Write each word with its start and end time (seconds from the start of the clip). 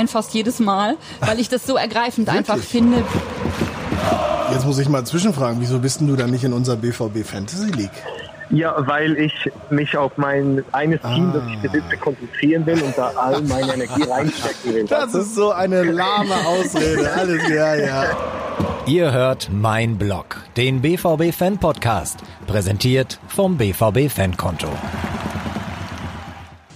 ich 0.00 0.06
weine 0.06 0.08
fast 0.08 0.34
jedes 0.34 0.60
Mal, 0.60 0.96
weil 1.20 1.38
ich 1.38 1.48
das 1.48 1.66
so 1.66 1.76
ergreifend 1.76 2.28
einfach 2.28 2.58
finde. 2.58 3.04
Jetzt 4.52 4.66
muss 4.66 4.78
ich 4.78 4.88
mal 4.88 5.04
zwischenfragen, 5.04 5.60
wieso 5.60 5.78
bist 5.78 6.00
denn 6.00 6.08
du 6.08 6.16
dann 6.16 6.30
nicht 6.30 6.44
in 6.44 6.52
unserer 6.52 6.76
BVB 6.76 7.24
Fantasy 7.24 7.70
League? 7.70 7.90
Ja, 8.50 8.74
weil 8.78 9.16
ich 9.16 9.32
mich 9.70 9.96
auf 9.96 10.12
mein 10.16 10.64
eines 10.72 11.00
Team, 11.02 11.32
das 11.32 11.42
ich 11.52 11.58
besitze, 11.58 11.96
konzentrieren 11.98 12.66
will 12.66 12.82
und 12.82 12.98
da 12.98 13.12
all 13.16 13.42
meine 13.42 13.74
Energie 13.74 14.02
reinstecken 14.02 14.74
will. 14.74 14.86
Das 14.86 15.14
ist 15.14 15.36
so 15.36 15.52
eine 15.52 15.84
lahme 15.84 16.34
Ausrede. 16.34 17.12
Alles, 17.12 17.48
ja, 17.48 17.74
ja. 17.76 18.04
Ihr 18.86 19.12
hört 19.12 19.50
Mein 19.52 19.98
Blog, 19.98 20.42
den 20.56 20.80
BVB 20.80 21.32
Fan 21.32 21.58
Podcast, 21.58 22.18
präsentiert 22.48 23.20
vom 23.28 23.56
BVB 23.56 24.10
Fankonto. 24.10 24.68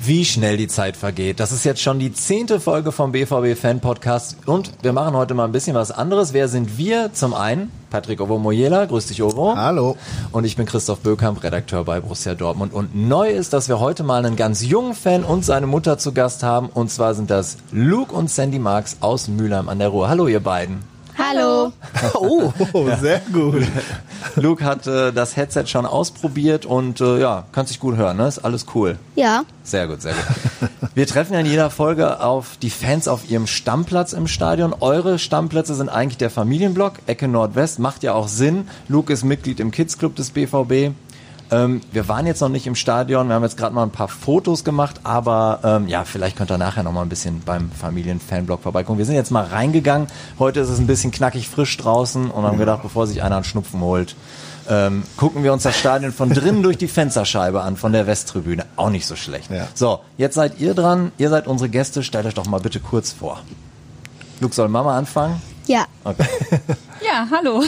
Wie 0.06 0.26
schnell 0.26 0.58
die 0.58 0.68
Zeit 0.68 0.98
vergeht. 0.98 1.40
Das 1.40 1.50
ist 1.50 1.64
jetzt 1.64 1.80
schon 1.80 1.98
die 1.98 2.12
zehnte 2.12 2.60
Folge 2.60 2.92
vom 2.92 3.12
BVB 3.12 3.58
Fan 3.58 3.80
Podcast 3.80 4.36
und 4.44 4.70
wir 4.82 4.92
machen 4.92 5.16
heute 5.16 5.32
mal 5.32 5.46
ein 5.46 5.52
bisschen 5.52 5.74
was 5.74 5.90
anderes. 5.90 6.34
Wer 6.34 6.48
sind 6.48 6.76
wir? 6.76 7.14
Zum 7.14 7.32
einen 7.32 7.70
Patrick 7.88 8.20
Ovo 8.20 8.38
Moyela, 8.38 8.84
grüß 8.84 9.06
dich 9.06 9.22
Ovo. 9.22 9.56
Hallo. 9.56 9.96
Und 10.30 10.44
ich 10.44 10.56
bin 10.56 10.66
Christoph 10.66 11.00
Bökamp, 11.00 11.42
Redakteur 11.42 11.84
bei 11.84 12.00
Borussia 12.00 12.34
Dortmund. 12.34 12.74
Und 12.74 12.94
neu 12.94 13.30
ist, 13.30 13.54
dass 13.54 13.68
wir 13.68 13.80
heute 13.80 14.02
mal 14.02 14.24
einen 14.24 14.36
ganz 14.36 14.62
jungen 14.62 14.94
Fan 14.94 15.24
und 15.24 15.42
seine 15.42 15.66
Mutter 15.66 15.96
zu 15.96 16.12
Gast 16.12 16.42
haben. 16.42 16.68
Und 16.68 16.90
zwar 16.90 17.14
sind 17.14 17.30
das 17.30 17.56
Luke 17.72 18.14
und 18.14 18.28
Sandy 18.28 18.58
Marks 18.58 18.98
aus 19.00 19.28
Mülheim 19.28 19.70
an 19.70 19.78
der 19.78 19.88
Ruhr. 19.88 20.10
Hallo 20.10 20.28
ihr 20.28 20.40
beiden. 20.40 20.93
Hallo. 21.16 21.72
Oh, 22.14 22.52
sehr 23.00 23.20
gut. 23.32 23.62
Luke 24.36 24.64
hat 24.64 24.86
äh, 24.86 25.12
das 25.12 25.36
Headset 25.36 25.66
schon 25.66 25.86
ausprobiert 25.86 26.66
und 26.66 27.00
äh, 27.00 27.20
ja, 27.20 27.44
kann 27.52 27.66
sich 27.66 27.78
gut 27.78 27.96
hören, 27.96 28.16
ne? 28.16 28.26
Ist 28.26 28.40
alles 28.40 28.66
cool. 28.74 28.98
Ja. 29.14 29.44
Sehr 29.62 29.86
gut, 29.86 30.02
sehr 30.02 30.12
gut. 30.12 30.70
Wir 30.94 31.06
treffen 31.06 31.34
ja 31.34 31.40
in 31.40 31.46
jeder 31.46 31.70
Folge 31.70 32.20
auf 32.20 32.56
die 32.60 32.70
Fans 32.70 33.08
auf 33.08 33.28
ihrem 33.28 33.46
Stammplatz 33.46 34.12
im 34.12 34.26
Stadion. 34.28 34.74
Eure 34.78 35.18
Stammplätze 35.18 35.74
sind 35.74 35.88
eigentlich 35.88 36.18
der 36.18 36.30
Familienblock, 36.30 36.94
Ecke 37.06 37.26
Nordwest, 37.26 37.80
macht 37.80 38.02
ja 38.02 38.12
auch 38.12 38.28
Sinn. 38.28 38.68
Luke 38.88 39.12
ist 39.12 39.24
Mitglied 39.24 39.58
im 39.58 39.70
Kids 39.70 39.98
Club 39.98 40.14
des 40.14 40.30
BVB. 40.30 40.94
Ähm, 41.54 41.82
wir 41.92 42.08
waren 42.08 42.26
jetzt 42.26 42.40
noch 42.40 42.48
nicht 42.48 42.66
im 42.66 42.74
Stadion, 42.74 43.28
wir 43.28 43.34
haben 43.36 43.44
jetzt 43.44 43.56
gerade 43.56 43.74
mal 43.74 43.84
ein 43.84 43.90
paar 43.90 44.08
Fotos 44.08 44.64
gemacht, 44.64 45.00
aber 45.04 45.60
ähm, 45.62 45.86
ja, 45.86 46.04
vielleicht 46.04 46.36
könnt 46.36 46.50
ihr 46.50 46.58
nachher 46.58 46.82
noch 46.82 46.92
mal 46.92 47.02
ein 47.02 47.08
bisschen 47.08 47.42
beim 47.44 47.70
Familienfanblog 47.70 48.62
vorbeigucken. 48.62 48.98
Wir 48.98 49.04
sind 49.04 49.14
jetzt 49.14 49.30
mal 49.30 49.44
reingegangen. 49.44 50.08
Heute 50.38 50.60
ist 50.60 50.68
es 50.68 50.80
ein 50.80 50.88
bisschen 50.88 51.12
knackig 51.12 51.48
frisch 51.48 51.76
draußen 51.76 52.30
und 52.30 52.44
haben 52.44 52.58
gedacht, 52.58 52.82
bevor 52.82 53.06
sich 53.06 53.22
einer 53.22 53.36
einen 53.36 53.44
Schnupfen 53.44 53.80
holt, 53.80 54.16
ähm, 54.68 55.04
gucken 55.16 55.44
wir 55.44 55.52
uns 55.52 55.62
das 55.62 55.78
Stadion 55.78 56.12
von 56.12 56.30
drinnen 56.30 56.62
durch 56.62 56.78
die 56.78 56.88
Fensterscheibe 56.88 57.62
an, 57.62 57.76
von 57.76 57.92
der 57.92 58.06
Westtribüne. 58.06 58.64
Auch 58.74 58.90
nicht 58.90 59.06
so 59.06 59.14
schlecht. 59.14 59.50
Ja. 59.50 59.68
So, 59.74 60.00
jetzt 60.16 60.34
seid 60.34 60.58
ihr 60.58 60.74
dran. 60.74 61.12
Ihr 61.18 61.30
seid 61.30 61.46
unsere 61.46 61.68
Gäste. 61.68 62.02
Stellt 62.02 62.26
euch 62.26 62.34
doch 62.34 62.46
mal 62.46 62.60
bitte 62.60 62.80
kurz 62.80 63.12
vor. 63.12 63.40
Luke, 64.40 64.54
soll 64.54 64.68
Mama 64.68 64.96
anfangen? 64.96 65.40
Ja. 65.66 65.86
Okay. 66.04 66.26
Ja, 67.04 67.28
hallo. 67.30 67.62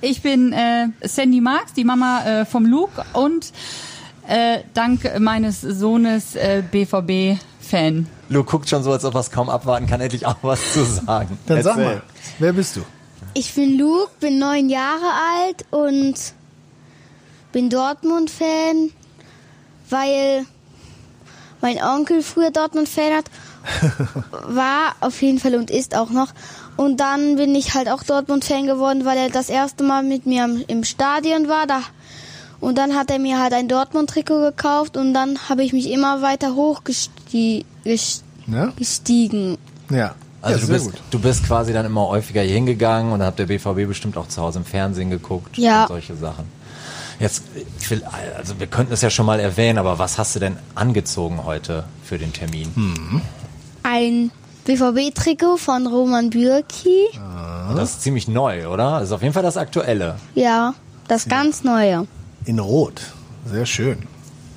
Ich 0.00 0.22
bin 0.22 0.54
äh, 0.54 0.88
Sandy 1.02 1.42
Marks, 1.42 1.74
die 1.74 1.84
Mama 1.84 2.24
äh, 2.24 2.44
vom 2.46 2.64
Luke 2.64 3.04
und 3.12 3.52
äh, 4.26 4.60
dank 4.72 5.20
meines 5.20 5.60
Sohnes 5.60 6.36
äh, 6.36 6.62
BVB-Fan. 6.70 8.06
Luke 8.30 8.50
guckt 8.50 8.70
schon 8.70 8.82
so, 8.82 8.90
als 8.92 9.04
ob 9.04 9.14
er 9.14 9.20
es 9.20 9.30
kaum 9.30 9.50
abwarten 9.50 9.86
kann, 9.86 10.00
endlich 10.00 10.24
auch 10.24 10.36
was 10.40 10.72
zu 10.72 10.84
sagen. 10.84 11.38
Dann 11.46 11.62
sag 11.62 11.76
Erzähl. 11.76 11.84
mal, 11.84 12.02
wer 12.38 12.52
bist 12.54 12.76
du? 12.76 12.80
Ich 13.34 13.52
bin 13.54 13.76
Luke, 13.76 14.10
bin 14.20 14.38
neun 14.38 14.70
Jahre 14.70 15.10
alt 15.36 15.66
und 15.70 16.14
bin 17.52 17.68
Dortmund-Fan, 17.68 18.90
weil 19.90 20.46
mein 21.60 21.76
Onkel 21.82 22.22
früher 22.22 22.50
Dortmund-Fan 22.50 23.12
hat, 23.12 23.24
war 24.48 24.94
auf 25.00 25.20
jeden 25.20 25.38
Fall 25.38 25.56
und 25.56 25.70
ist 25.70 25.94
auch 25.94 26.08
noch. 26.10 26.28
Und 26.76 26.98
dann 27.00 27.36
bin 27.36 27.54
ich 27.54 27.74
halt 27.74 27.88
auch 27.88 28.02
Dortmund-Fan 28.02 28.66
geworden, 28.66 29.04
weil 29.04 29.16
er 29.18 29.28
das 29.30 29.48
erste 29.50 29.84
Mal 29.84 30.02
mit 30.02 30.26
mir 30.26 30.48
im- 30.66 30.84
Stadion 30.84 31.48
war. 31.48 31.66
Da 31.66 31.80
und 32.60 32.78
dann 32.78 32.94
hat 32.94 33.10
er 33.10 33.18
mir 33.18 33.40
halt 33.40 33.52
ein 33.52 33.66
Dortmund-Trikot 33.68 34.40
gekauft 34.40 34.96
und 34.96 35.12
dann 35.14 35.36
habe 35.48 35.64
ich 35.64 35.72
mich 35.72 35.90
immer 35.90 36.22
weiter 36.22 36.54
hochgestiegen. 36.54 37.66
Ja? 37.84 38.72
Gestiegen. 38.76 39.58
Ja. 39.90 40.14
Also 40.40 40.58
ja, 40.60 40.66
du, 40.66 40.72
bist, 40.72 40.84
gut. 40.86 41.00
du 41.10 41.18
bist 41.20 41.44
quasi 41.46 41.72
dann 41.72 41.86
immer 41.86 42.08
häufiger 42.08 42.42
hier 42.42 42.54
hingegangen 42.54 43.12
und 43.12 43.20
dann 43.20 43.26
habt 43.28 43.38
der 43.38 43.46
BVB 43.46 43.86
bestimmt 43.86 44.16
auch 44.16 44.26
zu 44.28 44.42
Hause 44.42 44.58
im 44.60 44.64
Fernsehen 44.64 45.10
geguckt 45.10 45.56
Ja. 45.58 45.82
und 45.82 45.88
solche 45.88 46.16
Sachen. 46.16 46.44
Jetzt, 47.20 47.44
ich 47.78 47.90
will, 47.90 48.02
also 48.36 48.58
wir 48.58 48.66
könnten 48.66 48.92
es 48.92 49.02
ja 49.02 49.10
schon 49.10 49.26
mal 49.26 49.38
erwähnen, 49.38 49.78
aber 49.78 49.98
was 50.00 50.18
hast 50.18 50.34
du 50.34 50.40
denn 50.40 50.56
angezogen 50.74 51.44
heute 51.44 51.84
für 52.02 52.18
den 52.18 52.32
Termin? 52.32 52.72
Hm. 52.74 53.20
Ein 53.84 54.30
BVB-Trikot 54.66 55.56
von 55.56 55.88
Roman 55.88 56.30
Bürki. 56.30 57.06
Das 57.74 57.90
ist 57.90 58.02
ziemlich 58.02 58.28
neu, 58.28 58.68
oder? 58.68 59.00
Das 59.00 59.04
ist 59.08 59.12
auf 59.12 59.22
jeden 59.22 59.34
Fall 59.34 59.42
das 59.42 59.56
Aktuelle. 59.56 60.16
Ja, 60.36 60.74
das 61.08 61.28
ganz 61.28 61.64
neue. 61.64 62.06
In 62.44 62.60
Rot. 62.60 63.00
Sehr 63.44 63.66
schön. 63.66 63.98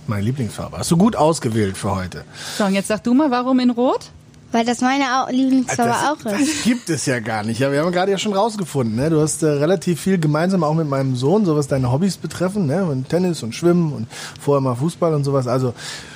Meine 0.05 0.21
Lieblingsfarbe. 0.21 0.77
Hast 0.77 0.91
du 0.91 0.97
gut 0.97 1.15
ausgewählt 1.15 1.75
für 1.75 1.95
heute. 1.95 2.23
So, 2.57 2.65
und 2.65 2.75
jetzt 2.75 2.89
sag 2.89 3.03
du 3.03 3.15
mal, 3.15 3.31
warum 3.31 3.59
in 3.59 3.71
Rot? 3.71 4.11
Weil 4.55 4.63
das 4.63 4.79
meine 4.79 5.03
Lieblingsfarbe 5.31 5.93
auch 5.93 6.25
ist. 6.31 6.55
das 6.55 6.63
gibt 6.63 6.89
es 6.89 7.05
ja 7.05 7.19
gar 7.19 7.43
nicht. 7.43 7.59
Ja, 7.59 7.73
wir 7.73 7.81
haben 7.81 7.91
gerade 7.91 8.09
ja 8.09 8.17
schon 8.17 8.31
rausgefunden. 8.31 8.95
Ne? 8.95 9.09
Du 9.09 9.19
hast 9.19 9.43
äh, 9.43 9.47
relativ 9.47 9.99
viel 9.99 10.17
gemeinsam 10.17 10.63
auch 10.63 10.73
mit 10.73 10.87
meinem 10.87 11.17
Sohn, 11.17 11.43
so 11.43 11.57
was 11.57 11.67
deine 11.67 11.91
Hobbys 11.91 12.15
betreffen. 12.15 12.65
Ne? 12.65 12.85
Und 12.85 13.09
Tennis 13.09 13.43
und 13.43 13.53
Schwimmen 13.53 13.91
und 13.91 14.07
vorher 14.39 14.61
mal 14.61 14.75
Fußball 14.75 15.13
und 15.13 15.25
sowas. 15.25 15.47
Also 15.47 15.73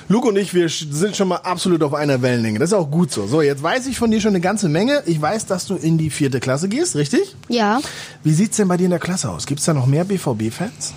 Luke 0.08 0.26
und 0.26 0.38
ich, 0.38 0.54
wir 0.54 0.70
sind 0.70 1.16
schon 1.16 1.28
mal 1.28 1.36
absolut 1.36 1.82
auf 1.82 1.92
einer 1.92 2.22
Wellenlänge. 2.22 2.58
Das 2.58 2.70
ist 2.70 2.74
auch 2.78 2.90
gut 2.90 3.12
so. 3.12 3.26
So, 3.26 3.42
jetzt 3.42 3.62
weiß 3.62 3.86
ich 3.88 3.98
von 3.98 4.10
dir 4.10 4.22
schon 4.22 4.30
eine 4.30 4.40
ganze 4.40 4.70
Menge. 4.70 5.02
Ich 5.04 5.20
weiß, 5.20 5.44
dass 5.44 5.66
du 5.66 5.74
in 5.74 5.98
die 5.98 6.08
vierte 6.08 6.40
Klasse 6.40 6.70
gehst, 6.70 6.96
richtig? 6.96 7.36
Ja, 7.48 7.82
Wie 8.24 8.32
sieht's 8.32 8.56
denn 8.56 8.68
bei 8.68 8.78
dir 8.78 8.84
in 8.84 8.90
der 8.90 9.00
Klasse 9.00 9.28
aus? 9.28 9.44
Gibt's 9.44 9.66
da 9.66 9.74
noch 9.74 9.84
mehr 9.84 10.04
BVB-Fans? 10.04 10.94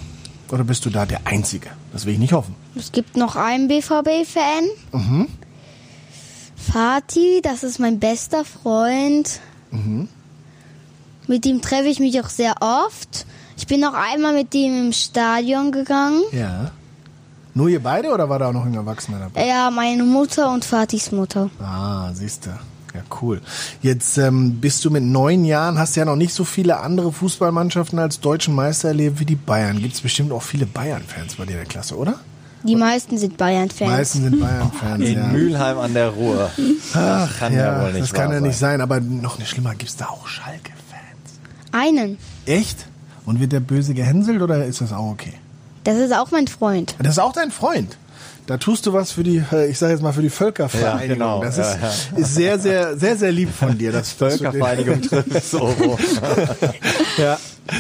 Oder 0.50 0.64
bist 0.64 0.86
du 0.86 0.90
da 0.90 1.06
der 1.06 1.28
Einzige? 1.28 1.72
Das 1.92 2.06
will 2.06 2.14
ich 2.14 2.20
nicht 2.20 2.32
hoffen. 2.32 2.56
es 2.78 2.94
gibt 2.94 3.18
noch 3.18 3.36
einen 3.36 3.68
BVB-Fan. 3.68 4.70
Fatih, 6.74 7.42
das 7.44 7.64
ist 7.64 7.78
mein 7.78 8.00
bester 8.00 8.44
Freund. 8.44 9.40
Mit 11.28 11.46
ihm 11.46 11.62
treffe 11.62 11.88
ich 11.88 12.00
mich 12.00 12.20
auch 12.20 12.30
sehr 12.30 12.56
oft. 12.62 13.28
Ich 13.58 13.68
bin 13.68 13.86
auch 13.86 13.94
einmal 13.94 14.34
mit 14.34 14.56
ihm 14.56 14.88
im 14.88 14.92
Stadion 14.92 15.72
gegangen. 15.72 16.24
Ja. 16.32 16.72
Nur 17.54 17.70
ihr 17.70 17.84
beide 17.84 18.12
oder 18.12 18.28
war 18.28 18.40
da 18.40 18.50
auch 18.50 18.54
noch 18.54 18.66
ein 18.66 18.74
Erwachsener 18.74 19.20
dabei? 19.20 19.46
Ja, 19.46 19.70
meine 19.70 20.04
Mutter 20.04 20.52
und 20.52 20.66
Fatihs 20.66 21.12
Mutter. 21.12 21.52
Ah, 21.60 22.10
siehst 22.12 22.48
du. 22.48 22.50
Ja, 22.50 23.04
cool. 23.22 23.40
Jetzt 23.84 24.18
ähm, 24.18 24.60
bist 24.60 24.84
du 24.84 24.90
mit 24.90 25.04
neun 25.04 25.46
Jahren, 25.46 25.78
hast 25.78 25.96
ja 25.96 26.06
noch 26.06 26.16
nicht 26.16 26.34
so 26.34 26.44
viele 26.44 26.80
andere 26.80 27.12
Fußballmannschaften 27.12 28.00
als 28.00 28.20
deutschen 28.20 28.56
Meister 28.56 28.88
erlebt 28.88 29.20
wie 29.20 29.26
die 29.26 29.36
Bayern. 29.36 29.78
Gibt's 29.78 30.02
bestimmt 30.02 30.32
auch 30.32 30.42
viele 30.42 30.66
Bayern-Fans 30.66 31.36
bei 31.36 31.46
dir 31.46 31.52
in 31.52 31.58
der 31.58 31.68
Klasse, 31.68 31.96
oder? 31.96 32.20
Die 32.64 32.76
meisten 32.76 33.18
sind 33.18 33.38
Bayern-Fans. 33.38 33.92
Meisten 33.92 34.22
sind 34.24 34.40
Bayern-Fans, 34.40 35.04
In 35.04 35.18
ja. 35.18 35.28
Mülheim 35.28 35.78
an 35.78 35.94
der 35.94 36.10
Ruhr. 36.10 36.50
Ach, 36.94 37.38
kann 37.40 37.54
ja, 37.54 37.78
Ja, 37.78 37.82
wohl 37.84 37.92
nicht 37.92 38.04
das 38.04 38.14
kann 38.14 38.32
ja 38.32 38.40
nicht 38.40 38.58
sein, 38.58 38.80
aber 38.82 39.00
noch 39.02 39.38
nicht 39.38 39.50
schlimmer, 39.50 39.76
gibt's 39.76 39.98
da 39.98 40.06
auch 40.06 40.28
Schalke-Fans? 40.28 41.40
Einen. 41.72 42.18
Echt? 42.46 42.88
Und 43.26 43.40
wird 43.40 43.52
der 43.52 43.60
böse 43.60 43.94
gehänselt 43.94 44.42
oder 44.42 44.66
ist 44.66 44.82
das 44.82 44.94
auch 44.94 45.12
okay? 45.12 45.34
Das 45.84 45.98
ist 45.98 46.14
auch 46.16 46.32
mein 46.32 46.48
Freund. 46.48 46.96
Das 47.00 47.14
ist 47.14 47.20
auch 47.20 47.34
dein 47.34 47.52
Freund. 47.52 47.98
Da 48.46 48.58
tust 48.58 48.86
du 48.86 48.92
was 48.94 49.12
für 49.14 49.24
die, 49.24 49.42
äh, 49.54 49.70
ich 49.70 49.78
sage 49.78 49.94
jetzt 49.94 50.02
mal 50.02 50.12
für 50.12 50.22
die 50.22 50.30
Völkervereinigung. 50.30 51.00
Ja, 51.08 51.14
genau. 51.14 51.42
Das 51.44 51.58
Ja, 51.58 51.72
ist, 51.72 52.12
ist 52.18 52.36
sehr, 52.36 52.60
sehr, 52.60 52.98
sehr, 52.98 53.16
sehr 53.16 53.32
lieb 53.32 53.50
von 53.54 53.78
dir. 53.78 53.92
Das 53.94 54.12
Völkervereinigung 54.12 55.02
trifft 55.10 55.46
so. 55.46 55.74
Ja, 57.18 57.38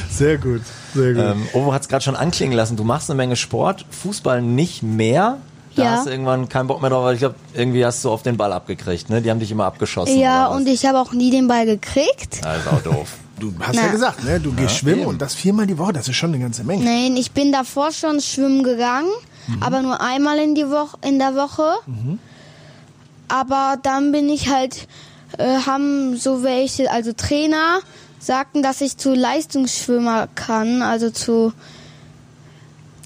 sehr 0.09 0.37
gut, 0.37 0.61
sehr 0.93 1.13
gut. 1.13 1.21
Ähm, 1.23 1.47
Ovo 1.53 1.73
hat 1.73 1.81
es 1.81 1.87
gerade 1.89 2.03
schon 2.03 2.15
anklingen 2.15 2.55
lassen. 2.55 2.77
Du 2.77 2.83
machst 2.83 3.09
eine 3.09 3.17
Menge 3.17 3.35
Sport, 3.35 3.85
Fußball 3.89 4.41
nicht 4.41 4.83
mehr. 4.83 5.37
Da 5.75 5.83
Ja. 5.83 5.91
hast 5.91 6.05
du 6.05 6.11
irgendwann 6.11 6.47
keinen 6.49 6.67
Bock 6.67 6.81
mehr 6.81 6.89
drauf, 6.91 7.03
weil 7.03 7.15
ich 7.15 7.19
glaube, 7.19 7.35
irgendwie 7.53 7.83
hast 7.85 8.05
du 8.05 8.11
auf 8.11 8.21
den 8.23 8.37
Ball 8.37 8.53
abgekriegt, 8.53 9.09
ne? 9.09 9.21
Die 9.21 9.29
haben 9.31 9.39
dich 9.39 9.51
immer 9.51 9.65
abgeschossen. 9.65 10.17
Ja, 10.19 10.47
und 10.47 10.67
ich 10.67 10.85
habe 10.85 10.99
auch 10.99 11.11
nie 11.13 11.31
den 11.31 11.47
Ball 11.47 11.65
gekriegt. 11.65 12.41
Das 12.43 12.57
ist 12.59 12.67
auch 12.67 12.81
doof. 12.83 13.09
Du 13.39 13.51
hast 13.59 13.75
ja 13.75 13.81
Na. 13.87 13.91
gesagt, 13.91 14.23
ne? 14.23 14.39
Du 14.39 14.53
gehst 14.53 14.75
schwimmen 14.77 14.99
eben. 15.01 15.09
und 15.09 15.21
das 15.21 15.33
viermal 15.33 15.65
die 15.65 15.77
Woche, 15.79 15.91
das 15.93 16.07
ist 16.07 16.15
schon 16.15 16.29
eine 16.33 16.41
ganze 16.41 16.63
Menge. 16.63 16.85
Nein, 16.85 17.17
ich 17.17 17.31
bin 17.31 17.51
davor 17.51 17.91
schon 17.91 18.21
schwimmen 18.21 18.63
gegangen, 18.63 19.09
aber 19.61 19.81
nur 19.81 20.01
einmal 20.01 20.39
in, 20.39 20.55
die 20.55 20.69
Woche, 20.69 20.97
in 21.01 21.19
der 21.19 21.35
Woche. 21.35 21.73
Aber 23.27 23.77
dann 23.81 24.11
bin 24.11 24.29
ich 24.29 24.49
halt, 24.49 24.87
äh, 25.37 25.59
haben 25.65 26.17
so 26.17 26.43
welche, 26.43 26.91
also 26.91 27.13
Trainer, 27.13 27.79
sagten, 28.19 28.63
dass 28.63 28.81
ich 28.81 28.97
zu 28.97 29.13
Leistungsschwimmer 29.13 30.27
kann, 30.35 30.81
also 30.81 31.09
zu, 31.09 31.53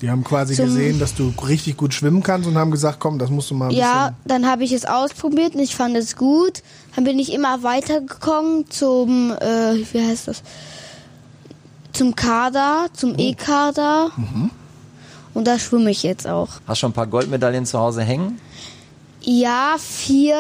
Die 0.02 0.12
haben 0.12 0.24
quasi 0.24 0.56
gesehen, 0.56 1.00
dass 1.00 1.16
du 1.16 1.34
richtig 1.48 1.76
gut 1.76 1.94
schwimmen 1.94 2.22
kannst 2.22 2.48
und 2.48 2.56
haben 2.56 2.70
gesagt, 2.72 3.00
komm, 3.00 3.18
das 3.18 3.30
musst 3.32 3.50
du 3.50 3.56
mal 3.56 3.70
ein 3.70 3.76
ja, 3.76 4.14
dann 4.26 4.46
habe 4.46 4.64
ich 4.64 4.72
es 4.72 4.86
ausprobiert 4.86 5.56
und 5.56 5.62
ich 5.62 5.76
fand 5.76 5.96
es 5.98 6.16
gut. 6.16 6.62
Dann 6.96 7.04
bin 7.04 7.18
ich 7.18 7.34
immer 7.34 7.64
weitergekommen 7.64 8.70
zum, 8.70 9.32
äh, 9.32 9.76
wie 9.92 10.06
heißt 10.08 10.28
das? 10.28 10.44
Zum 11.94 12.16
Kader, 12.16 12.88
zum 12.94 13.18
E-Kader. 13.18 14.12
Und 15.38 15.46
da 15.46 15.60
schwimme 15.60 15.92
ich 15.92 16.02
jetzt 16.02 16.28
auch. 16.28 16.48
Hast 16.66 16.80
schon 16.80 16.90
ein 16.90 16.96
paar 16.96 17.06
Goldmedaillen 17.06 17.64
zu 17.68 17.78
Hause 17.78 18.02
hängen? 18.02 18.42
Ja, 19.22 19.76
vier. 19.78 20.36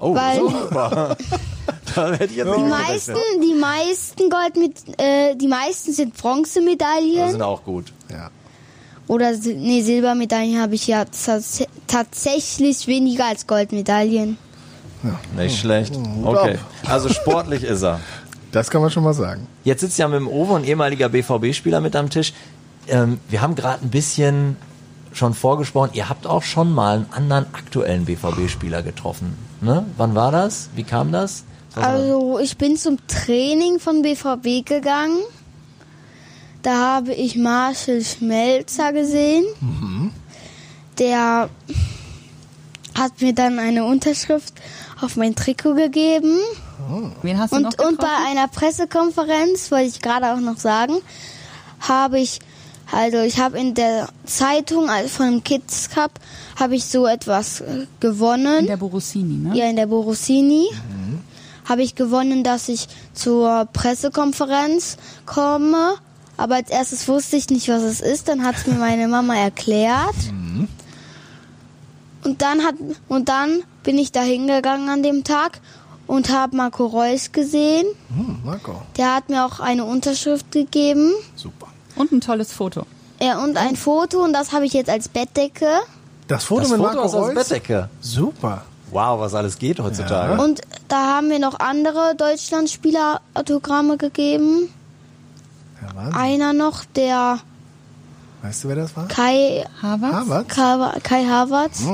Oh, 0.00 0.12
weil 0.12 0.40
super. 0.40 1.16
da 1.94 2.10
hätte 2.10 2.24
ich 2.24 2.34
jetzt 2.34 2.56
die 2.56 2.62
meisten, 2.62 3.14
die 3.40 3.54
meisten 3.54 4.28
Gold 4.28 4.56
mit, 4.56 5.00
äh, 5.00 5.36
die 5.36 5.46
meisten 5.46 5.92
sind 5.92 6.16
Die 6.16 6.20
Bronzemedaillen. 6.20 7.30
sind 7.30 7.42
auch 7.42 7.62
gut. 7.62 7.92
Ja. 8.10 8.30
Oder 9.06 9.36
nee, 9.36 9.82
Silbermedaillen 9.82 10.60
habe 10.60 10.74
ich 10.74 10.88
ja 10.88 11.04
tats 11.04 11.62
tatsächlich 11.86 12.88
weniger 12.88 13.26
als 13.26 13.46
Goldmedaillen. 13.46 14.36
Nicht 15.36 15.60
schlecht. 15.60 15.94
Hut 15.94 16.26
Okay. 16.26 16.58
Also 16.88 17.08
sportlich 17.08 17.62
ist 17.62 17.84
er. 17.84 18.00
Das 18.50 18.68
kann 18.68 18.82
man 18.82 18.90
schon 18.90 19.04
mal 19.04 19.14
sagen. 19.14 19.46
Jetzt 19.62 19.82
sitzt 19.82 19.96
ja 20.00 20.08
mit 20.08 20.18
dem 20.18 20.26
Owe, 20.26 20.56
ein 20.56 20.64
ehemaliger 20.64 21.08
BVB-Spieler, 21.08 21.80
mit 21.80 21.94
am 21.94 22.10
Tisch. 22.10 22.32
Ähm, 22.90 23.20
wir 23.28 23.40
haben 23.40 23.54
gerade 23.54 23.82
ein 23.84 23.90
bisschen 23.90 24.56
schon 25.12 25.34
vorgesprochen, 25.34 25.90
ihr 25.94 26.08
habt 26.08 26.26
auch 26.26 26.42
schon 26.42 26.72
mal 26.72 26.96
einen 26.96 27.06
anderen 27.10 27.46
aktuellen 27.52 28.04
BVB-Spieler 28.04 28.82
getroffen. 28.82 29.36
Ne? 29.60 29.84
Wann 29.96 30.14
war 30.14 30.30
das? 30.30 30.70
Wie 30.74 30.84
kam 30.84 31.10
das? 31.12 31.44
Was 31.74 31.84
Also 31.84 32.38
ich 32.38 32.56
bin 32.56 32.76
zum 32.76 32.98
Training 33.06 33.80
von 33.80 34.02
BVB 34.02 34.64
gegangen. 34.64 35.18
Da 36.62 36.96
habe 36.96 37.14
ich 37.14 37.36
Marcel 37.36 38.04
Schmelzer 38.04 38.92
gesehen. 38.92 39.44
Der 40.98 41.48
hat 42.94 43.20
mir 43.20 43.34
dann 43.34 43.58
eine 43.58 43.84
Unterschrift 43.84 44.54
auf 45.00 45.16
mein 45.16 45.34
Trikot 45.34 45.74
gegeben. 45.74 46.38
Wen 47.22 47.38
hast 47.38 47.52
du 47.52 47.60
noch 47.60 47.72
Und, 47.78 47.82
und 47.82 47.98
bei 47.98 48.14
einer 48.28 48.48
Pressekonferenz, 48.48 49.70
wollte 49.70 49.86
ich 49.86 50.02
gerade 50.02 50.32
auch 50.34 50.40
noch 50.40 50.58
sagen, 50.58 50.94
habe 51.80 52.20
ich, 52.20 52.40
also 52.92 53.18
ich 53.18 53.38
habe 53.38 53.58
in 53.58 53.74
der 53.74 54.08
Zeitung 54.24 54.88
also 54.90 55.08
von 55.08 55.26
dem 55.30 55.44
Kids 55.44 55.90
Cup, 55.90 56.12
habe 56.58 56.74
ich 56.76 56.84
so 56.84 57.06
etwas 57.06 57.60
äh, 57.60 57.86
gewonnen. 58.00 58.60
In 58.60 58.66
der 58.66 58.76
Borussini, 58.76 59.34
ne? 59.48 59.56
Ja, 59.56 59.66
in 59.68 59.76
der 59.76 59.86
Borussini 59.86 60.66
habe 61.68 61.82
ich 61.82 61.94
gewonnen, 61.94 62.42
dass 62.42 62.68
ich 62.68 62.88
zur 63.14 63.66
Pressekonferenz 63.72 64.96
komme. 65.24 65.94
Aber 66.36 66.56
als 66.56 66.70
erstes 66.70 67.06
wusste 67.06 67.36
ich 67.36 67.48
nicht, 67.50 67.68
was 67.68 67.82
es 67.82 68.00
ist. 68.00 68.26
Dann 68.28 68.44
hat 68.44 68.56
es 68.56 68.66
mir 68.66 68.74
meine 68.74 69.06
Mama 69.08 69.36
erklärt. 69.36 70.16
Und 72.24 72.42
dann 72.42 72.64
hat 72.64 72.74
und 73.08 73.28
dann 73.28 73.62
bin 73.82 73.98
ich 73.98 74.10
da 74.12 74.20
hingegangen 74.22 74.88
an 74.88 75.02
dem 75.02 75.22
Tag 75.24 75.60
und 76.06 76.28
habe 76.30 76.56
Marco 76.56 76.86
Reus 76.86 77.32
gesehen. 77.32 77.86
Hm, 78.14 78.40
Marco, 78.44 78.82
Der 78.96 79.14
hat 79.14 79.28
mir 79.30 79.46
auch 79.46 79.60
eine 79.60 79.84
Unterschrift 79.84 80.50
gegeben. 80.52 81.12
super. 81.36 81.68
Und 82.00 82.12
ein 82.12 82.20
tolles 82.20 82.52
Foto. 82.52 82.86
Ja, 83.20 83.42
und 83.44 83.58
ein 83.58 83.76
Foto 83.76 84.24
und 84.24 84.32
das 84.32 84.52
habe 84.52 84.64
ich 84.64 84.72
jetzt 84.72 84.88
als 84.88 85.08
Bettdecke. 85.08 85.68
Das 86.28 86.44
Foto 86.44 86.62
das 86.62 86.70
mit 86.70 86.78
Foto 86.80 86.94
Marco 86.94 87.06
ist 87.06 87.14
Reus? 87.14 87.34
Bettdecke. 87.34 87.88
Super. 88.00 88.62
Wow, 88.90 89.20
was 89.20 89.34
alles 89.34 89.58
geht 89.58 89.78
heutzutage. 89.78 90.40
Und 90.42 90.62
da 90.88 91.16
haben 91.16 91.28
mir 91.28 91.38
noch 91.38 91.60
andere 91.60 92.14
Deutschlandspieler 92.16 93.20
Autogramme 93.34 93.98
gegeben. 93.98 94.72
Ja. 95.82 96.10
Einer 96.16 96.52
noch, 96.54 96.84
der 96.96 97.40
Weißt 98.42 98.64
du, 98.64 98.68
wer 98.68 98.76
das 98.76 98.96
war? 98.96 99.06
Kai, 99.08 99.66
Harvard. 99.82 100.14
Harvard? 100.14 100.48
Kai, 100.48 101.00
Kai 101.02 101.24
Havertz. 101.26 101.84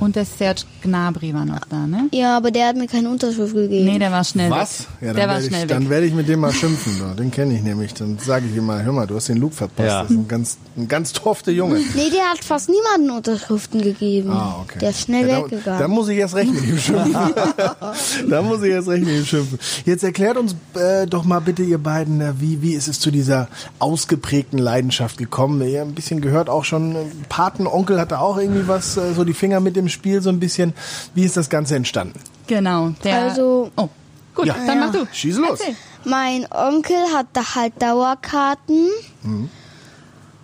Und 0.00 0.16
der 0.16 0.24
Serge 0.24 0.62
Gnabry 0.82 1.34
war 1.34 1.44
noch 1.44 1.60
da, 1.68 1.86
ne? 1.86 2.08
Ja, 2.12 2.36
aber 2.38 2.50
der 2.50 2.68
hat 2.68 2.76
mir 2.76 2.86
keine 2.86 3.10
Unterschrift 3.10 3.54
gegeben. 3.54 3.84
Nee, 3.84 3.98
der 3.98 4.10
war 4.10 4.24
schnell 4.24 4.50
Was? 4.50 4.80
weg. 4.80 4.86
Ja, 5.00 5.06
dann 5.08 5.16
der 5.16 5.28
war 5.28 5.40
schnell 5.42 5.60
ich, 5.62 5.66
dann 5.66 5.82
weg. 5.84 5.90
werde 5.90 6.06
ich 6.06 6.14
mit 6.14 6.26
dem 6.26 6.40
mal 6.40 6.52
schimpfen. 6.52 6.98
Du. 6.98 7.22
Den 7.22 7.30
kenne 7.30 7.54
ich 7.54 7.62
nämlich. 7.62 7.92
Dann 7.92 8.18
sage 8.18 8.46
ich 8.50 8.56
ihm 8.56 8.64
mal, 8.64 8.82
hör 8.82 8.92
mal, 8.92 9.06
du 9.06 9.14
hast 9.14 9.28
den 9.28 9.36
Loop 9.36 9.52
verpasst. 9.52 9.88
Ja. 9.88 10.02
Das 10.02 10.10
ist 10.10 10.16
ein 10.16 10.26
ganz, 10.28 10.56
ein 10.78 10.88
ganz 10.88 11.12
tofte 11.12 11.50
Junge. 11.50 11.80
Nee, 11.94 12.08
der 12.10 12.30
hat 12.30 12.42
fast 12.42 12.70
niemanden 12.70 13.10
Unterschriften 13.14 13.82
gegeben. 13.82 14.30
Ah, 14.30 14.60
okay. 14.62 14.78
Der 14.78 14.90
ist 14.90 15.02
schnell 15.02 15.28
ja, 15.28 15.40
da, 15.40 15.44
weggegangen. 15.44 15.80
da 15.80 15.88
muss 15.88 16.08
ich 16.08 16.16
erst 16.16 16.34
recht 16.34 16.54
mit 16.54 16.64
ihm 16.64 16.78
schimpfen. 16.78 17.14
da 18.30 18.42
muss 18.42 18.62
ich 18.62 18.70
erst 18.70 18.88
recht 18.88 19.04
mit 19.04 19.14
ihm 19.14 19.26
schimpfen. 19.26 19.58
Jetzt 19.84 20.02
erklärt 20.02 20.38
uns 20.38 20.56
äh, 20.76 21.06
doch 21.06 21.24
mal 21.24 21.40
bitte, 21.40 21.62
ihr 21.62 21.78
beiden, 21.78 22.22
äh, 22.22 22.32
wie, 22.38 22.62
wie 22.62 22.72
ist 22.72 22.88
es 22.88 23.00
zu 23.00 23.10
dieser 23.10 23.48
ausgeprägten 23.80 24.58
Leidenschaft 24.58 25.18
gekommen? 25.18 25.60
Ihr 25.60 25.80
habt 25.80 25.90
ein 25.90 25.94
bisschen 25.94 26.22
gehört, 26.22 26.48
auch 26.48 26.64
schon 26.64 26.96
äh, 26.96 26.98
Patenonkel 27.28 28.00
hatte 28.00 28.18
auch 28.18 28.38
irgendwie 28.38 28.66
was, 28.66 28.96
äh, 28.96 29.12
so 29.12 29.24
die 29.24 29.34
Finger 29.34 29.60
mit 29.60 29.76
dem 29.76 29.89
Spiel 29.90 30.20
so 30.22 30.30
ein 30.30 30.40
bisschen. 30.40 30.72
Wie 31.14 31.24
ist 31.24 31.36
das 31.36 31.48
Ganze 31.50 31.76
entstanden? 31.76 32.18
Genau. 32.46 32.90
Der, 33.04 33.22
Also- 33.22 33.70
Oh, 33.76 33.88
gut, 34.34 34.46
Ja. 34.46 34.54
dann 34.66 34.80
mach 34.80 34.92
du. 34.92 35.06
Schieß 35.12 35.36
los. 35.38 35.60
Erzähl. 35.60 35.76
mein 36.04 36.46
Onkel 36.50 36.96
hat 37.14 37.26
da 37.34 37.54
halt 37.54 37.80
Dauerkarten. 37.80 38.88
Mhm. 39.22 39.48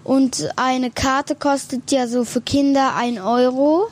Und 0.04 0.48
eine 0.56 0.90
Karte 0.90 1.34
kostet 1.34 1.90
ja 1.90 2.06
so 2.06 2.24
für 2.24 2.40
Kinder 2.40 2.94
ein 2.94 3.18
Euro. 3.18 3.88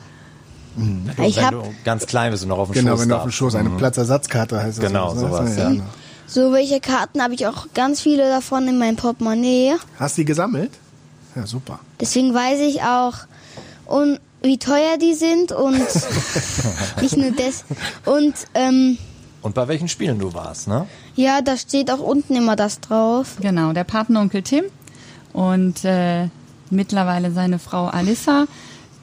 Ich 1.23 1.37
wenn 1.37 1.45
hab- 1.45 1.51
du 1.51 1.63
ganz 1.83 2.05
klein 2.05 2.31
bist 2.31 2.43
und 2.43 2.49
noch 2.49 2.57
auf 2.57 2.69
dem 2.69 2.73
Genau, 2.73 2.91
Schoß 2.91 3.01
wenn 3.01 3.09
du 3.09 3.15
auf 3.17 3.23
dem. 3.23 3.31
Schoß 3.31 3.55
eine 3.55 3.69
Mhm. 3.69 3.77
Platzersatzkarte 3.77 4.61
heißt 4.61 4.77
das. 4.77 4.85
Genau, 4.85 5.13
ne? 5.13 5.19
sowas, 5.19 5.57
ja. 5.57 5.69
genau. 5.69 5.83
So 6.27 6.51
welche 6.51 6.79
Karten 6.79 7.21
habe 7.21 7.33
ich 7.33 7.47
auch 7.47 7.67
ganz 7.73 8.01
viele 8.01 8.27
davon 8.29 8.67
in 8.67 8.77
meinem 8.77 8.95
Portemonnaie. 8.95 9.75
Hast 9.99 10.17
du 10.17 10.21
die 10.21 10.25
gesammelt? 10.25 10.71
Ja, 11.35 11.45
super. 11.45 11.79
Deswegen 11.99 12.33
weiß 12.33 12.59
ich 12.61 12.81
auch, 12.81 13.13
und 13.85 14.19
wie 14.45 14.57
teuer 14.57 14.97
die 14.99 15.13
sind 15.13 15.51
und 15.51 15.79
nicht 17.01 17.17
nur 17.17 17.31
das. 17.31 17.65
Und 18.05 18.33
ähm, 18.53 18.97
Und 19.41 19.55
bei 19.55 19.67
welchen 19.67 19.87
Spielen 19.87 20.19
du 20.19 20.33
warst, 20.33 20.67
ne? 20.67 20.87
ja, 21.15 21.41
da 21.41 21.57
steht 21.57 21.91
auch 21.91 21.99
unten 21.99 22.35
immer 22.35 22.55
das 22.55 22.79
drauf. 22.79 23.37
Genau, 23.41 23.73
der 23.73 23.83
Patenonkel 23.83 24.41
Tim 24.41 24.65
und 25.33 25.83
äh, 25.85 26.29
mittlerweile 26.69 27.31
seine 27.31 27.59
Frau 27.59 27.85
Alissa. 27.87 28.45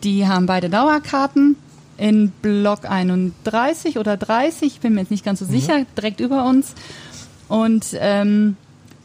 Die 0.05 0.27
haben 0.27 0.47
beide 0.47 0.69
Dauerkarten 0.69 1.57
in 1.97 2.31
Block 2.43 2.85
31 2.91 3.99
oder 3.99 4.17
30, 4.17 4.75
ich 4.75 4.81
bin 4.81 4.95
mir 4.95 5.01
jetzt 5.03 5.11
nicht 5.11 5.25
ganz 5.25 5.39
so 5.39 5.45
sicher, 5.45 5.85
direkt 5.97 6.19
über 6.21 6.45
uns. 6.47 6.75
Und 7.49 7.87
ähm, 8.01 8.57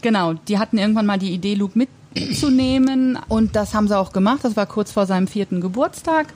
genau, 0.01 0.33
die 0.33 0.57
hatten 0.57 0.78
irgendwann 0.80 1.06
mal 1.06 1.19
die 1.19 1.31
Idee, 1.31 1.54
Luke 1.54 1.78
mitzunehmen 2.13 3.19
und 3.27 3.56
das 3.56 3.74
haben 3.74 3.88
sie 3.88 3.98
auch 3.98 4.13
gemacht. 4.13 4.39
Das 4.44 4.56
war 4.56 4.65
kurz 4.65 4.92
vor 4.92 5.06
seinem 5.06 5.27
vierten 5.27 5.62
Geburtstag. 5.62 6.27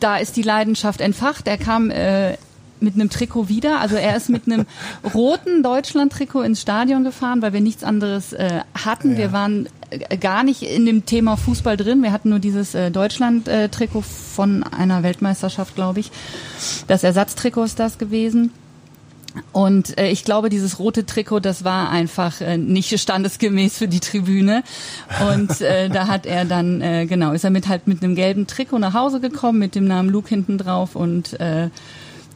Da 0.00 0.16
ist 0.16 0.36
die 0.36 0.42
Leidenschaft 0.42 1.00
entfacht. 1.00 1.48
Er 1.48 1.56
kam 1.56 1.90
äh, 1.90 2.36
mit 2.80 2.94
einem 2.94 3.10
Trikot 3.10 3.48
wieder. 3.48 3.80
Also 3.80 3.96
er 3.96 4.16
ist 4.16 4.28
mit 4.28 4.46
einem 4.46 4.66
roten 5.14 5.62
Deutschland-Trikot 5.62 6.42
ins 6.42 6.60
Stadion 6.60 7.04
gefahren, 7.04 7.42
weil 7.42 7.52
wir 7.52 7.60
nichts 7.60 7.82
anderes 7.82 8.32
äh, 8.32 8.60
hatten. 8.74 9.16
Wir 9.16 9.32
waren 9.32 9.68
äh, 9.90 10.16
gar 10.16 10.44
nicht 10.44 10.62
in 10.62 10.86
dem 10.86 11.06
Thema 11.06 11.36
Fußball 11.36 11.76
drin. 11.76 12.02
Wir 12.02 12.12
hatten 12.12 12.30
nur 12.30 12.38
dieses 12.38 12.74
äh, 12.74 12.90
Deutschland-Trikot 12.90 14.02
von 14.02 14.62
einer 14.62 15.02
Weltmeisterschaft, 15.02 15.74
glaube 15.74 16.00
ich. 16.00 16.10
Das 16.86 17.02
Ersatztrikot 17.02 17.64
ist 17.64 17.80
das 17.80 17.98
gewesen. 17.98 18.52
Und 19.52 19.98
äh, 19.98 20.10
ich 20.10 20.24
glaube, 20.24 20.48
dieses 20.48 20.78
rote 20.78 21.06
Trikot, 21.06 21.40
das 21.40 21.64
war 21.64 21.90
einfach 21.90 22.40
äh, 22.40 22.56
nicht 22.56 22.98
standesgemäß 22.98 23.78
für 23.78 23.88
die 23.88 24.00
Tribüne. 24.00 24.62
Und 25.32 25.60
äh, 25.60 25.88
da 25.88 26.06
hat 26.06 26.26
er 26.26 26.44
dann, 26.44 26.80
äh, 26.80 27.06
genau, 27.06 27.32
ist 27.32 27.44
er 27.44 27.50
mit 27.50 27.68
halt 27.68 27.86
mit 27.86 28.02
einem 28.02 28.14
gelben 28.14 28.46
Trikot 28.46 28.78
nach 28.78 28.94
Hause 28.94 29.20
gekommen, 29.20 29.58
mit 29.58 29.74
dem 29.74 29.86
Namen 29.86 30.08
Luke 30.08 30.28
hinten 30.28 30.58
drauf. 30.58 30.94
Und 30.94 31.38
äh, 31.40 31.70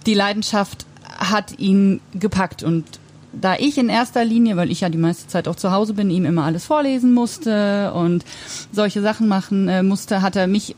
die 0.06 0.14
Leidenschaft 0.14 0.86
hat 1.18 1.58
ihn 1.58 2.00
gepackt. 2.14 2.62
Und 2.62 2.84
da 3.32 3.54
ich 3.56 3.78
in 3.78 3.88
erster 3.88 4.24
Linie, 4.24 4.56
weil 4.56 4.70
ich 4.70 4.80
ja 4.80 4.88
die 4.88 4.98
meiste 4.98 5.28
Zeit 5.28 5.48
auch 5.48 5.56
zu 5.56 5.70
Hause 5.70 5.94
bin, 5.94 6.10
ihm 6.10 6.24
immer 6.24 6.44
alles 6.44 6.64
vorlesen 6.64 7.12
musste 7.12 7.92
und 7.92 8.24
solche 8.72 9.02
Sachen 9.02 9.28
machen 9.28 9.68
äh, 9.68 9.82
musste, 9.82 10.22
hat 10.22 10.36
er 10.36 10.46
mich 10.46 10.74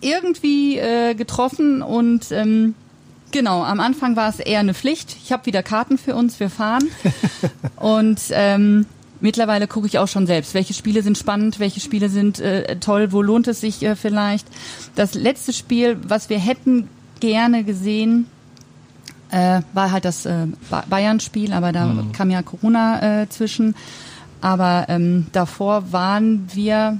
irgendwie 0.00 0.78
äh, 0.78 1.14
getroffen 1.14 1.82
und 1.82 2.32
ähm, 2.32 2.74
genau, 3.32 3.64
am 3.64 3.80
Anfang 3.80 4.14
war 4.16 4.28
es 4.28 4.38
eher 4.38 4.60
eine 4.60 4.74
Pflicht. 4.74 5.16
Ich 5.24 5.32
habe 5.32 5.46
wieder 5.46 5.62
Karten 5.62 5.98
für 5.98 6.14
uns, 6.14 6.38
wir 6.38 6.50
fahren. 6.50 6.84
und 7.76 8.20
ähm, 8.30 8.86
mittlerweile 9.20 9.66
gucke 9.66 9.86
ich 9.86 9.98
auch 9.98 10.08
schon 10.08 10.26
selbst, 10.26 10.54
welche 10.54 10.74
Spiele 10.74 11.02
sind 11.02 11.18
spannend, 11.18 11.58
welche 11.58 11.80
Spiele 11.80 12.08
sind 12.08 12.38
äh, 12.40 12.76
toll, 12.76 13.12
wo 13.12 13.22
lohnt 13.22 13.48
es 13.48 13.60
sich 13.60 13.82
äh, 13.82 13.96
vielleicht. 13.96 14.46
Das 14.94 15.14
letzte 15.14 15.52
Spiel, 15.52 15.96
was 16.06 16.28
wir 16.30 16.38
hätten 16.38 16.88
gerne 17.20 17.64
gesehen, 17.64 18.26
äh, 19.30 19.62
war 19.72 19.90
halt 19.92 20.04
das 20.04 20.26
äh, 20.26 20.46
Ba- 20.70 20.84
Bayern-Spiel, 20.88 21.52
aber 21.52 21.72
da 21.72 22.04
kam 22.12 22.30
ja 22.30 22.42
Corona 22.42 23.22
äh, 23.22 23.28
zwischen. 23.28 23.74
Aber 24.40 24.86
ähm, 24.88 25.26
davor 25.32 25.92
waren 25.92 26.48
wir 26.52 26.98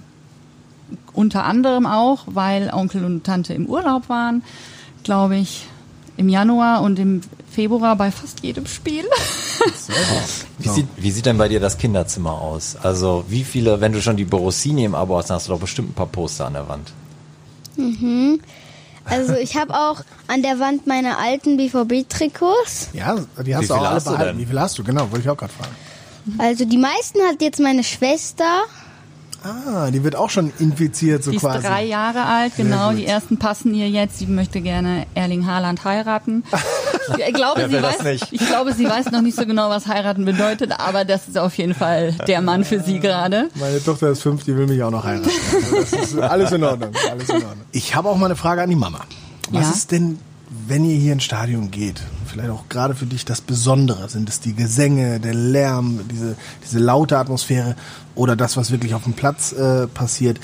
unter 1.12 1.45
anderem 1.45 1.87
auch, 1.87 2.23
weil 2.27 2.71
Onkel 2.73 3.05
und 3.05 3.25
Tante 3.25 3.53
im 3.53 3.67
Urlaub 3.67 4.09
waren, 4.09 4.43
glaube 5.03 5.37
ich, 5.37 5.67
im 6.16 6.28
Januar 6.28 6.83
und 6.83 6.99
im 6.99 7.21
Februar 7.50 7.97
bei 7.97 8.11
fast 8.11 8.40
jedem 8.40 8.66
Spiel. 8.66 9.04
Wie, 10.59 10.69
sieht, 10.69 10.87
wie 10.97 11.11
sieht 11.11 11.26
denn 11.26 11.38
bei 11.38 11.49
dir 11.49 11.61
das 11.61 11.78
Kinderzimmer 11.78 12.33
aus? 12.33 12.76
Also 12.83 13.25
wie 13.28 13.45
viele, 13.45 13.81
wenn 13.81 13.92
du 13.92 14.00
schon 14.02 14.16
die 14.16 14.25
Borossini 14.25 14.85
im 14.85 14.95
Abo 14.95 15.16
hast, 15.19 15.31
dann 15.31 15.37
hast 15.37 15.49
du 15.49 15.52
doch 15.52 15.61
bestimmt 15.61 15.90
ein 15.90 15.95
paar 15.95 16.07
Poster 16.07 16.47
an 16.47 16.54
der 16.54 16.69
Wand. 16.69 16.92
Also 19.04 19.35
ich 19.35 19.57
habe 19.57 19.75
auch 19.75 20.00
an 20.28 20.42
der 20.42 20.59
Wand 20.61 20.87
meine 20.87 21.19
alten 21.19 21.57
BVB-Trikots. 21.57 22.88
Ja, 22.92 23.16
die 23.45 23.54
hast 23.54 23.64
Wie 23.64 23.69
du 23.69 23.75
auch 23.75 23.78
viele 23.78 23.87
alle 23.88 23.95
hast 23.97 24.07
du 24.07 24.11
behalten. 24.12 24.38
denn? 24.38 24.47
Wie 24.47 24.47
viel 24.50 24.61
hast 24.61 24.78
du? 24.78 24.85
Genau, 24.85 25.02
wollte 25.11 25.21
ich 25.21 25.28
auch 25.31 25.37
gerade 25.37 25.52
fragen. 25.52 25.75
Also 26.38 26.64
die 26.64 26.78
meisten 26.78 27.19
hat 27.28 27.42
jetzt 27.42 27.59
meine 27.61 27.83
Schwester. 27.83 28.62
Ah, 29.44 29.90
die 29.90 30.04
wird 30.04 30.14
auch 30.16 30.30
schon 30.30 30.52
infiziert, 30.58 31.25
so 31.25 31.30
Die 31.30 31.37
ist 31.37 31.42
quasi. 31.42 31.66
drei 31.66 31.84
Jahre 31.84 32.25
alt, 32.26 32.52
genau. 32.56 32.92
Die 32.92 33.06
ersten 33.06 33.38
passen 33.38 33.75
ihr 33.75 33.88
jetzt. 33.88 34.18
Sie 34.18 34.26
möchte 34.26 34.61
gerne 34.61 35.06
Erling 35.14 35.46
Haaland 35.46 35.84
heiraten. 35.84 36.44
Ich 37.26 37.34
glaube, 37.34 37.68
sie 37.68 37.82
weiß, 37.82 38.02
nicht? 38.04 38.28
ich 38.32 38.46
glaube, 38.46 38.72
sie 38.72 38.88
weiß 38.88 39.11
noch 39.11 39.22
nicht 39.22 39.37
so 39.37 39.44
genau, 39.44 39.68
was 39.68 39.88
heiraten 39.88 40.25
bedeutet, 40.25 40.72
aber 40.78 41.04
das 41.04 41.26
ist 41.26 41.37
auf 41.37 41.58
jeden 41.58 41.75
Fall 41.75 42.12
der 42.28 42.40
Mann 42.40 42.64
für 42.64 42.78
sie 42.78 43.00
gerade. 43.00 43.49
Meine 43.56 43.82
Tochter 43.82 44.11
ist 44.11 44.22
fünf, 44.22 44.44
die 44.44 44.56
will 44.56 44.68
mich 44.68 44.80
auch 44.84 44.92
noch 44.92 45.02
heiraten. 45.04 45.28
Also 45.52 45.76
das 45.76 45.92
ist 46.12 46.18
alles 46.18 46.52
in 46.52 46.62
Ordnung. 46.62 46.90
Alles 47.11 47.28
in 47.28 47.34
Ordnung. 47.34 47.52
Ich 47.72 47.96
habe 47.96 48.08
auch 48.08 48.16
mal 48.16 48.26
eine 48.26 48.37
Frage 48.37 48.62
an 48.62 48.70
die 48.70 48.76
Mama. 48.76 49.00
Was 49.50 49.64
Ja. 49.64 49.70
ist 49.72 49.90
denn, 49.90 50.18
wenn 50.68 50.85
ihr 50.85 50.97
hier 50.97 51.14
ins 51.14 51.25
Stadion 51.25 51.71
geht? 51.71 52.02
Vielleicht 52.26 52.50
auch 52.50 52.68
gerade 52.68 52.94
für 52.94 53.06
dich 53.06 53.25
das 53.25 53.40
Besondere. 53.40 54.09
Sind 54.09 54.28
es 54.28 54.40
die 54.40 54.54
Gesänge, 54.54 55.18
der 55.18 55.35
Lärm, 55.35 56.00
diese, 56.11 56.37
diese 56.64 56.78
laute 56.78 57.18
Atmosphäre 57.18 57.75
oder 58.14 58.37
das, 58.37 58.56
was 58.56 58.71
wirklich 58.71 58.94
auf 58.94 59.04
dem 59.04 59.14
Platz 59.14 59.52
äh, 59.52 59.87
passiert? 59.87 60.40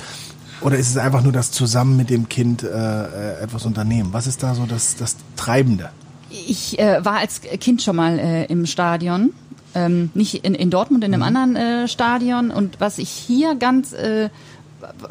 Oder 0.60 0.76
ist 0.76 0.88
es 0.88 0.96
einfach 0.96 1.22
nur 1.22 1.32
das 1.32 1.50
zusammen 1.50 1.96
mit 1.96 2.10
dem 2.10 2.28
Kind 2.28 2.62
äh, 2.62 2.68
äh, 2.68 3.40
etwas 3.42 3.64
unternehmen? 3.64 4.12
Was 4.12 4.26
ist 4.26 4.42
da 4.42 4.54
so 4.54 4.66
das, 4.66 4.96
das 4.96 5.16
Treibende? 5.36 5.90
Ich 6.30 6.78
äh, 6.78 7.04
war 7.04 7.18
als 7.18 7.40
Kind 7.40 7.82
schon 7.82 7.96
mal 7.96 8.18
äh, 8.18 8.46
im 8.46 8.66
Stadion. 8.66 9.32
Ähm, 9.74 10.10
nicht 10.14 10.46
in, 10.46 10.54
in 10.54 10.70
Dortmund, 10.70 11.04
in 11.04 11.12
einem 11.12 11.22
anderen 11.22 11.54
äh, 11.54 11.88
Stadion. 11.88 12.50
Und 12.50 12.80
was 12.80 12.98
ich 12.98 13.10
hier 13.10 13.54
ganz 13.54 13.92
äh, 13.92 14.30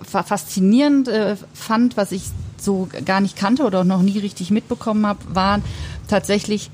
fa- 0.04 0.24
faszinierend 0.24 1.08
äh, 1.08 1.36
fand, 1.54 1.96
was 1.96 2.12
ich 2.12 2.24
so 2.58 2.88
gar 3.06 3.22
nicht 3.22 3.36
kannte 3.36 3.64
oder 3.64 3.84
noch 3.84 4.02
nie 4.02 4.18
richtig 4.20 4.52
mitbekommen 4.52 5.06
habe, 5.06 5.20
waren 5.34 5.64
tatsächlich 6.08 6.70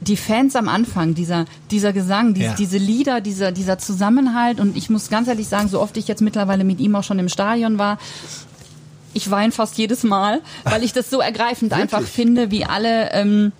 die- 0.00 0.16
Fans 0.16 0.56
am 0.56 0.68
Anfang, 0.68 1.14
dieser, 1.14 1.44
dieser 1.70 1.92
Gesang, 1.92 2.34
dies, 2.34 2.44
Ja. 2.44 2.54
diese 2.54 2.78
Lieder, 2.78 3.20
dieser, 3.20 3.52
dieser 3.52 3.78
Zusammenhalt. 3.78 4.58
Und 4.60 4.76
ich 4.76 4.90
muss 4.90 5.08
ganz 5.10 5.28
ehrlich 5.28 5.48
sagen, 5.48 5.68
so 5.68 5.80
oft 5.80 5.96
ich 5.96 6.08
jetzt 6.08 6.22
mittlerweile 6.22 6.64
mit 6.64 6.80
ihm 6.80 6.96
auch 6.96 7.04
schon 7.04 7.18
im 7.18 7.28
Stadion 7.28 7.78
war, 7.78 7.98
ich 9.14 9.30
weine 9.30 9.52
fast 9.52 9.76
jedes 9.78 10.02
Mal, 10.04 10.40
weil 10.64 10.82
ich 10.82 10.92
das 10.92 11.10
so 11.10 11.20
ergreifend 11.20 11.72
einfach 11.74 12.02
finde, 12.02 12.50
wie 12.50 12.64
alle, 12.64 13.12
ähm, 13.12 13.52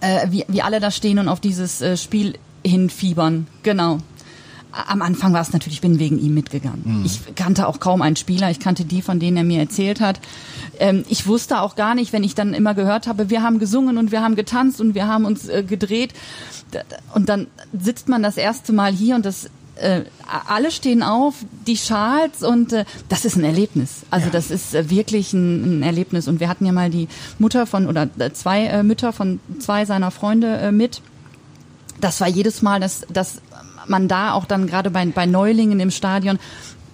äh, 0.00 0.26
wie, 0.30 0.44
wie 0.48 0.62
alle 0.62 0.80
da 0.80 0.90
stehen 0.90 1.18
und 1.18 1.28
auf 1.28 1.40
dieses 1.40 1.80
äh, 1.82 1.96
Spiel 1.96 2.38
hinfiebern. 2.64 3.46
Genau. 3.62 3.98
Am 4.72 5.02
Anfang 5.02 5.32
war 5.32 5.40
es 5.40 5.52
natürlich, 5.52 5.76
ich 5.76 5.80
bin 5.80 5.98
wegen 5.98 6.18
ihm 6.18 6.34
mitgegangen. 6.34 7.02
Ich 7.04 7.34
kannte 7.34 7.66
auch 7.66 7.80
kaum 7.80 8.02
einen 8.02 8.16
Spieler. 8.16 8.50
Ich 8.50 8.60
kannte 8.60 8.84
die, 8.84 9.02
von 9.02 9.18
denen 9.20 9.36
er 9.36 9.44
mir 9.44 9.60
erzählt 9.60 10.00
hat. 10.00 10.20
Ähm, 10.78 11.04
ich 11.08 11.26
wusste 11.26 11.60
auch 11.60 11.76
gar 11.76 11.94
nicht, 11.94 12.12
wenn 12.12 12.24
ich 12.24 12.34
dann 12.34 12.54
immer 12.54 12.74
gehört 12.74 13.06
habe, 13.06 13.30
wir 13.30 13.42
haben 13.42 13.58
gesungen 13.58 13.98
und 13.98 14.12
wir 14.12 14.22
haben 14.22 14.36
getanzt 14.36 14.80
und 14.80 14.94
wir 14.94 15.06
haben 15.06 15.24
uns 15.24 15.48
äh, 15.48 15.62
gedreht. 15.62 16.14
Und 17.14 17.28
dann 17.28 17.48
sitzt 17.78 18.08
man 18.08 18.22
das 18.22 18.36
erste 18.36 18.72
Mal 18.72 18.92
hier 18.92 19.16
und 19.16 19.24
das 19.24 19.50
äh, 19.80 20.02
alle 20.46 20.70
stehen 20.70 21.02
auf, 21.02 21.36
die 21.66 21.76
Schals 21.76 22.42
und 22.42 22.72
äh, 22.72 22.84
das 23.08 23.24
ist 23.24 23.36
ein 23.36 23.44
Erlebnis. 23.44 24.02
Also 24.10 24.28
das 24.30 24.50
ist 24.50 24.74
äh, 24.74 24.90
wirklich 24.90 25.32
ein, 25.32 25.80
ein 25.80 25.82
Erlebnis. 25.82 26.28
Und 26.28 26.40
wir 26.40 26.48
hatten 26.48 26.66
ja 26.66 26.72
mal 26.72 26.90
die 26.90 27.08
Mutter 27.38 27.66
von 27.66 27.86
oder 27.86 28.08
äh, 28.18 28.32
zwei 28.32 28.66
äh, 28.66 28.82
Mütter 28.82 29.12
von 29.12 29.40
zwei 29.58 29.84
seiner 29.84 30.10
Freunde 30.10 30.56
äh, 30.58 30.72
mit. 30.72 31.02
Das 32.00 32.20
war 32.20 32.28
jedes 32.28 32.62
Mal, 32.62 32.80
dass, 32.80 33.06
dass 33.12 33.40
man 33.90 34.08
da 34.08 34.32
auch 34.32 34.46
dann 34.46 34.66
gerade 34.66 34.90
bei, 34.90 35.04
bei 35.06 35.26
Neulingen 35.26 35.80
im 35.80 35.90
Stadion 35.90 36.38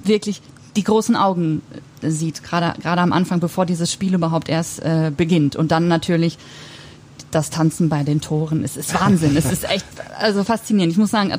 wirklich 0.03 0.43
die 0.77 0.85
großen 0.85 1.17
Augen 1.17 1.63
äh, 2.03 2.11
sieht, 2.11 2.43
gerade 2.43 2.79
gerade 2.81 3.01
am 3.01 3.13
Anfang, 3.13 3.41
bevor 3.41 3.67
dieses 3.67 3.93
Spiel 3.93 4.15
überhaupt 4.15 4.49
erst 4.49 4.81
äh, 4.81 5.13
beginnt. 5.17 5.57
Und 5.57 5.71
dann 5.71 5.89
natürlich 5.89 6.39
das 7.31 7.51
Tanzen 7.51 7.89
bei 7.89 8.03
den 8.03 8.21
Toren. 8.21 8.65
Es 8.65 8.77
ist 8.77 8.95
Wahnsinn. 8.95 9.37
es 9.37 9.51
ist 9.51 9.69
echt 9.69 9.87
also 10.19 10.45
faszinierend. 10.45 10.93
Ich 10.93 10.99
muss 10.99 11.11
sagen, 11.11 11.33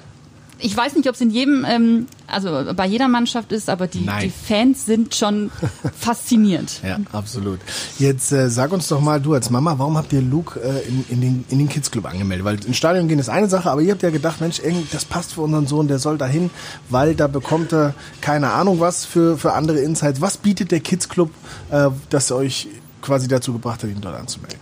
ich 0.59 0.75
weiß 0.75 0.95
nicht, 0.95 1.07
ob 1.07 1.15
es 1.15 1.21
in 1.21 1.29
jedem, 1.29 1.65
ähm, 1.67 2.07
also 2.27 2.73
bei 2.75 2.85
jeder 2.85 3.07
Mannschaft 3.07 3.51
ist, 3.51 3.69
aber 3.69 3.87
die, 3.87 4.07
die 4.21 4.29
Fans 4.29 4.85
sind 4.85 5.15
schon 5.15 5.51
faszinierend. 5.99 6.81
Ja, 6.83 6.97
absolut. 7.11 7.59
Jetzt 7.99 8.31
äh, 8.31 8.49
sag 8.49 8.71
uns 8.71 8.87
doch 8.87 9.01
mal, 9.01 9.21
du 9.21 9.33
als 9.33 9.49
Mama, 9.49 9.75
warum 9.77 9.97
habt 9.97 10.13
ihr 10.13 10.21
Luke 10.21 10.59
äh, 10.59 10.87
in, 10.87 11.05
in, 11.09 11.21
den, 11.21 11.45
in 11.49 11.59
den 11.59 11.69
Kids 11.69 11.91
Club 11.91 12.05
angemeldet? 12.05 12.45
Weil 12.45 12.65
ins 12.65 12.77
Stadion 12.77 13.07
gehen 13.07 13.19
ist 13.19 13.29
eine 13.29 13.49
Sache, 13.49 13.69
aber 13.69 13.81
ihr 13.81 13.91
habt 13.91 14.03
ja 14.03 14.09
gedacht, 14.09 14.41
Mensch, 14.41 14.61
das 14.91 15.05
passt 15.05 15.33
für 15.33 15.41
unseren 15.41 15.67
Sohn, 15.67 15.87
der 15.87 15.99
soll 15.99 16.17
dahin, 16.17 16.49
weil 16.89 17.15
da 17.15 17.27
bekommt 17.27 17.73
er 17.73 17.93
keine 18.21 18.51
Ahnung 18.51 18.79
was 18.79 19.05
für, 19.05 19.37
für 19.37 19.53
andere 19.53 19.79
Insights. 19.79 20.21
Was 20.21 20.37
bietet 20.37 20.71
der 20.71 20.79
Kids 20.79 21.09
Club, 21.09 21.31
äh, 21.71 21.89
das 22.09 22.31
euch 22.31 22.67
quasi 23.01 23.27
dazu 23.27 23.53
gebracht 23.53 23.83
hat, 23.83 23.89
ihn 23.89 24.01
dort 24.01 24.19
anzumelden? 24.19 24.59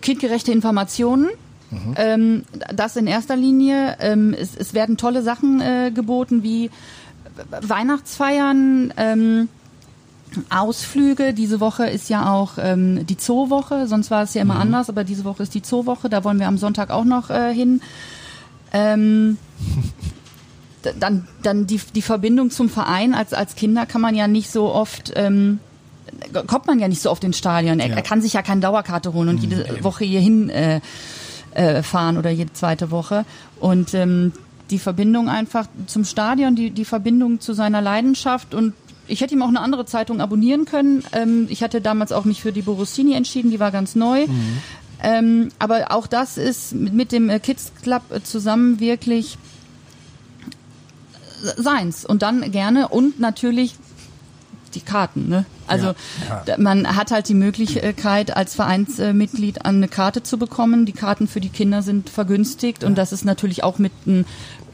kindgerechte 0.00 0.50
Informationen. 0.50 1.28
Ähm, 1.96 2.44
das 2.74 2.96
in 2.96 3.06
erster 3.06 3.36
Linie. 3.36 3.96
Ähm, 4.00 4.34
es, 4.38 4.56
es 4.56 4.74
werden 4.74 4.96
tolle 4.96 5.22
Sachen 5.22 5.60
äh, 5.60 5.90
geboten 5.94 6.42
wie 6.42 6.70
Weihnachtsfeiern, 7.60 8.92
ähm, 8.96 9.48
Ausflüge. 10.50 11.32
Diese 11.34 11.60
Woche 11.60 11.86
ist 11.86 12.08
ja 12.08 12.32
auch 12.32 12.52
ähm, 12.58 13.06
die 13.06 13.16
Zoowoche. 13.16 13.86
Sonst 13.86 14.10
war 14.10 14.22
es 14.22 14.34
ja 14.34 14.42
immer 14.42 14.58
anders, 14.58 14.88
aber 14.88 15.04
diese 15.04 15.24
Woche 15.24 15.42
ist 15.44 15.54
die 15.54 15.62
Zoowoche. 15.62 16.08
Da 16.08 16.24
wollen 16.24 16.38
wir 16.38 16.48
am 16.48 16.58
Sonntag 16.58 16.90
auch 16.90 17.04
noch 17.04 17.30
äh, 17.30 17.54
hin. 17.54 17.80
Ähm, 18.72 19.38
dann 21.00 21.26
dann 21.42 21.66
die, 21.66 21.80
die 21.94 22.02
Verbindung 22.02 22.50
zum 22.50 22.68
Verein. 22.68 23.14
Als, 23.14 23.32
als 23.32 23.54
Kinder 23.54 23.86
kann 23.86 24.00
man 24.00 24.14
ja 24.14 24.28
nicht 24.28 24.50
so 24.50 24.72
oft... 24.72 25.12
Ähm, 25.16 25.60
kommt 26.46 26.66
man 26.66 26.78
ja 26.78 26.86
nicht 26.86 27.02
so 27.02 27.10
oft 27.10 27.24
ins 27.24 27.38
Stadion. 27.38 27.80
Er, 27.80 27.88
Ja. 27.88 27.96
er 27.96 28.02
kann 28.02 28.20
sich 28.20 28.34
ja 28.34 28.42
keine 28.42 28.60
Dauerkarte 28.60 29.12
holen 29.14 29.30
und 29.30 29.38
jede 29.38 29.82
Woche 29.82 30.04
hier 30.04 30.20
hin 30.20 30.48
äh, 30.48 30.80
äh, 31.54 31.82
fahren 31.82 32.18
oder 32.18 32.30
jede 32.30 32.52
zweite 32.52 32.90
Woche. 32.90 33.24
Und 33.60 33.94
ähm, 33.94 34.32
die 34.70 34.78
Verbindung 34.78 35.28
einfach 35.28 35.66
zum 35.86 36.04
Stadion, 36.04 36.54
die, 36.56 36.70
die 36.70 36.84
Verbindung 36.84 37.40
zu 37.40 37.52
seiner 37.52 37.80
Leidenschaft 37.80 38.54
und 38.54 38.74
ich 39.06 39.20
hätte 39.20 39.34
ihm 39.34 39.42
auch 39.42 39.48
eine 39.48 39.60
andere 39.60 39.84
Zeitung 39.84 40.20
abonnieren 40.20 40.64
können. 40.64 41.04
Ähm, 41.12 41.46
ich 41.50 41.62
hatte 41.62 41.80
damals 41.80 42.12
auch 42.12 42.24
mich 42.24 42.40
für 42.40 42.52
die 42.52 42.62
Borussini 42.62 43.14
entschieden, 43.14 43.50
die 43.50 43.60
war 43.60 43.70
ganz 43.70 43.94
neu. 43.94 44.26
Ähm, 45.02 45.50
aber 45.58 45.90
auch 45.90 46.06
das 46.06 46.38
ist 46.38 46.74
mit, 46.74 46.94
mit 46.94 47.12
dem 47.12 47.28
äh, 47.28 47.38
Kids 47.38 47.72
Club 47.82 48.02
zusammen 48.24 48.80
wirklich 48.80 49.36
seins. 51.56 52.04
Und 52.04 52.22
dann 52.22 52.50
gerne 52.50 52.88
und 52.88 53.20
natürlich 53.20 53.74
die 54.74 54.80
Karten. 54.80 55.28
Ne? 55.28 55.44
Also 55.66 55.94
da- 56.46 56.58
man 56.58 56.96
hat 56.96 57.10
halt 57.10 57.28
die 57.28 57.34
Möglichkeit, 57.34 58.36
als 58.36 58.54
Vereinsmitglied 58.54 59.64
eine 59.64 59.88
Karte 59.88 60.22
zu 60.22 60.38
bekommen. 60.38 60.84
Die 60.86 60.92
Karten 60.92 61.26
für 61.28 61.40
die 61.40 61.48
Kinder 61.48 61.82
sind 61.82 62.10
vergünstigt 62.10 62.84
und 62.84 62.96
das 62.96 63.12
ist 63.12 63.24
natürlich 63.24 63.62
auch 63.64 63.78
mit 63.78 63.92
ein, 64.06 64.24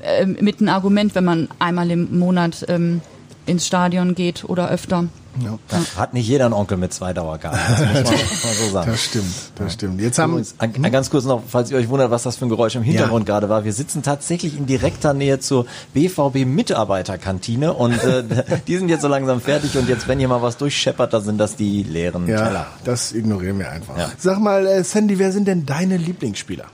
äh, 0.02 0.26
mit 0.26 0.60
ein 0.60 0.68
Argument, 0.68 1.14
wenn 1.14 1.24
man 1.24 1.48
einmal 1.58 1.90
im 1.90 2.18
Monat 2.18 2.64
ähm, 2.68 3.00
ins 3.46 3.66
Stadion 3.66 4.14
geht 4.14 4.44
oder 4.44 4.68
öfter. 4.68 5.06
Ja. 5.44 5.58
Hat 5.96 6.12
nicht 6.12 6.26
jeder 6.26 6.46
einen 6.46 6.54
Onkel 6.54 6.76
mit 6.76 6.92
zwei 6.92 7.12
Dauerkarten. 7.12 7.60
Das 7.68 7.78
muss 7.78 8.10
man, 8.10 8.18
man 8.44 8.54
so 8.54 8.70
sagen. 8.70 8.90
Das 8.90 9.04
stimmt, 9.04 9.34
das 9.54 9.72
stimmt. 9.74 10.00
Jetzt 10.00 10.18
haben 10.18 10.32
Übrigens, 10.32 10.54
ein, 10.58 10.84
ein 10.84 10.92
ganz 10.92 11.08
kurz 11.08 11.24
noch, 11.24 11.42
falls 11.46 11.70
ihr 11.70 11.78
euch 11.78 11.88
wundert, 11.88 12.10
was 12.10 12.24
das 12.24 12.36
für 12.36 12.46
ein 12.46 12.48
Geräusch 12.48 12.74
im 12.74 12.82
Hintergrund 12.82 13.26
gerade 13.26 13.48
war. 13.48 13.64
Wir 13.64 13.72
sitzen 13.72 14.02
tatsächlich 14.02 14.56
in 14.58 14.66
direkter 14.66 15.14
Nähe 15.14 15.38
zur 15.38 15.66
BVB 15.94 16.46
Mitarbeiterkantine 16.46 17.72
und 17.72 18.02
äh, 18.02 18.24
die 18.66 18.76
sind 18.76 18.88
jetzt 18.88 19.02
so 19.02 19.08
langsam 19.08 19.40
fertig 19.40 19.76
und 19.76 19.88
jetzt, 19.88 20.08
wenn 20.08 20.18
hier 20.18 20.28
mal 20.28 20.42
was 20.42 20.56
durchscheppert, 20.56 21.12
dann 21.12 21.22
sind 21.22 21.38
das 21.38 21.54
die 21.54 21.84
leeren 21.84 22.26
ja, 22.26 22.44
Teller. 22.44 22.66
das 22.84 23.12
ignorieren 23.12 23.58
wir 23.58 23.70
einfach. 23.70 23.96
Ja. 23.96 24.10
Sag 24.18 24.40
mal, 24.40 24.66
äh, 24.66 24.84
Sandy, 24.84 25.18
wer 25.18 25.30
sind 25.30 25.46
denn 25.46 25.64
deine 25.64 25.96
Lieblingsspieler? 25.96 26.66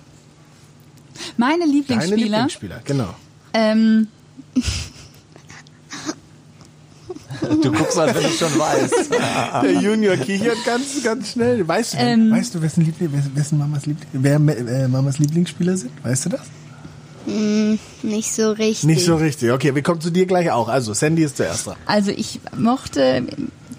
Meine 1.37 1.61
Deine 1.61 1.73
Lieblingsspieler. 1.73 2.17
Lieblingsspieler, 2.17 2.81
genau. 2.85 3.15
Ähm, 3.53 4.09
Du 7.63 7.73
guckst, 7.73 7.99
als 7.99 8.15
wenn 8.15 8.23
du 8.23 8.29
schon 8.31 8.59
weißt. 8.59 9.11
Der 9.63 9.73
Junior 9.81 10.17
kichert 10.17 10.57
ganz, 10.65 11.03
ganz 11.03 11.33
schnell. 11.33 11.67
Weißt 11.67 11.95
du, 11.95 11.99
Ähm. 11.99 12.31
weißt 12.31 12.55
du, 12.55 12.63
wessen, 12.63 12.85
Liebling, 12.85 13.11
wessen, 13.35 13.59
Mamas, 13.59 13.87
Liebling, 13.87 14.09
wer 14.13 14.37
äh, 14.37 14.89
Mamas 14.89 15.19
Lieblingsspieler 15.19 15.77
sind? 15.77 15.93
Weißt 16.05 16.27
du 16.27 16.31
das? 16.31 16.41
Nicht 18.03 18.33
so 18.33 18.53
richtig. 18.53 18.85
Nicht 18.85 19.05
so 19.05 19.17
richtig. 19.17 19.51
Okay, 19.51 19.75
wir 19.75 19.83
kommen 19.83 20.01
zu 20.01 20.11
dir 20.11 20.27
gleich 20.27 20.51
auch. 20.53 20.69
Also, 20.69 20.95
Sandy 20.95 21.25
ist 21.25 21.37
zuerst 21.37 21.67
dran. 21.67 21.77
also 21.87 22.13
ich 22.13 22.41
mochte 22.57 23.25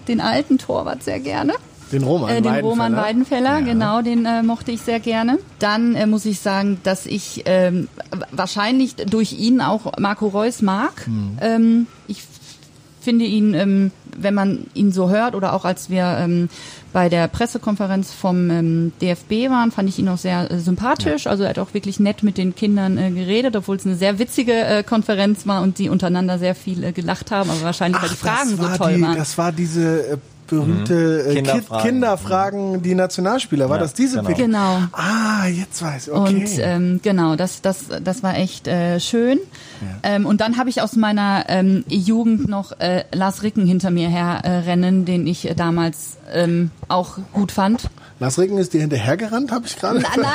den 0.07 0.19
alten 0.21 0.57
Torwart 0.57 1.03
sehr 1.03 1.19
gerne. 1.19 1.53
Den 1.93 2.03
Roman 2.03 2.29
Äh, 2.29 2.35
den 2.35 2.43
Weidenfeller. 2.45 2.69
Roman 2.69 2.95
Weidenfeller, 2.97 3.59
Ja. 3.59 3.65
genau, 3.65 4.01
den 4.01 4.25
äh, 4.25 4.43
mochte 4.43 4.71
ich 4.73 4.81
sehr 4.81 4.99
gerne. 4.99 5.39
Dann 5.59 5.95
äh, 5.95 6.05
muss 6.05 6.25
ich 6.25 6.41
sagen, 6.41 6.79
dass 6.83 7.05
ich 7.05 7.43
ähm, 7.45 7.87
wahrscheinlich 8.33 8.95
durch 8.97 9.31
ihn 9.31 9.61
auch 9.61 9.93
Marco 9.97 10.27
Reus 10.27 10.61
mag. 10.61 11.07
Mhm. 11.07 11.37
Ähm, 11.39 11.87
ich 12.09 12.23
finde 13.07 13.23
ihn, 13.23 13.53
ähm, 13.53 13.91
wenn 14.17 14.33
man 14.33 14.65
ihn 14.73 14.91
so 14.91 15.09
hört 15.09 15.33
oder 15.33 15.53
auch 15.53 15.63
als 15.63 15.89
wir 15.89 16.17
ähm, 16.19 16.49
bei 16.91 17.07
der 17.07 17.29
Pressekonferenz 17.29 18.11
vom 18.11 18.49
ähm, 18.49 18.91
DFB 19.01 19.49
waren, 19.49 19.71
fand 19.71 19.87
ich 19.87 19.97
ihn 19.97 20.09
auch 20.09 20.17
sehr 20.17 20.51
äh, 20.51 20.59
sympathisch. 20.59 21.25
Also 21.25 21.43
er 21.43 21.51
hat 21.51 21.59
auch 21.59 21.73
wirklich 21.73 22.01
nett 22.01 22.21
mit 22.21 22.37
den 22.37 22.53
Kindern 22.53 22.97
äh, 22.97 23.09
geredet, 23.11 23.55
obwohl 23.55 23.77
es 23.77 23.85
eine 23.85 23.95
sehr 23.95 24.19
witzige 24.19 24.51
äh, 24.51 24.83
Konferenz 24.83 25.47
war 25.47 25.61
und 25.61 25.79
die 25.79 25.87
untereinander 25.87 26.37
sehr 26.37 26.53
viel 26.53 26.83
äh, 26.83 26.91
gelacht 26.91 27.31
haben, 27.31 27.49
aber 27.49 27.61
wahrscheinlich 27.61 28.01
weil 28.01 28.09
die 28.09 28.15
Fragen 28.15 28.49
so 28.57 28.67
toll 28.75 28.95
die, 28.95 29.01
waren. 29.01 29.15
Das 29.15 29.37
war 29.37 29.53
diese 29.53 30.05
äh, 30.05 30.17
berühmte 30.47 31.25
äh, 31.27 31.33
Kid- 31.33 31.35
Kinderfragen. 31.45 31.85
Kinderfragen, 31.89 32.81
die 32.81 32.95
Nationalspieler. 32.95 33.69
War 33.69 33.77
Ja, 33.77 33.83
das 33.83 33.93
diese 33.93 34.17
genau. 34.17 34.29
PK? 34.29 34.37
Genau. 34.43 34.77
Ah, 34.93 35.45
jetzt 35.47 35.81
weiß 35.81 36.07
ich. 36.07 36.13
Okay. 36.13 36.33
Und 36.35 36.49
ähm, 36.59 36.99
genau, 37.03 37.35
das, 37.35 37.61
das, 37.61 37.85
das 38.03 38.23
war 38.23 38.35
echt 38.37 38.67
äh, 38.67 38.99
schön. 38.99 39.39
Ähm, 40.03 40.25
und 40.25 40.41
dann 40.41 40.57
habe 40.57 40.69
ich 40.69 40.81
aus 40.81 40.95
meiner 40.95 41.45
ähm, 41.49 41.83
Jugend 41.87 42.47
noch 42.47 42.79
äh, 42.79 43.03
Lars 43.13 43.43
Ricken 43.43 43.65
hinter 43.67 43.91
mir 43.91 44.09
her 44.09 44.41
äh, 44.43 44.49
rennen, 44.69 45.05
den 45.05 45.27
ich 45.27 45.47
äh, 45.49 45.53
damals 45.53 46.17
ähm, 46.33 46.71
auch 46.87 47.17
gut 47.33 47.51
fand. 47.51 47.89
Lars 48.19 48.39
Ricken 48.39 48.57
ist 48.57 48.73
dir 48.73 48.81
hinterhergerannt, 48.81 49.51
habe 49.51 49.67
ich 49.67 49.75
gerade? 49.75 49.99
Nein, 49.99 50.11
nein, 50.15 50.25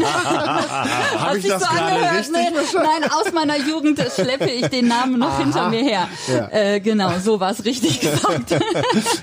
nein. 0.00 0.04
Hat 1.20 1.36
ich 1.36 1.46
das 1.46 1.62
gerade 1.62 2.18
richtig 2.18 2.32
nee, 2.32 2.58
Nein, 2.74 3.10
aus 3.12 3.32
meiner 3.32 3.56
Jugend 3.56 4.00
schleppe 4.12 4.50
ich 4.50 4.66
den 4.66 4.88
Namen 4.88 5.18
noch 5.20 5.38
hinter 5.38 5.68
mir 5.70 5.82
her. 5.82 6.08
Ja. 6.26 6.48
Äh, 6.50 6.80
genau, 6.80 7.12
so 7.22 7.38
war 7.38 7.52
es 7.52 7.64
richtig 7.64 8.00
gesagt. 8.00 8.50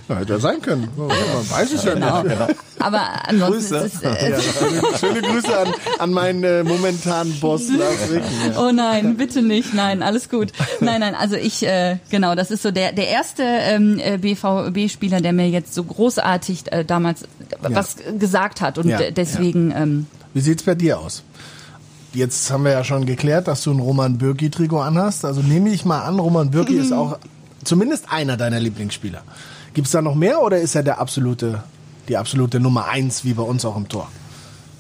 Ja, 0.08 0.16
hätte 0.16 0.34
ja 0.34 0.40
sein 0.40 0.62
können. 0.62 0.88
Oh, 0.98 1.02
Man 1.02 1.50
weiß 1.50 1.74
es 1.74 1.84
ja 1.84 1.94
genau. 1.94 2.24
nicht. 2.24 2.36
Aber 2.80 3.02
ansonsten 3.28 3.80
Grüße. 3.80 3.86
ist 3.86 4.04
äh, 4.04 4.32
Ja, 4.32 4.40
schöne, 4.40 4.82
schöne 5.00 5.22
Grüße 5.22 5.58
an, 5.58 5.74
an 6.00 6.12
meinen 6.12 6.44
äh, 6.44 6.64
momentanen 6.64 7.38
Boss 7.40 7.70
Lars 7.70 8.12
Ricken. 8.12 8.54
Ja. 8.54 8.62
Oh 8.62 8.72
nein, 8.72 9.18
bitte 9.18 9.42
nicht. 9.42 9.74
Nein, 9.74 10.04
alles 10.04 10.30
gut. 10.30 10.52
Nein, 10.80 11.02
nein, 11.02 11.16
also 11.16 11.36
ich, 11.36 11.66
äh, 11.66 11.98
genau, 12.10 12.36
das 12.36 12.52
ist 12.52 12.64
so 12.64 12.72
der, 12.72 12.94
der 12.94 13.08
erste 13.10 13.44
ähm, 13.44 14.00
äh, 14.00 14.18
BVB-Spieler, 14.18 15.20
der 15.22 15.34
mir 15.34 15.50
jetzt 15.50 15.74
so 15.74 15.84
großartig 15.84 16.72
äh, 16.72 16.86
damals 16.86 17.24
was 17.62 17.96
gesagt 18.20 18.62
hat. 18.62 18.78
Und 18.78 18.88
Ja, 18.90 19.12
deswegen, 19.12 19.72
ähm, 19.72 20.08
Wie 20.34 20.42
sieht's 20.42 20.64
bei 20.64 20.76
dir 20.76 21.00
aus? 21.00 21.24
Jetzt 22.14 22.50
haben 22.50 22.64
wir 22.64 22.72
ja 22.72 22.84
schon 22.84 23.06
geklärt, 23.06 23.48
dass 23.48 23.64
du 23.64 23.72
ein 23.72 23.80
Roman 23.80 24.18
Bürki-Trikot 24.18 24.80
anhast. 24.80 25.26
Also 25.26 25.42
nehme 25.42 25.70
ich 25.70 25.84
mal 25.86 26.02
an, 26.04 26.18
Roman 26.20 26.50
Bürki 26.52 26.76
ist 26.76 26.94
auch 26.94 27.18
zumindest 27.64 28.12
einer 28.12 28.38
deiner 28.38 28.60
Lieblingsspieler. 28.60 29.22
Gibt's 29.74 29.92
da 29.92 30.02
noch 30.02 30.16
mehr 30.16 30.42
oder 30.42 30.60
ist 30.60 30.76
er 30.76 30.84
der 30.84 31.00
absolute, 31.02 31.64
die 32.08 32.16
absolute 32.16 32.60
Nummer 32.62 32.86
eins, 32.88 33.26
wie 33.26 33.34
bei 33.34 33.44
uns 33.44 33.66
auch 33.66 33.76
im 33.76 33.90
Tor? 33.90 34.08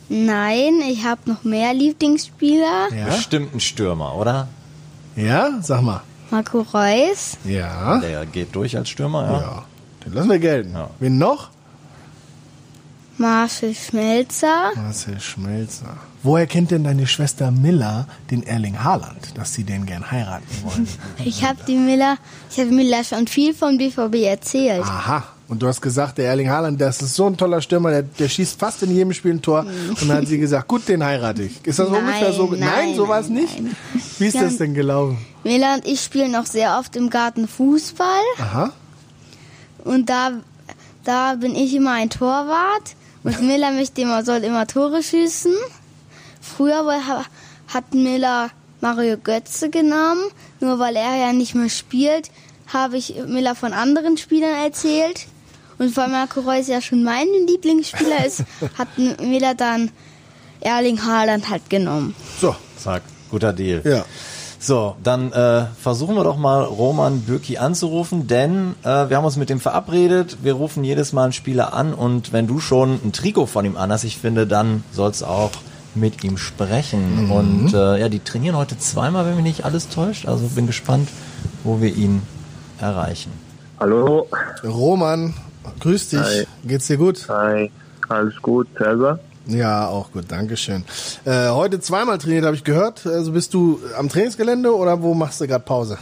Nein, 0.07 0.73
ich 0.89 1.03
habe 1.03 1.21
noch 1.25 1.43
mehr 1.43 1.73
Lieblingsspieler. 1.73 2.87
Ja? 2.95 3.05
Bestimmt 3.07 3.53
ein 3.55 3.59
Stürmer, 3.59 4.15
oder? 4.15 4.47
Ja? 5.15 5.49
Sag 5.61 5.81
mal. 5.81 6.01
Marco 6.31 6.61
Reus, 6.61 7.37
Ja. 7.43 7.99
Der 7.99 8.25
geht 8.25 8.55
durch 8.55 8.77
als 8.77 8.89
Stürmer, 8.89 9.23
ja. 9.25 9.41
Ja. 9.41 9.65
Den 10.05 10.13
lassen 10.13 10.29
wir 10.29 10.39
gelten. 10.39 10.73
Ja. 10.73 10.89
Wen 10.99 11.17
noch? 11.17 11.49
Marcel 13.17 13.73
Schmelzer. 13.73 14.71
Marcel 14.75 15.19
Schmelzer. 15.19 15.97
Woher 16.21 16.47
kennt 16.47 16.71
denn 16.71 16.83
deine 16.83 17.07
Schwester 17.07 17.51
Miller 17.51 18.07
den 18.31 18.43
Erling 18.43 18.83
Haaland, 18.83 19.37
dass 19.37 19.53
sie 19.53 19.63
den 19.63 19.85
gern 19.85 20.09
heiraten 20.11 20.45
wollen? 20.63 20.87
Ich 21.23 21.43
habe 21.43 21.59
die 21.67 21.75
Miller, 21.77 22.17
ich 22.51 22.59
habe 22.59 22.71
Miller 22.71 23.03
schon 23.03 23.27
viel 23.27 23.53
vom 23.53 23.77
BVB 23.77 24.15
erzählt. 24.25 24.83
Aha. 24.83 25.23
Und 25.47 25.61
du 25.61 25.67
hast 25.67 25.79
gesagt, 25.79 26.17
der 26.17 26.25
Erling 26.25 26.49
Haaland, 26.49 26.81
das 26.81 27.01
ist 27.03 27.13
so 27.15 27.27
ein 27.27 27.37
toller 27.37 27.61
Stürmer, 27.61 27.91
der, 27.91 28.01
der 28.01 28.27
schießt 28.27 28.59
fast 28.59 28.81
in 28.81 28.91
jedem 28.95 29.13
Spiel 29.13 29.33
ein 29.33 29.41
Tor. 29.43 29.59
Und 30.01 30.09
dann 30.09 30.17
hat 30.17 30.27
sie 30.27 30.39
gesagt, 30.39 30.67
gut, 30.67 30.87
den 30.87 31.03
heirate 31.03 31.43
ich. 31.43 31.63
Ist 31.65 31.77
das 31.77 31.87
Nein, 31.89 31.99
ungefähr 32.01 32.33
so? 32.33 32.47
Nein, 32.47 32.59
nein, 32.59 32.95
so 32.95 33.07
war 33.07 33.19
es 33.19 33.29
nicht. 33.29 33.61
nein. 33.61 33.75
Wie 34.17 34.25
ist 34.25 34.35
das 34.41 34.57
denn 34.57 34.73
gelaufen? 34.73 35.19
Miller 35.43 35.75
und 35.75 35.85
ich 35.85 36.01
spielen 36.01 36.31
noch 36.31 36.47
sehr 36.47 36.79
oft 36.79 36.95
im 36.95 37.11
Garten 37.11 37.47
Fußball. 37.47 38.23
Aha. 38.39 38.73
Und 39.83 40.09
da, 40.09 40.31
da 41.03 41.35
bin 41.35 41.53
ich 41.55 41.75
immer 41.75 41.91
ein 41.93 42.09
Torwart. 42.09 42.95
Und 43.25 43.41
Miller 43.41 43.71
möchte 43.71 44.01
immer, 44.01 44.23
soll 44.23 44.43
immer 44.43 44.65
Tore 44.67 45.01
schießen. 45.03 45.53
Früher 46.41 46.85
war- 46.85 47.25
hat 47.73 47.93
Miller 47.93 48.49
Mario 48.81 49.17
Götze 49.17 49.69
genommen. 49.69 50.23
Nur 50.59 50.79
weil 50.79 50.95
er 50.95 51.15
ja 51.17 51.33
nicht 51.33 51.55
mehr 51.55 51.69
spielt, 51.69 52.29
habe 52.71 52.97
ich 52.97 53.15
Miller 53.27 53.55
von 53.55 53.73
anderen 53.73 54.17
Spielern 54.17 54.53
erzählt. 54.63 55.27
Und 55.77 55.95
weil 55.97 56.07
Marco 56.07 56.39
Reus 56.41 56.67
ja 56.67 56.79
schon 56.81 57.03
mein 57.03 57.27
Lieblingsspieler 57.47 58.25
ist, 58.25 58.43
hat 58.77 58.87
Miller 58.97 59.55
dann 59.55 59.91
Erling 60.61 61.03
Haaland 61.03 61.49
halt 61.49 61.69
genommen. 61.69 62.15
So. 62.39 62.55
Zack, 62.77 63.01
guter 63.31 63.51
Deal. 63.51 63.81
Ja. 63.83 64.05
So, 64.65 64.95
dann 65.03 65.31
äh, 65.31 65.65
versuchen 65.79 66.15
wir 66.15 66.23
doch 66.23 66.37
mal 66.37 66.63
Roman 66.63 67.19
Bürki 67.19 67.59
anzurufen, 67.59 68.25
denn 68.25 68.73
äh, 68.81 69.09
wir 69.09 69.17
haben 69.17 69.23
uns 69.23 69.37
mit 69.37 69.51
dem 69.51 69.59
verabredet. 69.59 70.39
Wir 70.41 70.53
rufen 70.53 70.83
jedes 70.83 71.13
Mal 71.13 71.25
einen 71.25 71.33
Spieler 71.33 71.75
an 71.75 71.93
und 71.93 72.33
wenn 72.33 72.47
du 72.47 72.59
schon 72.59 72.99
ein 73.05 73.11
Trikot 73.11 73.45
von 73.45 73.63
ihm 73.63 73.77
anhast, 73.77 74.05
ich 74.05 74.17
finde, 74.17 74.47
dann 74.47 74.83
sollst 74.91 75.21
du 75.21 75.27
auch 75.27 75.51
mit 75.93 76.23
ihm 76.23 76.37
sprechen. 76.37 77.29
Und 77.29 77.75
äh, 77.75 77.99
ja, 77.99 78.09
die 78.09 78.21
trainieren 78.21 78.57
heute 78.57 78.75
zweimal, 78.79 79.27
wenn 79.27 79.35
mich 79.35 79.43
nicht 79.43 79.65
alles 79.65 79.87
täuscht. 79.89 80.27
Also 80.27 80.47
bin 80.47 80.65
gespannt, 80.65 81.09
wo 81.63 81.79
wir 81.79 81.95
ihn 81.95 82.23
erreichen. 82.79 83.31
Hallo. 83.79 84.27
Roman, 84.63 85.35
grüß 85.79 86.09
dich. 86.09 86.19
Hi. 86.19 86.47
Geht's 86.63 86.87
dir 86.87 86.97
gut? 86.97 87.23
Hi. 87.29 87.69
Alles 88.09 88.33
gut, 88.41 88.67
selber? 88.79 89.19
Ja, 89.47 89.87
auch 89.87 90.11
gut, 90.11 90.25
Dankeschön. 90.27 90.83
Äh, 91.25 91.49
heute 91.49 91.79
zweimal 91.79 92.17
trainiert, 92.17 92.45
habe 92.45 92.55
ich 92.55 92.63
gehört. 92.63 93.05
Also 93.05 93.31
bist 93.31 93.53
du 93.53 93.79
am 93.97 94.09
Trainingsgelände 94.09 94.75
oder 94.75 95.01
wo 95.01 95.13
machst 95.13 95.41
du 95.41 95.47
gerade 95.47 95.63
Pause? 95.63 95.97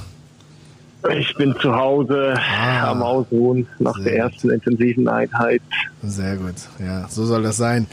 Ich 1.17 1.35
bin 1.35 1.53
zu 1.61 1.75
Hause 1.75 2.33
am 2.81 3.01
Ausruhen 3.03 3.67
nach 3.79 4.01
der 4.01 4.15
ersten 4.15 4.49
intensiven 4.49 5.07
Einheit. 5.09 5.61
Sehr 6.01 6.37
gut, 6.37 6.55
ja, 6.79 7.07
so 7.09 7.25
soll 7.25 7.43
das 7.43 7.57
sein. 7.57 7.87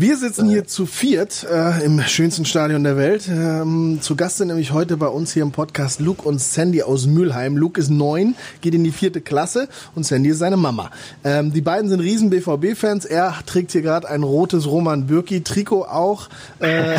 Wir 0.00 0.16
sitzen 0.16 0.48
hier 0.48 0.64
zu 0.64 0.86
viert 0.86 1.44
äh, 1.50 1.84
im 1.84 2.00
schönsten 2.02 2.44
Stadion 2.44 2.84
der 2.84 2.96
Welt. 2.96 3.28
Ähm, 3.28 3.98
zu 4.00 4.14
Gast 4.14 4.36
sind 4.36 4.46
nämlich 4.46 4.70
heute 4.70 4.96
bei 4.96 5.08
uns 5.08 5.32
hier 5.32 5.42
im 5.42 5.50
Podcast 5.50 5.98
Luke 5.98 6.22
und 6.22 6.40
Sandy 6.40 6.84
aus 6.84 7.06
Mülheim. 7.06 7.56
Luke 7.56 7.80
ist 7.80 7.90
neun, 7.90 8.36
geht 8.60 8.74
in 8.74 8.84
die 8.84 8.92
vierte 8.92 9.20
Klasse 9.20 9.68
und 9.96 10.06
Sandy 10.06 10.28
ist 10.28 10.38
seine 10.38 10.56
Mama. 10.56 10.92
Ähm, 11.24 11.52
die 11.52 11.62
beiden 11.62 11.90
sind 11.90 11.98
riesen 11.98 12.30
BVB-Fans. 12.30 13.06
Er 13.06 13.34
trägt 13.44 13.72
hier 13.72 13.82
gerade 13.82 14.08
ein 14.08 14.22
rotes 14.22 14.68
Roman 14.68 15.08
Bürki-Trikot 15.08 15.86
auch. 15.86 16.28
Äh, 16.60 16.98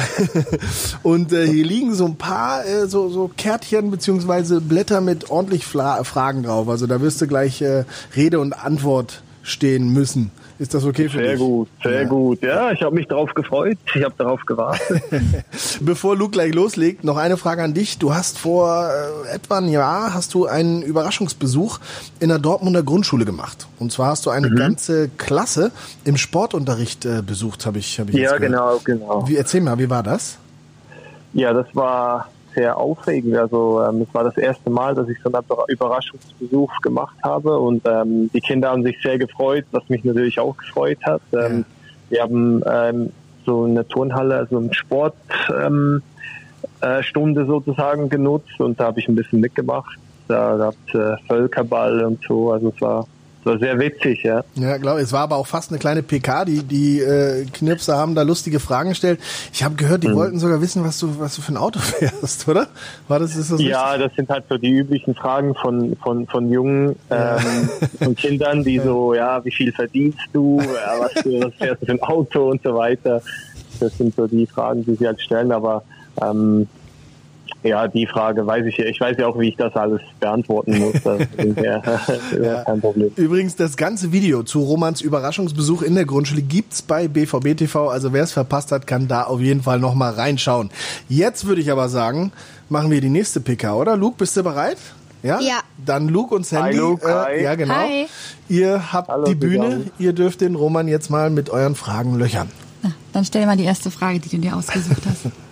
und 1.01 1.31
äh, 1.31 1.47
hier 1.47 1.65
liegen 1.65 1.95
so 1.95 2.03
ein 2.03 2.17
paar 2.17 2.65
äh, 2.65 2.89
so, 2.89 3.07
so 3.07 3.31
Kärtchen 3.37 3.91
beziehungsweise 3.91 4.59
Blätter 4.59 4.99
mit 4.99 5.29
ordentlich 5.29 5.65
Fla 5.65 6.03
Fragen 6.03 6.43
drauf. 6.43 6.67
Also 6.67 6.85
da 6.85 6.99
wirst 6.99 7.21
du 7.21 7.27
gleich 7.27 7.61
äh, 7.61 7.85
Rede 8.17 8.41
und 8.41 8.51
Antwort 8.51 9.23
stehen 9.41 9.93
müssen. 9.93 10.31
Ist 10.59 10.73
das 10.73 10.83
okay 10.83 11.07
für 11.07 11.19
Sehr 11.19 11.31
dich? 11.31 11.39
gut, 11.39 11.69
sehr 11.81 12.01
Ja. 12.01 12.07
gut. 12.09 12.41
Ja, 12.41 12.71
ich 12.71 12.81
habe 12.81 12.93
mich 12.93 13.07
darauf 13.07 13.33
gefreut. 13.33 13.77
Ich 13.95 14.03
habe 14.03 14.13
darauf 14.17 14.45
gewartet. 14.45 15.01
Bevor 15.79 16.17
Luke 16.17 16.31
gleich 16.31 16.53
loslegt, 16.53 17.05
noch 17.05 17.15
eine 17.15 17.37
Frage 17.37 17.63
an 17.63 17.73
dich. 17.73 17.97
Du 17.97 18.13
hast 18.13 18.37
vor 18.37 18.89
äh, 19.25 19.33
etwa 19.35 19.57
ein 19.59 19.69
Jahr 19.69 20.13
hast 20.13 20.33
du 20.33 20.47
einen 20.47 20.81
Überraschungsbesuch 20.81 21.79
in 22.19 22.27
der 22.27 22.39
Dortmunder 22.39 22.83
Grundschule 22.83 23.23
gemacht. 23.23 23.67
Und 23.79 23.93
zwar 23.93 24.07
hast 24.07 24.25
du 24.25 24.31
Mhm. 24.31 24.35
eine 24.35 24.49
ganze 24.51 25.07
Klasse 25.17 25.71
im 26.03 26.17
Sportunterricht 26.17 27.05
äh, 27.05 27.21
besucht, 27.25 27.65
habe 27.65 27.77
ich, 27.79 27.97
hab 27.99 28.09
ich 28.09 28.15
ja, 28.15 28.37
genau, 28.37 28.81
genau. 28.83 29.25
Wie, 29.29 29.37
erzähl 29.37 29.61
mal, 29.61 29.79
wie 29.79 29.89
war 29.89 30.03
das? 30.03 30.37
Ja, 31.31 31.53
das 31.53 31.67
war 31.73 32.27
sehr 32.59 32.77
aufregend. 32.77 33.37
Also 33.37 33.81
ähm, 33.81 34.01
es 34.01 34.13
war 34.13 34.25
das 34.25 34.37
erste 34.37 34.69
Mal, 34.69 34.93
dass 34.93 35.07
ich 35.07 35.17
so 35.23 35.31
einen 35.31 35.45
Überraschungsbesuch 35.67 36.81
gemacht 36.81 37.15
habe 37.23 37.57
und 37.57 37.81
ähm, 37.87 38.29
die 38.33 38.41
Kinder 38.41 38.71
haben 38.71 38.83
sich 38.83 39.01
sehr 39.01 39.17
gefreut, 39.17 39.65
was 39.71 39.87
mich 39.87 40.03
natürlich 40.03 40.39
auch 40.39 40.57
gefreut 40.57 40.99
hat. 41.03 41.21
Ähm, 41.33 41.65
Wir 42.09 42.23
haben 42.23 42.63
ähm, 42.65 43.11
so 43.45 43.65
eine 43.65 43.87
Turnhalle, 43.87 44.35
also 44.35 44.57
eine 44.57 44.73
Sportstunde 44.73 45.65
ähm, 45.65 46.01
äh, 46.81 47.03
Stunde 47.03 47.45
sozusagen 47.45 48.09
genutzt 48.09 48.59
und 48.59 48.79
da 48.79 48.85
habe 48.85 48.99
ich 48.99 49.07
ein 49.07 49.15
bisschen 49.15 49.39
mitgemacht. 49.39 49.97
Da 50.27 50.57
gab 50.57 50.75
es 50.87 50.95
äh, 50.95 51.15
Völkerball 51.27 52.03
und 52.03 52.19
so. 52.27 52.51
Also 52.51 52.73
es 52.75 52.81
war, 52.81 53.05
war 53.45 53.57
sehr 53.59 53.79
witzig, 53.79 54.23
ja. 54.23 54.43
Ja, 54.55 54.77
glaube 54.77 55.01
es 55.01 55.11
war 55.13 55.21
aber 55.21 55.37
auch 55.37 55.47
fast 55.47 55.71
eine 55.71 55.79
kleine 55.79 56.03
PK. 56.03 56.45
Die, 56.45 56.63
die 56.63 56.99
äh, 56.99 57.45
Knirpser 57.45 57.97
haben 57.97 58.15
da 58.15 58.23
lustige 58.23 58.59
Fragen 58.59 58.89
gestellt. 58.89 59.19
Ich 59.53 59.63
habe 59.63 59.75
gehört, 59.75 60.03
die 60.03 60.09
Mhm. 60.09 60.15
wollten 60.15 60.39
sogar 60.39 60.61
wissen, 60.61 60.83
was 60.83 60.99
du, 60.99 61.19
was 61.19 61.35
du 61.35 61.41
für 61.41 61.53
ein 61.53 61.57
Auto 61.57 61.79
fährst, 61.79 62.47
oder? 62.47 62.67
War 63.07 63.19
das, 63.19 63.35
ist 63.35 63.51
das 63.51 63.61
Ja, 63.61 63.97
das 63.97 64.13
sind 64.15 64.29
halt 64.29 64.45
so 64.49 64.57
die 64.57 64.69
üblichen 64.71 65.15
Fragen 65.15 65.55
von, 65.55 65.95
von, 66.03 66.27
von 66.27 66.51
jungen 66.51 66.95
ähm, 67.09 67.69
von 67.97 68.15
Kindern, 68.15 68.63
die 68.63 68.79
so, 68.83 69.13
ja, 69.13 69.43
wie 69.45 69.51
viel 69.51 69.71
verdienst 69.71 70.19
du, 70.33 70.59
ja, 70.61 70.99
was, 70.99 71.13
du- 71.23 71.39
was 71.41 71.53
fährst 71.55 71.81
du 71.81 71.85
für 71.85 71.91
ein 71.93 72.01
Auto 72.01 72.49
und 72.51 72.61
so 72.63 72.75
weiter. 72.75 73.21
Das 73.79 73.97
sind 73.97 74.13
so 74.15 74.27
die 74.27 74.45
Fragen, 74.47 74.83
die 74.85 74.95
sie 74.95 75.07
halt 75.07 75.21
stellen, 75.21 75.51
aber 75.53 75.83
ähm, 76.21 76.67
ja, 77.63 77.87
die 77.87 78.07
Frage 78.07 78.45
weiß 78.45 78.65
ich 78.65 78.77
ja. 78.77 78.85
Ich 78.85 78.99
weiß 78.99 79.17
ja 79.17 79.27
auch, 79.27 79.37
wie 79.37 79.49
ich 79.49 79.57
das 79.57 79.75
alles 79.75 80.01
beantworten 80.19 80.77
muss. 80.77 80.93
Das 81.03 81.21
ist 82.09 82.31
ja, 82.33 82.41
ja. 82.41 82.63
kein 82.63 82.79
Problem. 82.79 83.11
Übrigens, 83.15 83.55
das 83.55 83.75
ganze 83.77 84.11
Video 84.11 84.43
zu 84.43 84.61
Romans 84.61 85.01
Überraschungsbesuch 85.01 85.81
in 85.81 85.95
der 85.95 86.05
Grundschule 86.05 86.41
gibt's 86.41 86.81
bei 86.81 87.07
BVB 87.07 87.57
TV. 87.57 87.89
Also 87.89 88.13
wer 88.13 88.23
es 88.23 88.31
verpasst 88.31 88.71
hat, 88.71 88.87
kann 88.87 89.07
da 89.07 89.23
auf 89.23 89.41
jeden 89.41 89.63
Fall 89.63 89.79
nochmal 89.79 90.13
reinschauen. 90.13 90.69
Jetzt 91.07 91.45
würde 91.45 91.61
ich 91.61 91.71
aber 91.71 91.89
sagen, 91.89 92.31
machen 92.69 92.91
wir 92.91 93.01
die 93.01 93.09
nächste 93.09 93.39
PK, 93.41 93.75
oder? 93.75 93.97
Luke, 93.97 94.17
bist 94.17 94.37
du 94.37 94.43
bereit? 94.43 94.77
Ja? 95.23 95.39
Ja. 95.41 95.59
Dann 95.85 96.07
Luke 96.07 96.33
und 96.33 96.45
Sandy. 96.45 96.73
Hi, 96.73 96.77
Luke, 96.77 97.07
äh, 97.07 97.13
hi. 97.13 97.43
Ja, 97.43 97.55
genau. 97.55 97.73
Hi. 97.73 98.07
Ihr 98.47 98.93
habt 98.93 99.09
Hallo 99.09 99.25
die 99.25 99.35
Bühne. 99.35 99.91
Ihr 99.97 100.13
dürft 100.13 100.41
den 100.41 100.55
Roman 100.55 100.87
jetzt 100.87 101.09
mal 101.09 101.29
mit 101.29 101.49
euren 101.49 101.75
Fragen 101.75 102.17
löchern. 102.17 102.49
Na, 102.81 102.91
dann 103.13 103.25
stell 103.25 103.45
mal 103.45 103.57
die 103.57 103.65
erste 103.65 103.91
Frage, 103.91 104.19
die 104.19 104.29
du 104.29 104.37
dir 104.37 104.55
ausgesucht 104.55 105.01
hast. 105.05 105.25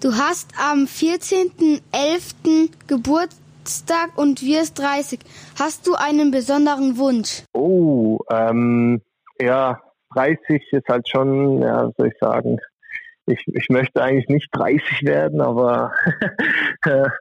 Du 0.00 0.14
hast 0.14 0.54
am 0.58 0.84
14.11. 0.84 2.70
Geburt, 2.86 3.30
Geburtstag 3.60 4.16
und 4.16 4.42
wirst 4.42 4.78
30. 4.78 5.20
Hast 5.58 5.86
du 5.86 5.94
einen 5.94 6.30
besonderen 6.30 6.96
Wunsch? 6.96 7.44
Oh, 7.52 8.18
ähm, 8.30 9.00
ja, 9.38 9.80
30 10.14 10.72
ist 10.72 10.88
halt 10.88 11.08
schon, 11.08 11.62
ja, 11.62 11.90
soll 11.96 12.08
ich 12.08 12.18
sagen, 12.20 12.58
ich, 13.26 13.44
ich 13.46 13.68
möchte 13.68 14.02
eigentlich 14.02 14.28
nicht 14.28 14.48
30 14.52 15.02
werden, 15.02 15.40
aber 15.40 15.92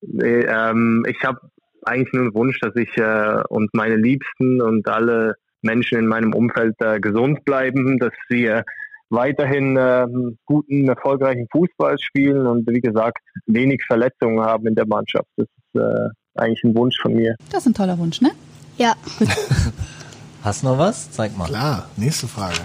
nee, 0.00 0.40
ähm, 0.40 1.04
ich 1.08 1.22
habe 1.24 1.40
eigentlich 1.84 2.12
nur 2.14 2.22
einen 2.22 2.34
Wunsch, 2.34 2.58
dass 2.60 2.74
ich 2.76 2.96
äh, 2.96 3.42
und 3.48 3.74
meine 3.74 3.96
Liebsten 3.96 4.62
und 4.62 4.88
alle 4.88 5.34
Menschen 5.60 5.98
in 5.98 6.06
meinem 6.06 6.32
Umfeld 6.32 6.74
äh, 6.78 7.00
gesund 7.00 7.44
bleiben, 7.44 7.98
dass 7.98 8.12
wir 8.28 8.64
weiterhin 9.12 9.76
äh, 9.76 10.06
guten, 10.46 10.88
erfolgreichen 10.88 11.46
Fußball 11.52 11.98
spielen 11.98 12.46
und 12.46 12.66
wie 12.68 12.80
gesagt 12.80 13.18
wenig 13.46 13.82
Verletzungen 13.86 14.40
haben 14.40 14.66
in 14.66 14.74
der 14.74 14.86
Mannschaft. 14.86 15.28
Das 15.36 15.46
ist 15.46 15.80
äh, 15.80 16.08
eigentlich 16.34 16.64
ein 16.64 16.74
Wunsch 16.74 16.96
von 17.00 17.14
mir. 17.14 17.36
Das 17.50 17.60
ist 17.60 17.66
ein 17.68 17.74
toller 17.74 17.98
Wunsch, 17.98 18.20
ne? 18.20 18.30
Ja. 18.78 18.94
Hast 20.42 20.62
du 20.62 20.68
noch 20.68 20.78
was? 20.78 21.10
Zeig 21.10 21.36
mal. 21.36 21.44
Klar, 21.44 21.86
nächste 21.96 22.26
Frage. 22.26 22.56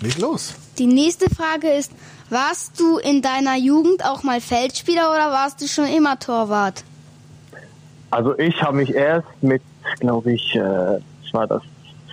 Leg 0.00 0.18
los. 0.18 0.54
Die 0.78 0.86
nächste 0.86 1.30
Frage 1.30 1.68
ist, 1.68 1.92
warst 2.28 2.80
du 2.80 2.98
in 2.98 3.22
deiner 3.22 3.56
Jugend 3.56 4.04
auch 4.04 4.22
mal 4.22 4.40
Feldspieler 4.40 5.10
oder 5.10 5.30
warst 5.30 5.62
du 5.62 5.68
schon 5.68 5.86
immer 5.86 6.18
Torwart? 6.18 6.82
Also 8.10 8.36
ich 8.38 8.60
habe 8.60 8.78
mich 8.78 8.92
erst 8.92 9.28
mit, 9.40 9.62
glaube 10.00 10.32
ich, 10.32 10.56
äh, 10.56 10.98
war 11.32 11.46
das 11.46 11.62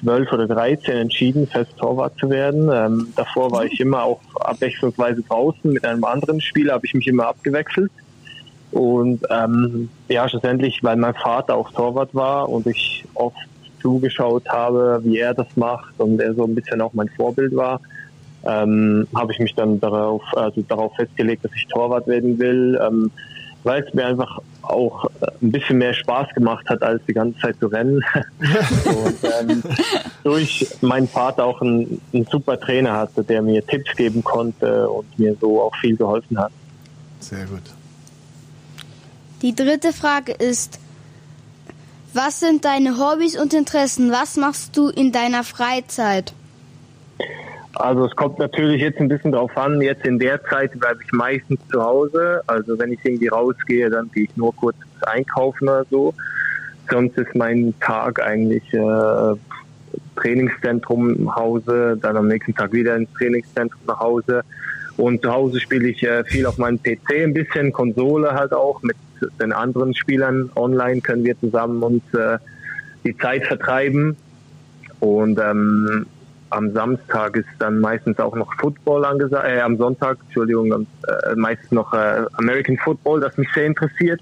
12 0.01 0.31
oder 0.31 0.47
13 0.47 0.95
entschieden, 0.95 1.47
fest 1.47 1.71
Torwart 1.77 2.17
zu 2.19 2.29
werden. 2.29 2.69
Ähm, 2.71 3.13
davor 3.15 3.51
war 3.51 3.65
ich 3.65 3.79
immer 3.79 4.03
auch 4.03 4.21
abwechslungsweise 4.39 5.21
draußen 5.23 5.71
mit 5.71 5.85
einem 5.85 6.03
anderen 6.03 6.41
Spieler, 6.41 6.73
habe 6.73 6.85
ich 6.85 6.93
mich 6.93 7.07
immer 7.07 7.27
abgewechselt. 7.27 7.91
Und 8.71 9.21
ähm, 9.29 9.89
ja, 10.07 10.29
schlussendlich, 10.29 10.83
weil 10.83 10.95
mein 10.95 11.15
Vater 11.15 11.55
auch 11.55 11.71
Torwart 11.71 12.13
war 12.13 12.49
und 12.49 12.67
ich 12.67 13.03
oft 13.15 13.37
zugeschaut 13.81 14.47
habe, 14.49 14.99
wie 15.03 15.17
er 15.17 15.33
das 15.33 15.47
macht 15.55 15.99
und 15.99 16.19
er 16.21 16.33
so 16.33 16.43
ein 16.43 16.53
bisschen 16.53 16.81
auch 16.81 16.93
mein 16.93 17.09
Vorbild 17.09 17.55
war, 17.55 17.79
ähm, 18.45 19.07
habe 19.15 19.31
ich 19.31 19.39
mich 19.39 19.55
dann 19.55 19.79
darauf, 19.79 20.21
also 20.35 20.61
darauf 20.61 20.95
festgelegt, 20.95 21.43
dass 21.43 21.51
ich 21.55 21.67
Torwart 21.67 22.07
werden 22.07 22.37
will, 22.39 22.79
ähm, 22.81 23.11
weil 23.63 23.83
es 23.83 23.93
mir 23.93 24.05
einfach 24.05 24.39
auch 24.69 25.09
ein 25.41 25.51
bisschen 25.51 25.77
mehr 25.77 25.93
Spaß 25.93 26.29
gemacht 26.33 26.67
hat, 26.69 26.81
als 26.83 27.01
die 27.07 27.13
ganze 27.13 27.39
Zeit 27.39 27.57
zu 27.59 27.67
rennen. 27.67 28.03
und 28.85 29.17
ähm, 29.41 29.63
durch 30.23 30.67
meinen 30.81 31.07
Vater 31.07 31.45
auch 31.45 31.61
einen, 31.61 32.01
einen 32.13 32.25
super 32.25 32.59
Trainer 32.59 32.93
hatte, 32.93 33.23
der 33.23 33.41
mir 33.41 33.65
Tipps 33.65 33.95
geben 33.95 34.23
konnte 34.23 34.89
und 34.89 35.17
mir 35.17 35.35
so 35.39 35.61
auch 35.61 35.75
viel 35.77 35.95
geholfen 35.95 36.39
hat. 36.39 36.51
Sehr 37.19 37.45
gut. 37.45 37.63
Die 39.41 39.55
dritte 39.55 39.93
Frage 39.93 40.33
ist, 40.33 40.79
was 42.13 42.39
sind 42.39 42.65
deine 42.65 42.97
Hobbys 42.97 43.39
und 43.39 43.53
Interessen? 43.53 44.11
Was 44.11 44.35
machst 44.35 44.75
du 44.75 44.89
in 44.89 45.11
deiner 45.11 45.43
Freizeit? 45.43 46.33
Also 47.79 48.05
es 48.05 48.15
kommt 48.17 48.39
natürlich 48.39 48.81
jetzt 48.81 48.99
ein 48.99 49.07
bisschen 49.07 49.31
drauf 49.31 49.55
an. 49.57 49.79
Jetzt 49.79 50.05
in 50.05 50.19
der 50.19 50.43
Zeit 50.43 50.77
bleibe 50.77 50.99
ich 51.01 51.13
meistens 51.13 51.61
zu 51.71 51.81
Hause. 51.81 52.41
Also 52.45 52.77
wenn 52.77 52.91
ich 52.91 52.99
irgendwie 53.05 53.29
rausgehe, 53.29 53.89
dann 53.89 54.11
gehe 54.11 54.25
ich 54.25 54.35
nur 54.35 54.53
kurz 54.53 54.75
einkaufen 55.03 55.69
oder 55.69 55.85
so. 55.89 56.13
Sonst 56.91 57.17
ist 57.17 57.33
mein 57.35 57.73
Tag 57.79 58.21
eigentlich 58.21 58.73
äh, 58.73 59.35
Trainingszentrum 60.17 61.15
im 61.15 61.33
Hause, 61.33 61.97
dann 62.01 62.17
am 62.17 62.27
nächsten 62.27 62.53
Tag 62.53 62.73
wieder 62.73 62.97
ins 62.97 63.13
Trainingszentrum 63.13 63.81
nach 63.87 64.01
Hause. 64.01 64.41
Und 64.97 65.21
zu 65.21 65.31
Hause 65.31 65.61
spiele 65.61 65.87
ich 65.87 66.03
äh, 66.03 66.25
viel 66.25 66.45
auf 66.47 66.57
meinem 66.57 66.83
PC 66.83 67.23
ein 67.23 67.33
bisschen, 67.33 67.71
Konsole 67.71 68.33
halt 68.33 68.51
auch. 68.51 68.83
Mit 68.83 68.97
den 69.39 69.53
anderen 69.53 69.95
Spielern 69.95 70.49
online 70.57 70.99
können 70.99 71.23
wir 71.23 71.39
zusammen 71.39 71.81
uns 71.81 72.03
äh, 72.13 72.39
die 73.05 73.17
Zeit 73.17 73.45
vertreiben. 73.45 74.17
Und 74.99 75.39
ähm, 75.39 76.07
am 76.49 76.73
Samstag 76.73 77.35
ist 77.35 77.47
dann 77.59 77.79
meistens 77.79 78.19
auch 78.19 78.35
noch 78.35 78.53
Football 78.59 79.05
angesagt, 79.05 79.47
äh, 79.47 79.61
am 79.61 79.77
Sonntag, 79.77 80.17
Entschuldigung, 80.25 80.71
äh, 80.71 81.35
meistens 81.35 81.71
noch 81.71 81.93
äh, 81.93 82.25
American 82.33 82.77
Football, 82.77 83.21
das 83.21 83.37
mich 83.37 83.47
sehr 83.53 83.65
interessiert, 83.65 84.21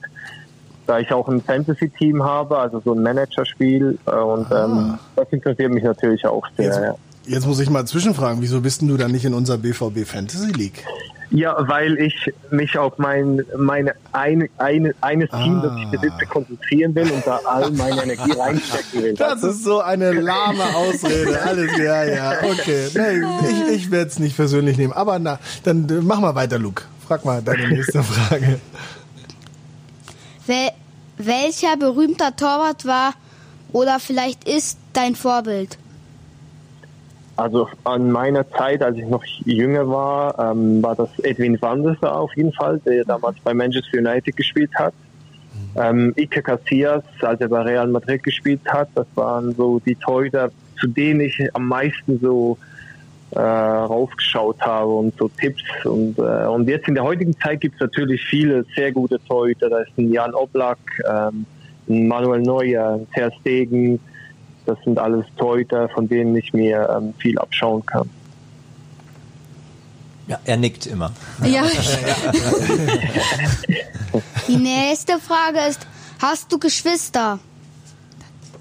da 0.86 1.00
ich 1.00 1.12
auch 1.12 1.28
ein 1.28 1.42
Fantasy-Team 1.42 2.24
habe, 2.24 2.58
also 2.58 2.82
so 2.84 2.94
ein 2.94 3.02
Managerspiel 3.02 3.98
äh, 4.06 4.12
und 4.12 4.48
ähm, 4.52 4.98
das 5.16 5.28
interessiert 5.32 5.72
mich 5.72 5.84
natürlich 5.84 6.26
auch 6.26 6.46
sehr. 6.56 6.66
Jetzt, 6.66 6.80
ja. 6.80 6.96
jetzt 7.26 7.48
muss 7.48 7.60
ich 7.60 7.70
mal 7.70 7.86
zwischenfragen, 7.86 8.42
wieso 8.42 8.62
bist 8.62 8.82
denn 8.82 8.88
du 8.88 8.98
dann 8.98 9.12
nicht 9.12 9.26
in 9.26 9.34
unserer 9.34 9.58
BVB 9.58 10.06
Fantasy 10.06 10.52
League? 10.52 10.86
Ja, 11.30 11.56
weil 11.68 11.98
ich 12.00 12.34
mich 12.52 12.78
auf 12.78 12.98
mein 12.98 13.44
meine 13.58 13.94
eine, 14.14 14.48
eine 14.58 14.96
eines 15.02 15.30
Team, 15.30 15.62
das 15.62 15.72
Ah. 15.74 15.78
ich 15.84 15.90
besitze, 16.00 16.26
konzentrieren 16.26 16.96
will 16.96 17.12
und 17.12 17.28
da 17.28 17.42
all 17.46 17.70
meine 17.74 18.04
Energie 18.04 18.32
reinstecken 18.32 19.04
will. 19.04 19.14
Das 19.14 19.44
ist 19.44 19.64
so 19.64 19.82
eine 19.82 20.14
lahme 20.14 20.64
Ausrede. 20.76 21.42
Alles, 21.42 21.78
ja, 21.78 22.04
ja, 22.06 22.32
okay. 22.44 22.88
Nee, 22.96 23.50
ich 23.50 23.76
ich 23.76 23.92
werde 23.92 24.08
es 24.10 24.20
nicht 24.20 24.38
persönlich 24.38 24.78
nehmen. 24.78 24.94
Aber 24.94 25.20
na, 25.20 25.38
dann 25.64 25.90
äh, 25.90 25.94
mach 26.02 26.22
mal 26.22 26.34
weiter, 26.36 26.60
Luke. 26.60 26.84
Frag 27.06 27.26
mal 27.26 27.42
deine 27.42 27.68
nächste 27.76 28.04
Frage. 28.04 28.60
Wel 30.46 30.70
welcher 31.18 31.76
berühmter 31.78 32.36
Torwart 32.36 32.86
war 32.86 33.14
oder 33.74 34.00
vielleicht 34.00 34.48
ist 34.48 34.78
dein 34.94 35.16
Vorbild? 35.16 35.78
Also 37.38 37.70
an 37.84 38.12
meiner 38.12 38.50
Zeit, 38.50 38.82
als 38.82 38.98
ich 38.98 39.06
noch 39.06 39.24
jünger 39.46 39.88
war, 39.88 40.52
ähm, 40.52 40.82
war 40.82 40.96
das 40.96 41.10
Edwin 41.20 41.62
van 41.62 41.84
der 41.84 42.16
auf 42.16 42.36
jeden 42.36 42.52
Fall, 42.52 42.80
der 42.80 43.06
damals 43.06 43.38
bei 43.44 43.54
Manchester 43.54 44.00
United 44.00 44.36
gespielt 44.36 44.72
hat. 44.76 44.94
Ähm, 45.76 46.14
Ike 46.18 46.42
Casillas, 46.42 47.04
als 47.22 47.40
er 47.40 47.50
bei 47.50 47.62
Real 47.62 47.88
Madrid 47.88 48.24
gespielt 48.24 48.62
hat, 48.68 48.90
das 48.96 49.06
waren 49.14 49.54
so 49.54 49.80
die 49.80 49.94
Torhüter, 49.94 50.50
zu 50.80 50.88
denen 50.88 51.22
ich 51.22 51.40
am 51.54 51.68
meisten 51.68 52.20
so 52.20 52.58
äh, 53.32 53.40
raufgeschaut 53.40 54.60
habe 54.62 54.92
und 54.92 55.16
so 55.18 55.30
Tipps. 55.40 55.62
Und, 55.86 56.18
äh, 56.18 56.48
und 56.48 56.68
jetzt 56.68 56.88
in 56.88 56.96
der 56.96 57.04
heutigen 57.04 57.38
Zeit 57.40 57.62
gibt 57.62 57.76
es 57.76 57.82
natürlich 57.82 58.26
viele 58.26 58.66
sehr 58.76 58.92
gute 58.92 59.20
Torhüter. 59.28 59.70
Da 59.70 59.80
ist 59.82 59.96
ein 59.98 60.12
Jan 60.12 60.34
Oblak, 60.34 60.80
ähm, 61.08 61.46
ein 61.88 62.08
Manuel 62.08 62.42
Neuer, 62.42 62.94
ein 62.96 63.08
Ter 63.14 63.32
Stegen. 63.42 64.00
Das 64.68 64.78
sind 64.84 65.00
alles 65.00 65.26
Torhüter, 65.38 65.90
von 65.90 66.08
denen 66.08 66.36
ich 66.36 66.54
mir 66.54 66.90
ähm, 66.96 67.14
viel 67.18 67.40
abschauen 67.40 67.86
kann. 67.86 68.10
Ja, 70.28 70.38
er 70.44 70.58
nickt 70.58 70.86
immer. 70.86 71.12
Ja, 71.44 71.64
Die 74.48 74.58
nächste 74.58 75.20
Frage 75.20 75.60
ist, 75.70 75.88
hast 76.22 76.52
du 76.52 76.60
Geschwister? 76.60 77.40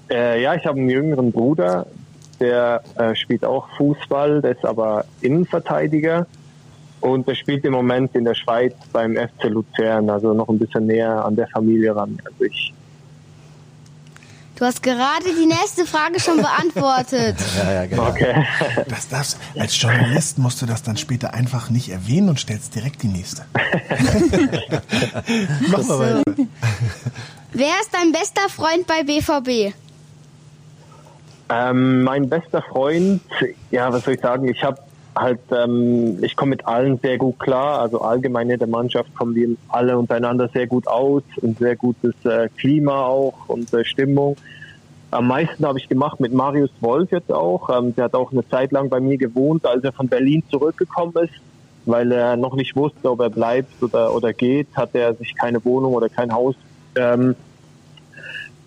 Äh, 0.09 0.41
ja, 0.41 0.55
ich 0.55 0.65
habe 0.65 0.79
einen 0.79 0.89
jüngeren 0.89 1.33
Bruder, 1.33 1.85
der 2.39 2.81
äh, 2.95 3.13
spielt 3.15 3.43
auch 3.43 3.67
Fußball, 3.75 4.41
der 4.41 4.51
ist 4.51 4.63
aber 4.63 5.03
Innenverteidiger 5.19 6.25
und 7.01 7.27
der 7.27 7.35
spielt 7.35 7.65
im 7.65 7.73
Moment 7.73 8.15
in 8.15 8.23
der 8.23 8.35
Schweiz 8.35 8.73
beim 8.93 9.17
FC 9.17 9.49
Luzern, 9.49 10.09
also 10.09 10.33
noch 10.33 10.47
ein 10.47 10.57
bisschen 10.57 10.87
näher 10.87 11.25
an 11.25 11.35
der 11.35 11.47
Familie 11.47 11.93
ran. 11.93 12.17
Also 12.23 12.45
ich, 12.45 12.73
Du 14.57 14.65
hast 14.65 14.81
gerade 14.81 15.25
die 15.39 15.45
nächste 15.45 15.85
Frage 15.85 16.19
schon 16.19 16.37
beantwortet. 16.37 17.37
Ja, 17.57 17.71
ja, 17.71 17.85
genau. 17.85 18.07
okay. 18.07 18.45
Das 18.87 19.07
darfst, 19.07 19.37
als 19.57 19.79
Journalist 19.79 20.37
musst 20.37 20.61
du 20.61 20.65
das 20.65 20.83
dann 20.83 20.97
später 20.97 21.33
einfach 21.33 21.69
nicht 21.69 21.89
erwähnen 21.89 22.29
und 22.29 22.39
stellst 22.39 22.75
direkt 22.75 23.03
die 23.03 23.07
nächste. 23.07 23.45
Mach 25.67 25.83
mal 25.83 25.99
weiter. 25.99 26.23
Wer 27.53 27.73
ist 27.81 27.93
dein 27.93 28.11
bester 28.11 28.49
Freund 28.49 28.87
bei 28.87 29.03
BVB? 29.03 29.73
Ähm, 31.49 32.03
mein 32.03 32.29
bester 32.29 32.61
Freund, 32.61 33.21
ja, 33.71 33.91
was 33.91 34.03
soll 34.03 34.15
ich 34.15 34.21
sagen, 34.21 34.47
ich 34.47 34.63
habe 34.63 34.79
halt, 35.19 35.39
ähm, 35.51 36.23
ich 36.23 36.35
komme 36.35 36.51
mit 36.51 36.65
allen 36.67 36.99
sehr 36.99 37.17
gut 37.17 37.39
klar, 37.39 37.79
also 37.79 38.01
allgemein 38.01 38.49
in 38.49 38.59
der 38.59 38.67
Mannschaft 38.67 39.13
kommen 39.15 39.35
wir 39.35 39.49
alle 39.69 39.97
untereinander 39.97 40.49
sehr 40.53 40.67
gut 40.67 40.87
aus 40.87 41.23
und 41.41 41.59
sehr 41.59 41.75
gutes 41.75 42.13
äh, 42.25 42.49
Klima 42.57 43.05
auch 43.05 43.47
und 43.47 43.73
äh, 43.73 43.83
Stimmung. 43.83 44.37
Am 45.09 45.27
meisten 45.27 45.65
habe 45.65 45.79
ich 45.79 45.87
gemacht 45.87 46.19
mit 46.19 46.33
Marius 46.33 46.71
Wolf 46.81 47.11
jetzt 47.11 47.31
auch. 47.31 47.69
Ähm, 47.69 47.95
der 47.95 48.05
hat 48.05 48.13
auch 48.13 48.31
eine 48.31 48.47
Zeit 48.49 48.71
lang 48.71 48.89
bei 48.89 48.99
mir 48.99 49.17
gewohnt, 49.17 49.65
als 49.65 49.83
er 49.83 49.93
von 49.93 50.07
Berlin 50.07 50.43
zurückgekommen 50.49 51.13
ist, 51.23 51.33
weil 51.85 52.11
er 52.11 52.35
noch 52.35 52.55
nicht 52.55 52.75
wusste, 52.75 53.09
ob 53.09 53.21
er 53.21 53.29
bleibt 53.29 53.81
oder, 53.81 54.13
oder 54.13 54.33
geht, 54.33 54.67
hat 54.75 54.89
er 54.93 55.13
sich 55.15 55.35
keine 55.35 55.63
Wohnung 55.63 55.93
oder 55.93 56.09
kein 56.09 56.33
Haus 56.33 56.55
ähm, 56.95 57.35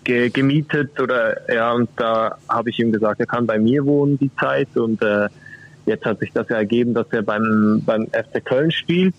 ge 0.03 0.29
gemietet 0.29 0.99
oder 0.99 1.53
ja 1.53 1.73
und 1.73 1.89
da 1.95 2.37
habe 2.49 2.71
ich 2.71 2.79
ihm 2.79 2.91
gesagt, 2.91 3.19
er 3.19 3.27
kann 3.27 3.45
bei 3.45 3.59
mir 3.59 3.85
wohnen 3.85 4.17
die 4.17 4.31
Zeit 4.35 4.75
und 4.75 5.01
äh, 5.03 5.27
jetzt 5.85 6.05
hat 6.05 6.19
sich 6.19 6.31
das 6.31 6.47
ja 6.49 6.57
ergeben, 6.57 6.93
dass 6.93 7.07
er 7.11 7.21
beim 7.21 7.81
beim 7.85 8.07
FC 8.07 8.43
Köln 8.43 8.71
spielt 8.71 9.15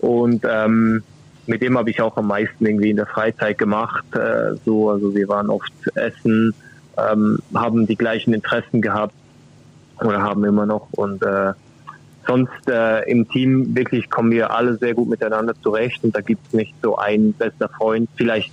und 0.00 0.44
ähm, 0.48 1.02
mit 1.46 1.62
dem 1.62 1.78
habe 1.78 1.90
ich 1.90 2.00
auch 2.02 2.16
am 2.16 2.28
meisten 2.28 2.66
irgendwie 2.66 2.90
in 2.90 2.96
der 2.96 3.06
Freizeit 3.06 3.58
gemacht. 3.58 4.04
Äh, 4.14 4.54
so 4.64 4.90
also 4.90 5.14
wir 5.14 5.28
waren 5.28 5.50
oft 5.50 5.72
essen, 5.94 6.54
ähm, 6.96 7.38
haben 7.54 7.86
die 7.86 7.96
gleichen 7.96 8.34
Interessen 8.34 8.82
gehabt 8.82 9.14
oder 10.00 10.22
haben 10.22 10.44
immer 10.44 10.66
noch 10.66 10.88
und 10.92 11.22
äh, 11.22 11.52
sonst 12.26 12.68
äh, 12.68 13.10
im 13.10 13.28
Team 13.28 13.74
wirklich 13.74 14.10
kommen 14.10 14.30
wir 14.30 14.54
alle 14.54 14.76
sehr 14.76 14.94
gut 14.94 15.08
miteinander 15.08 15.54
zurecht 15.62 16.04
und 16.04 16.14
da 16.14 16.20
gibt 16.20 16.46
es 16.46 16.52
nicht 16.52 16.74
so 16.82 16.96
einen 16.96 17.32
bester 17.32 17.68
Freund. 17.70 18.08
Vielleicht 18.16 18.52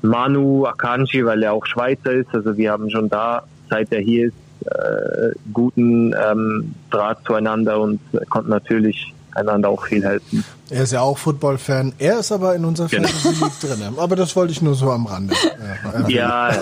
Manu 0.00 0.66
Akanji, 0.66 1.24
weil 1.24 1.42
er 1.42 1.52
auch 1.52 1.66
Schweizer 1.66 2.12
ist. 2.12 2.32
Also 2.32 2.56
wir 2.56 2.70
haben 2.70 2.90
schon 2.90 3.08
da, 3.08 3.42
seit 3.68 3.92
er 3.92 4.00
hier 4.00 4.28
ist, 4.28 4.36
äh, 4.66 5.30
guten 5.52 6.14
ähm, 6.14 6.74
Draht 6.90 7.18
zueinander 7.26 7.80
und 7.80 8.00
konnten 8.30 8.50
natürlich 8.50 9.12
einander 9.34 9.68
auch 9.68 9.84
viel 9.86 10.04
helfen. 10.04 10.44
Er 10.70 10.84
ist 10.84 10.92
ja 10.92 11.00
auch 11.00 11.18
Football-Fan. 11.18 11.92
Er 11.98 12.20
ist 12.20 12.30
aber 12.30 12.54
in 12.54 12.64
unserer 12.64 12.86
Genau. 12.88 13.08
Fantasy 13.08 13.44
League 13.44 13.60
drin. 13.60 13.94
Aber 13.98 14.14
das 14.16 14.34
wollte 14.36 14.52
ich 14.52 14.62
nur 14.62 14.74
so 14.76 14.90
am 14.92 15.06
Rande. 15.06 15.34
Ja, 16.08 16.08
Ja, 16.08 16.52
ja. 16.54 16.60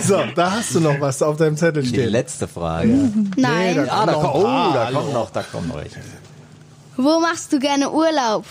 So, 0.00 0.20
da 0.34 0.50
hast 0.52 0.74
du 0.74 0.80
noch 0.80 1.00
was 1.00 1.22
auf 1.22 1.36
deinem 1.36 1.56
Zettel 1.56 1.82
Die 1.84 1.88
stehen. 1.90 2.10
letzte 2.10 2.48
Frage. 2.48 2.88
Nein. 3.36 3.76
da 3.76 3.82
Ah, 3.92 4.06
da 4.06 4.12
noch 4.12 4.34
oh, 4.34 4.42
da 4.74 4.90
kommt 4.92 5.12
noch, 5.12 5.30
da 5.30 5.42
kommt 5.42 5.68
noch 5.68 5.76
welche. 5.76 6.00
Wo 6.96 7.20
machst 7.20 7.52
du 7.52 7.58
gerne 7.60 7.90
Urlaub? 7.90 8.44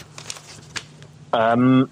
Ähm, 1.34 1.88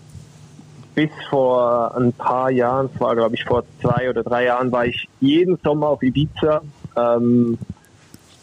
bis 0.95 1.11
vor 1.29 1.95
ein 1.95 2.13
paar 2.13 2.49
Jahren, 2.49 2.89
es 2.93 2.99
war 2.99 3.15
glaube 3.15 3.35
ich 3.35 3.43
vor 3.43 3.63
zwei 3.81 4.09
oder 4.09 4.23
drei 4.23 4.45
Jahren, 4.45 4.71
war 4.71 4.85
ich 4.85 5.07
jeden 5.19 5.57
Sommer 5.63 5.89
auf 5.89 6.01
Ibiza, 6.01 6.61
ähm, 6.95 7.57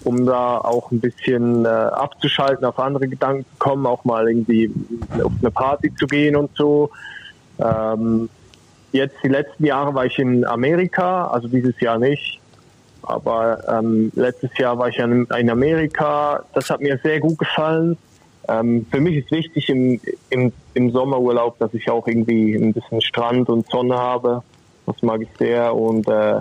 um 0.05 0.27
da 0.27 0.59
auch 0.59 0.91
ein 0.91 1.01
bisschen 1.01 1.65
äh, 1.65 1.69
abzuschalten, 1.69 2.65
auf 2.65 2.79
andere 2.79 3.09
Gedanken 3.09 3.45
zu 3.45 3.59
kommen, 3.59 3.87
auch 3.87 4.05
mal 4.05 4.29
irgendwie 4.29 4.71
auf 5.23 5.33
eine 5.41 5.51
Party 5.51 5.95
zu 5.95 6.07
gehen 6.07 6.37
und 6.37 6.51
so. 6.55 6.91
Ähm, 7.59 8.29
jetzt 8.93 9.17
die 9.25 9.29
letzten 9.29 9.65
Jahre 9.65 9.95
war 9.95 10.07
ich 10.07 10.19
in 10.19 10.45
Amerika, 10.45 11.29
also 11.29 11.49
dieses 11.49 11.79
Jahr 11.81 11.99
nicht. 11.99 12.41
Aber 13.03 13.59
ähm, 13.69 14.13
letztes 14.15 14.57
Jahr 14.59 14.79
war 14.79 14.89
ich 14.89 14.99
in, 14.99 15.27
in 15.39 15.51
Amerika. 15.51 16.45
Das 16.55 16.71
hat 16.71 16.81
mir 16.81 16.99
sehr 17.03 17.19
gut 17.19 17.39
gefallen. 17.39 17.97
Ähm, 18.49 18.87
für 18.91 19.01
mich 19.01 19.17
ist 19.17 19.31
wichtig 19.31 19.69
im, 19.69 20.01
im, 20.31 20.53
im 20.75 20.91
Sommerurlaub, 20.91 21.59
dass 21.59 21.73
ich 21.75 21.89
auch 21.91 22.07
irgendwie 22.07 22.55
ein 22.55 22.73
bisschen 22.73 23.01
Strand 23.01 23.49
und 23.49 23.69
Sonne 23.69 23.97
habe. 23.97 24.43
Das 24.87 25.01
mag 25.03 25.21
ich 25.21 25.29
sehr. 25.39 25.75
Und 25.75 26.09
äh, 26.09 26.41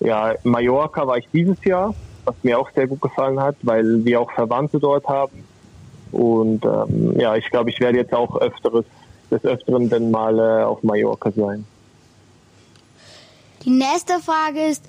ja, 0.00 0.34
Mallorca 0.42 1.06
war 1.06 1.18
ich 1.18 1.28
dieses 1.32 1.62
Jahr, 1.64 1.94
was 2.24 2.34
mir 2.42 2.58
auch 2.58 2.70
sehr 2.72 2.86
gut 2.86 3.00
gefallen 3.00 3.40
hat, 3.40 3.56
weil 3.62 4.04
wir 4.04 4.20
auch 4.20 4.30
Verwandte 4.32 4.80
dort 4.80 5.06
haben. 5.06 5.44
Und 6.12 6.64
ähm, 6.64 7.18
ja, 7.18 7.36
ich 7.36 7.48
glaube, 7.50 7.70
ich 7.70 7.78
werde 7.80 7.98
jetzt 7.98 8.12
auch 8.12 8.40
öfteres, 8.40 8.84
des 9.30 9.44
Öfteren 9.44 9.88
dann 9.88 10.10
mal 10.10 10.38
äh, 10.38 10.64
auf 10.64 10.82
Mallorca 10.82 11.30
sein. 11.30 11.64
Die 13.64 13.70
nächste 13.70 14.18
Frage 14.20 14.66
ist, 14.66 14.84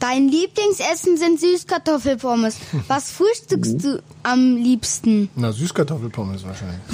dein 0.00 0.28
Lieblingsessen 0.28 1.16
sind 1.16 1.40
Süßkartoffelpommes. 1.40 2.58
Was 2.88 3.10
frühstückst 3.10 3.82
du 3.84 4.02
am 4.22 4.56
liebsten? 4.56 5.30
Na, 5.36 5.52
Süßkartoffelpommes 5.52 6.44
wahrscheinlich. 6.44 6.80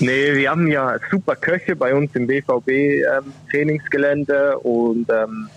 Nee, 0.00 0.34
wir 0.34 0.50
haben 0.50 0.66
ja 0.68 0.96
super 1.10 1.34
Köche 1.36 1.74
bei 1.74 1.94
uns 1.94 2.14
im 2.14 2.26
BVB-Trainingsgelände 2.26 4.58
und 4.58 5.08
ähm, 5.10 5.48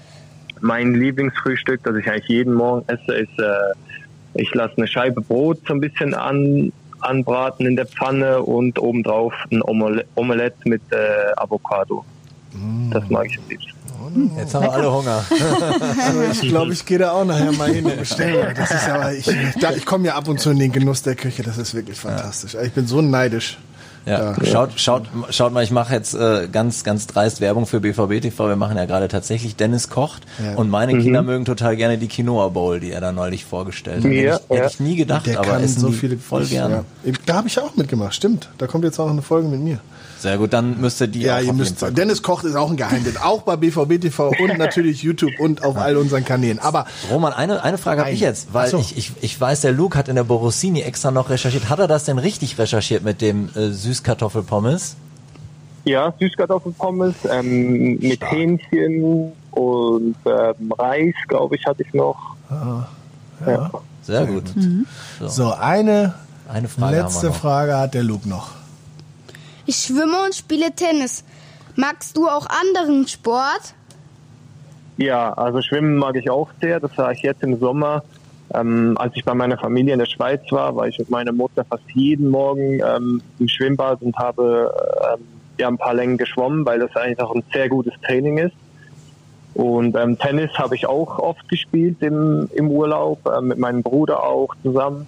mein 0.62 0.94
Lieblingsfrühstück, 0.96 1.84
das 1.84 1.96
ich 1.98 2.10
eigentlich 2.10 2.28
jeden 2.28 2.54
Morgen 2.54 2.88
esse, 2.88 3.14
ist, 3.14 3.38
äh, 3.40 3.74
ich 4.34 4.54
lasse 4.54 4.76
eine 4.78 4.88
Scheibe 4.88 5.20
Brot 5.22 5.60
so 5.68 5.74
ein 5.74 5.82
bisschen 5.82 6.14
an, 6.14 6.72
anbraten 7.02 7.66
in 7.66 7.76
der 7.76 7.86
Pfanne 7.86 8.42
und 8.42 8.80
obendrauf 8.80 9.34
ein 9.52 9.62
Omele 9.62 10.06
Omelette 10.16 10.58
mit 10.68 10.82
äh, 10.92 10.96
Avocado. 11.38 12.06
Das 12.92 13.08
mag 13.10 13.28
ich 13.28 13.38
am 13.38 13.44
liebsten. 13.50 13.72
Jetzt 14.38 14.54
haben 14.54 14.64
wir 14.64 14.74
alle 14.74 14.92
Hunger. 14.92 15.24
Ich 16.32 16.42
glaube, 16.42 16.74
ich 16.74 16.86
gehe 16.86 16.98
da 16.98 17.12
auch 17.12 17.26
nachher 17.26 17.52
mal 17.52 17.70
hin 17.72 17.86
und 17.86 17.98
bestelle. 18.00 18.54
Das 18.56 18.72
ist 18.72 18.90
aber, 18.90 19.14
ich, 19.14 19.28
ich 19.28 19.86
komme 19.86 20.08
ja 20.08 20.16
ab 20.16 20.28
und 20.28 20.40
zu 20.40 20.50
in 20.52 20.60
den 20.60 20.72
Genuss 20.72 21.02
der 21.04 21.16
Küche. 21.16 21.44
Das 21.44 21.58
ist 21.58 21.74
wirklich 21.74 22.00
fantastisch. 22.00 22.56
Ich 22.56 22.72
bin 22.74 22.88
so 22.88 23.02
neidisch. 23.02 23.58
Ja, 24.04 24.34
schaut, 24.44 24.72
schaut, 24.80 25.04
schaut 25.30 25.54
mal, 25.54 25.64
ich 25.64 25.70
mache 25.70 25.94
jetzt 25.94 26.16
äh, 26.16 26.48
ganz, 26.52 26.84
ganz 26.84 27.06
dreist 27.06 27.40
Werbung 27.40 27.68
für 27.68 27.80
BVB 27.80 28.20
TV. 28.20 28.48
Wir 28.48 28.56
machen 28.56 28.76
ja 28.76 28.86
gerade 28.86 29.08
tatsächlich 29.08 29.56
Dennis 29.58 29.90
kocht 29.90 30.24
Ja. 30.44 30.56
und 30.56 30.72
meine 30.72 30.98
Kinder 30.98 31.22
mögen 31.22 31.46
total 31.46 31.76
gerne 31.76 32.00
die 32.00 32.08
Quinoa 32.08 32.48
Bowl, 32.50 32.80
die 32.80 32.92
er 32.92 33.00
da 33.00 33.12
neulich 33.12 33.46
vorgestellt 33.46 34.04
hat. 34.04 34.12
Ja, 34.12 34.34
hätte, 34.34 34.44
ich, 34.50 34.58
hätte 34.58 34.68
ich 34.74 34.80
nie 34.80 34.96
gedacht, 34.96 35.28
Der 35.28 35.38
aber 35.38 35.50
kann 35.50 35.64
essen 35.64 35.82
so 35.82 35.92
viele 35.92 36.18
voll 36.18 36.46
gerne. 36.48 36.84
Ja. 37.04 37.12
Da 37.28 37.36
habe 37.36 37.48
ich 37.48 37.60
auch 37.60 37.76
mitgemacht. 37.76 38.16
Stimmt. 38.16 38.50
Da 38.58 38.66
kommt 38.66 38.86
jetzt 38.86 38.98
auch 39.00 39.06
noch 39.06 39.12
eine 39.14 39.22
Folge 39.22 39.48
mit 39.48 39.60
mir. 39.60 39.78
Sehr 40.22 40.38
gut, 40.38 40.54
dann 40.54 40.80
müsst 40.80 41.02
ihr 41.02 41.08
die 41.08 41.22
Ja, 41.24 41.38
auch 41.38 41.42
ihr 41.42 41.52
müsst. 41.54 41.82
Dennis 41.98 42.22
Kocht 42.22 42.46
ist 42.46 42.56
auch 42.56 42.70
ein 42.70 42.78
Geheimtipp. 42.78 43.26
Auch 43.26 43.42
bei 43.42 43.56
BVB 43.56 44.00
TV 44.00 44.32
und 44.40 44.60
natürlich 44.60 45.02
YouTube 45.02 45.32
und 45.40 45.64
auf 45.64 45.78
all 45.78 45.98
unseren 45.98 46.24
Kanälen. 46.24 46.60
Aber 46.60 46.86
Roman, 47.10 47.34
eine, 47.34 47.64
eine 47.64 47.80
Frage 47.80 48.02
habe 48.02 48.12
ich 48.12 48.20
jetzt, 48.20 48.54
weil 48.54 48.70
so. 48.70 48.78
ich, 48.78 48.96
ich, 48.98 49.14
ich 49.22 49.42
weiß, 49.42 49.62
der 49.62 49.72
Luke 49.72 49.98
hat 49.98 50.10
in 50.10 50.16
der 50.16 50.24
Borossini 50.24 50.82
extra 50.82 51.10
noch 51.10 51.32
recherchiert. 51.32 51.70
Hat 51.70 51.80
er 51.80 51.88
das 51.88 52.04
denn 52.04 52.20
richtig 52.20 52.60
recherchiert 52.60 53.04
mit 53.04 53.20
dem 53.22 53.50
äh, 53.56 53.70
Süßkartoffelpommes? 53.72 54.96
Ja, 55.86 56.14
Süßkartoffelpommes 56.20 57.16
ähm, 57.28 57.98
mit 57.98 58.24
Hähnchen 58.24 59.32
und 59.50 60.16
ähm, 60.26 60.72
Reis, 60.78 61.16
glaube 61.30 61.56
ich, 61.56 61.66
hatte 61.66 61.82
ich 61.82 61.94
noch. 61.96 62.36
Ja. 63.44 63.72
Sehr 64.04 64.26
gut. 64.28 64.54
so, 65.20 65.52
eine 65.54 66.14
Eine 66.48 66.68
Frage 66.68 66.98
haben 66.98 67.06
letzte 67.06 67.24
wir 67.24 67.30
noch. 67.30 67.36
Frage 67.38 67.78
hat 67.78 67.96
der 67.96 68.04
Luke 68.04 68.30
noch. 68.30 68.61
Ich 69.66 69.78
schwimme 69.78 70.24
und 70.26 70.36
spiele 70.36 70.72
Tennis. 70.74 71.24
Magst 71.76 72.18
du 72.18 72.28
auch 72.28 72.48
anderen 72.50 73.08
Sport? 73.08 73.74
Ja, 74.98 75.34
also 75.34 75.62
Schwimmen 75.62 75.96
mag 75.98 76.16
ich 76.16 76.30
auch 76.30 76.50
sehr. 76.60 76.80
Das 76.80 76.98
war 76.98 77.12
ich 77.12 77.22
jetzt 77.22 77.44
im 77.44 77.60
Sommer. 77.60 78.04
Ähm, 78.54 78.98
als 79.00 79.16
ich 79.16 79.24
bei 79.24 79.34
meiner 79.34 79.58
Familie 79.58 79.94
in 79.94 80.00
der 80.00 80.06
Schweiz 80.06 80.42
war, 80.52 80.76
war 80.76 80.88
ich 80.88 81.00
mit 81.00 81.10
meiner 81.10 81.32
Mutter 81.32 81.64
fast 81.64 81.84
jeden 81.94 82.30
Morgen 82.30 82.82
ähm, 82.82 83.22
im 83.40 83.48
Schwimmbad 83.48 84.02
und 84.02 84.18
habe 84.18 84.74
ähm, 85.14 85.26
ja 85.58 85.68
ein 85.68 85.78
paar 85.78 85.94
Längen 85.94 86.18
geschwommen, 86.18 86.66
weil 86.66 86.80
das 86.80 86.96
eigentlich 86.96 87.20
auch 87.20 87.34
ein 87.34 87.44
sehr 87.54 87.70
gutes 87.70 87.94
Training 88.06 88.40
ist. 88.40 88.56
Und 89.54 89.96
ähm, 89.96 90.18
Tennis 90.18 90.52
habe 90.58 90.76
ich 90.76 90.86
auch 90.86 91.20
oft 91.20 91.48
gespielt 91.50 91.98
im, 92.02 92.50
im 92.54 92.70
Urlaub, 92.70 93.26
äh, 93.26 93.42
mit 93.42 93.58
meinem 93.58 93.84
Bruder 93.84 94.24
auch 94.24 94.54
zusammen. 94.64 95.08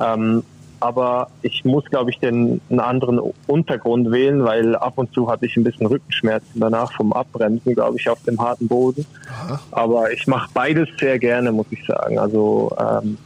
Ähm, 0.00 0.42
aber 0.80 1.28
ich 1.42 1.64
muss, 1.64 1.84
glaube 1.86 2.10
ich, 2.10 2.18
den 2.18 2.60
einen 2.70 2.80
anderen 2.80 3.20
Untergrund 3.46 4.10
wählen, 4.10 4.44
weil 4.44 4.76
ab 4.76 4.94
und 4.96 5.12
zu 5.12 5.30
hatte 5.30 5.46
ich 5.46 5.56
ein 5.56 5.64
bisschen 5.64 5.86
Rückenschmerzen 5.86 6.60
danach 6.60 6.92
vom 6.92 7.12
Abbremsen, 7.12 7.74
glaube 7.74 7.96
ich, 7.98 8.08
auf 8.08 8.22
dem 8.22 8.40
harten 8.40 8.68
Boden. 8.68 9.06
Aber 9.70 10.12
ich 10.12 10.26
mache 10.26 10.50
beides 10.52 10.88
sehr 10.98 11.18
gerne, 11.18 11.52
muss 11.52 11.66
ich 11.70 11.84
sagen. 11.86 12.18
Also 12.18 12.74
ähm, 12.78 13.18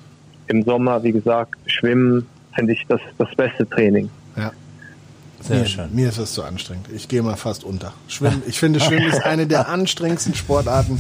im 0.47 0.63
Sommer, 0.63 1.03
wie 1.03 1.13
gesagt, 1.13 1.55
Schwimmen 1.67 2.27
finde 2.55 2.73
ich 2.73 2.85
das, 2.89 3.01
das 3.19 3.35
beste 3.35 3.69
Training. 3.69 4.11
Sehr 5.41 5.61
mir, 5.61 5.67
schön. 5.67 5.95
Mir 5.95 6.09
ist 6.09 6.19
das 6.19 6.33
zu 6.33 6.43
anstrengend. 6.43 6.87
Ich 6.95 7.07
gehe 7.09 7.23
mal 7.23 7.37
fast 7.37 7.63
unter. 7.65 7.93
Schwimmen, 8.09 8.43
ich 8.47 8.59
finde, 8.59 8.81
Schwimmen 8.81 9.07
ist 9.11 9.23
eine 9.25 9.47
der 9.47 9.69
anstrengendsten 9.69 10.35
Sportarten. 10.35 10.99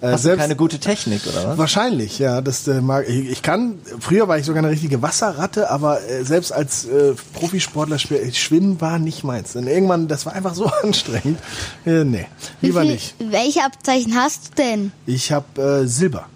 Äh, 0.00 0.08
Hast 0.12 0.24
du 0.26 0.36
keine 0.36 0.56
gute 0.56 0.78
Technik, 0.78 1.22
oder 1.26 1.48
was? 1.48 1.58
Wahrscheinlich, 1.58 2.18
ja. 2.18 2.40
Das 2.40 2.68
äh, 2.68 2.80
mag 2.80 3.08
ich, 3.08 3.30
ich 3.30 3.42
kann. 3.42 3.78
Früher 3.98 4.28
war 4.28 4.38
ich 4.38 4.44
sogar 4.44 4.62
eine 4.62 4.70
richtige 4.70 5.00
Wasserratte, 5.02 5.70
aber 5.70 6.00
äh, 6.08 6.22
selbst 6.24 6.52
als 6.52 6.84
äh, 6.84 7.14
Profisportler 7.32 7.98
spiel- 7.98 8.32
Schwimmen 8.34 8.80
war 8.80 8.98
nicht 8.98 9.24
meins. 9.24 9.54
Denn 9.54 9.66
irgendwann, 9.66 10.06
das 10.06 10.26
war 10.26 10.34
einfach 10.34 10.54
so 10.54 10.66
anstrengend. 10.82 11.38
Äh, 11.86 12.04
nee, 12.04 12.26
lieber 12.60 12.82
Wie 12.82 12.86
viel- 12.86 12.92
nicht. 12.94 13.14
Welche 13.30 13.64
Abzeichen 13.64 14.14
hast 14.14 14.50
du 14.58 14.62
denn? 14.62 14.92
Ich 15.06 15.32
habe 15.32 15.82
äh, 15.82 15.86
Silber. 15.86 16.26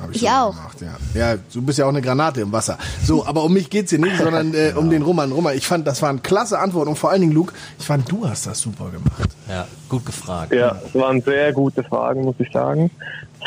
Hab 0.00 0.10
Ich 0.10 0.20
sogar 0.20 0.46
auch. 0.46 0.56
Gemacht, 0.56 0.80
ja. 0.80 0.96
ja, 1.32 1.38
du 1.52 1.62
bist 1.62 1.78
ja 1.78 1.84
auch 1.84 1.90
eine 1.90 2.02
Granate 2.02 2.40
im 2.40 2.52
Wasser. 2.52 2.78
So, 3.04 3.24
aber 3.26 3.44
um 3.44 3.52
mich 3.52 3.70
geht's 3.70 3.90
hier 3.90 3.98
nicht, 3.98 4.16
sondern 4.22 4.54
äh, 4.54 4.72
um 4.76 4.90
den 4.90 5.02
Roman. 5.02 5.30
Roman, 5.32 5.56
ich 5.56 5.66
fand, 5.66 5.86
das 5.86 6.02
waren 6.02 6.22
klasse 6.22 6.58
Antworten 6.58 6.90
und 6.90 6.96
vor 6.96 7.10
allen 7.10 7.20
Dingen, 7.20 7.32
Luke, 7.32 7.54
ich 7.78 7.84
fand, 7.86 8.10
du 8.10 8.28
hast 8.28 8.46
das 8.46 8.60
super 8.60 8.90
gemacht. 8.90 9.30
Ja, 9.48 9.66
gut 9.88 10.04
gefragt. 10.04 10.52
Ja, 10.52 10.80
es 10.86 10.94
waren 10.94 11.20
sehr 11.22 11.52
gute 11.52 11.82
Fragen, 11.82 12.22
muss 12.22 12.36
ich 12.38 12.50
sagen. 12.52 12.90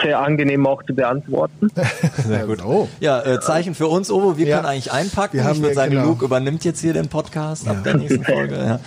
Sehr 0.04 0.20
angenehm 0.20 0.68
auch 0.68 0.84
zu 0.84 0.94
beantworten. 0.94 1.70
Sehr 2.28 2.46
gut. 2.46 2.64
Oh. 2.64 2.88
Ja, 3.00 3.20
äh, 3.22 3.40
Zeichen 3.40 3.74
für 3.76 3.88
uns, 3.88 4.12
Ovo, 4.12 4.38
wir 4.38 4.46
Ja. 4.48 4.58
können 4.58 4.68
eigentlich 4.68 4.92
einpacken. 4.92 5.38
Wir 5.38 5.44
haben 5.44 5.54
ich 5.54 5.58
würde 5.62 5.70
ja, 5.70 5.76
sagen, 5.76 5.92
genau. 5.92 6.06
Luke 6.06 6.24
übernimmt 6.26 6.64
jetzt 6.66 6.82
hier 6.82 6.94
den 6.94 7.08
Podcast 7.08 7.68
ab 7.68 7.84
der 7.84 7.96
nächsten 7.98 8.24
Folge. 8.26 8.56
Ja. 8.58 8.80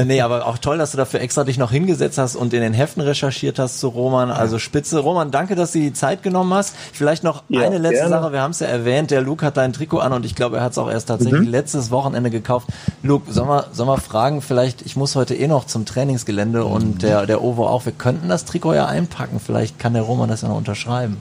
äh, 0.00 0.04
nee, 0.04 0.20
aber 0.20 0.46
auch 0.46 0.58
toll, 0.58 0.78
dass 0.78 0.92
du 0.92 0.96
dafür 0.96 1.20
extra 1.20 1.44
dich 1.44 1.58
noch 1.58 1.70
hingesetzt 1.72 2.18
hast 2.18 2.36
und 2.36 2.52
in 2.54 2.60
den 2.60 2.72
Heften 2.72 3.00
recherchiert 3.02 3.58
hast 3.58 3.80
zu 3.80 3.88
Roman. 3.88 4.30
Also 4.30 4.58
spitze. 4.58 5.00
Roman, 5.00 5.30
danke, 5.30 5.54
dass 5.56 5.72
du 5.72 5.80
die 5.80 5.92
Zeit 5.92 6.22
genommen 6.22 6.54
hast. 6.54 6.74
Vielleicht 6.92 7.24
noch 7.24 7.42
Ja, 7.48 7.62
eine 7.62 7.78
letzte 7.78 7.96
gerne. 7.96 8.10
Sache. 8.10 8.32
Wir 8.32 8.40
haben 8.40 8.52
es 8.52 8.60
ja 8.60 8.66
erwähnt, 8.68 9.10
der 9.10 9.22
Luke 9.22 9.44
hat 9.44 9.56
dein 9.56 9.72
Trikot 9.72 9.98
an 9.98 10.12
und 10.12 10.24
ich 10.24 10.34
glaube, 10.34 10.58
er 10.58 10.62
hat 10.62 10.72
es 10.72 10.78
auch 10.78 10.90
erst 10.90 11.08
tatsächlich 11.08 11.40
Mhm. 11.40 11.48
letztes 11.48 11.90
Wochenende 11.90 12.30
gekauft. 12.30 12.68
Luke, 13.02 13.32
sollen 13.32 13.48
wir, 13.48 13.66
sollen 13.72 13.88
wir 13.88 13.98
fragen, 13.98 14.40
vielleicht, 14.40 14.82
ich 14.82 14.94
muss 14.96 15.16
heute 15.16 15.34
eh 15.34 15.48
noch 15.48 15.66
zum 15.66 15.84
Trainingsgelände 15.84 16.60
Mhm. 16.60 16.70
und 16.70 17.02
der, 17.02 17.26
der 17.26 17.42
Ovo 17.42 17.66
auch. 17.66 17.84
Wir 17.86 17.92
könnten 17.92 18.28
das 18.28 18.44
Trikot 18.44 18.74
ja 18.74 18.86
einpacken. 18.86 19.40
Vielleicht 19.44 19.78
kann 19.80 19.94
der 19.94 20.02
Roman 20.02 20.28
das 20.28 20.43
noch 20.48 20.56
unterschreiben. 20.56 21.16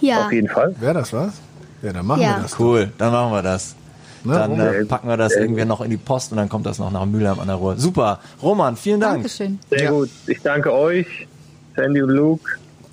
Ja. 0.00 0.26
Auf 0.26 0.32
jeden 0.32 0.48
Fall. 0.48 0.74
Wäre 0.80 0.94
das 0.94 1.12
was? 1.12 1.32
Ja, 1.82 1.92
dann 1.92 2.06
machen 2.06 2.22
Ja. 2.22 2.36
wir 2.36 2.42
das. 2.42 2.58
Cool, 2.58 2.92
dann 2.98 3.12
machen 3.12 3.32
wir 3.32 3.42
das. 3.42 3.74
Ne, 4.24 4.34
Dann 4.34 4.60
äh, 4.60 4.84
packen 4.84 5.08
wir 5.08 5.16
das 5.16 5.32
irgendwie 5.34 5.64
noch 5.64 5.80
in 5.80 5.90
die 5.90 5.96
Post 5.96 6.30
und 6.30 6.36
dann 6.38 6.48
kommt 6.48 6.64
das 6.64 6.78
noch 6.78 6.92
nach 6.92 7.04
Mülheim 7.06 7.40
an 7.40 7.48
der 7.48 7.56
Ruhr. 7.56 7.76
Super. 7.76 8.20
Roman, 8.40 8.76
vielen 8.76 9.00
Dank. 9.00 9.14
Dankeschön. 9.14 9.58
Sehr 9.68 9.82
Ja. 9.82 9.90
gut. 9.90 10.10
Ich 10.28 10.40
danke 10.42 10.72
euch, 10.72 11.26
Sandy 11.74 12.02
und 12.02 12.10
Luke. 12.10 12.48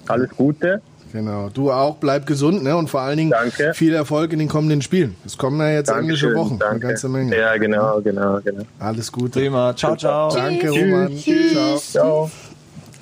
Alles 0.07 0.31
Gute. 0.35 0.81
Genau. 1.13 1.49
Du 1.49 1.71
auch, 1.71 1.97
bleib 1.97 2.25
gesund, 2.25 2.63
ne? 2.63 2.75
Und 2.75 2.89
vor 2.89 3.01
allen 3.01 3.17
Dingen 3.17 3.29
Danke. 3.31 3.75
viel 3.75 3.93
Erfolg 3.93 4.33
in 4.33 4.39
den 4.39 4.47
kommenden 4.47 4.81
Spielen. 4.81 5.15
Es 5.23 5.37
kommen 5.37 5.59
ja 5.59 5.69
jetzt 5.69 5.89
englische 5.89 6.33
Wochen, 6.35 6.53
eine 6.53 6.59
danke. 6.59 6.87
ganze 6.87 7.09
Menge. 7.09 7.37
Ja, 7.37 7.57
genau, 7.57 8.01
genau, 8.01 8.39
genau. 8.43 8.63
Alles 8.79 9.11
Gute. 9.11 9.39
Prima. 9.39 9.75
Ciao, 9.75 9.95
ciao. 9.95 10.31
Danke, 10.33 10.69
Roman. 10.71 11.15
Ciao. 11.15 11.77
Ciao. 11.77 12.31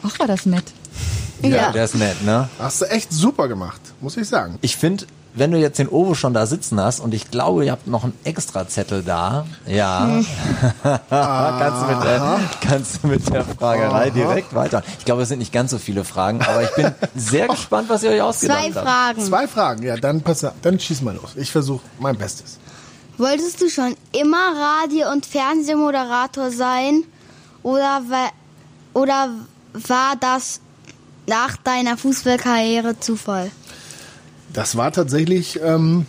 Ach, 0.04 0.20
war 0.20 0.28
das 0.28 0.46
nett. 0.46 0.66
Ja. 1.42 1.72
Der 1.72 1.86
ist 1.86 1.96
nett, 1.96 2.24
ne? 2.24 2.50
Hast 2.60 2.82
du 2.82 2.86
echt 2.86 3.12
super 3.12 3.48
gemacht, 3.48 3.82
muss 4.02 4.18
ich 4.18 4.28
sagen. 4.28 4.58
Ich 4.62 4.78
finde, 4.78 5.06
wenn 5.38 5.52
du 5.52 5.58
jetzt 5.60 5.78
den 5.78 5.88
Obo 5.88 6.16
schon 6.16 6.34
da 6.34 6.46
sitzen 6.46 6.80
hast 6.82 7.00
und 7.00 7.14
ich 7.14 7.30
glaube, 7.30 7.66
ihr 7.66 7.72
habt 7.72 7.88
noch 7.88 8.04
einen 8.04 8.14
Extrazettel 8.24 9.04
da, 9.04 9.46
ja, 9.68 10.08
kannst, 11.10 11.82
du 11.82 11.86
mit 11.88 12.04
der, 12.04 12.40
kannst 12.62 13.04
du 13.04 13.08
mit 13.08 13.34
der 13.34 13.46
Fragerei 13.46 14.10
direkt 14.10 14.56
weiter. 14.56 14.84
Ich 14.98 15.06
glaube, 15.06 15.22
es 15.22 15.30
sind 15.30 15.40
nicht 15.40 15.54
ganz 15.54 15.72
so 15.72 15.78
viele 15.78 16.04
Fragen, 16.04 16.42
aber 16.42 16.64
ich 16.64 16.74
bin 16.76 16.92
sehr 17.16 17.48
gespannt, 17.48 17.90
was 17.90 18.04
ihr 18.04 18.10
euch 18.10 18.22
ausgedacht 18.22 18.60
Zwei 18.60 18.72
habt. 18.74 18.88
Fragen. 18.88 19.22
Zwei 19.22 19.48
Fragen, 19.48 19.84
ja, 19.84 19.96
dann 19.98 20.22
pass 20.22 20.44
auf, 20.44 20.54
dann 20.62 20.80
schieß 20.80 21.02
mal 21.02 21.16
los. 21.16 21.32
Ich 21.36 21.52
versuche 21.52 21.84
mein 22.00 22.18
Bestes. 22.18 22.58
Wolltest 23.20 23.62
du 23.62 23.70
schon 23.70 23.96
immer 24.20 24.54
Radio- 24.60 25.12
und 25.12 25.26
Fernsehmoderator 25.26 26.52
sein? 26.52 27.04
Oder, 27.64 28.02
oder 28.94 29.30
war 29.74 30.16
das 30.20 30.62
nach 31.28 31.58
deiner 31.58 31.98
Fußballkarriere 31.98 33.00
Zufall? 33.00 33.52
Das 34.54 34.76
war 34.76 34.92
tatsächlich 34.92 35.60
ähm, 35.64 36.06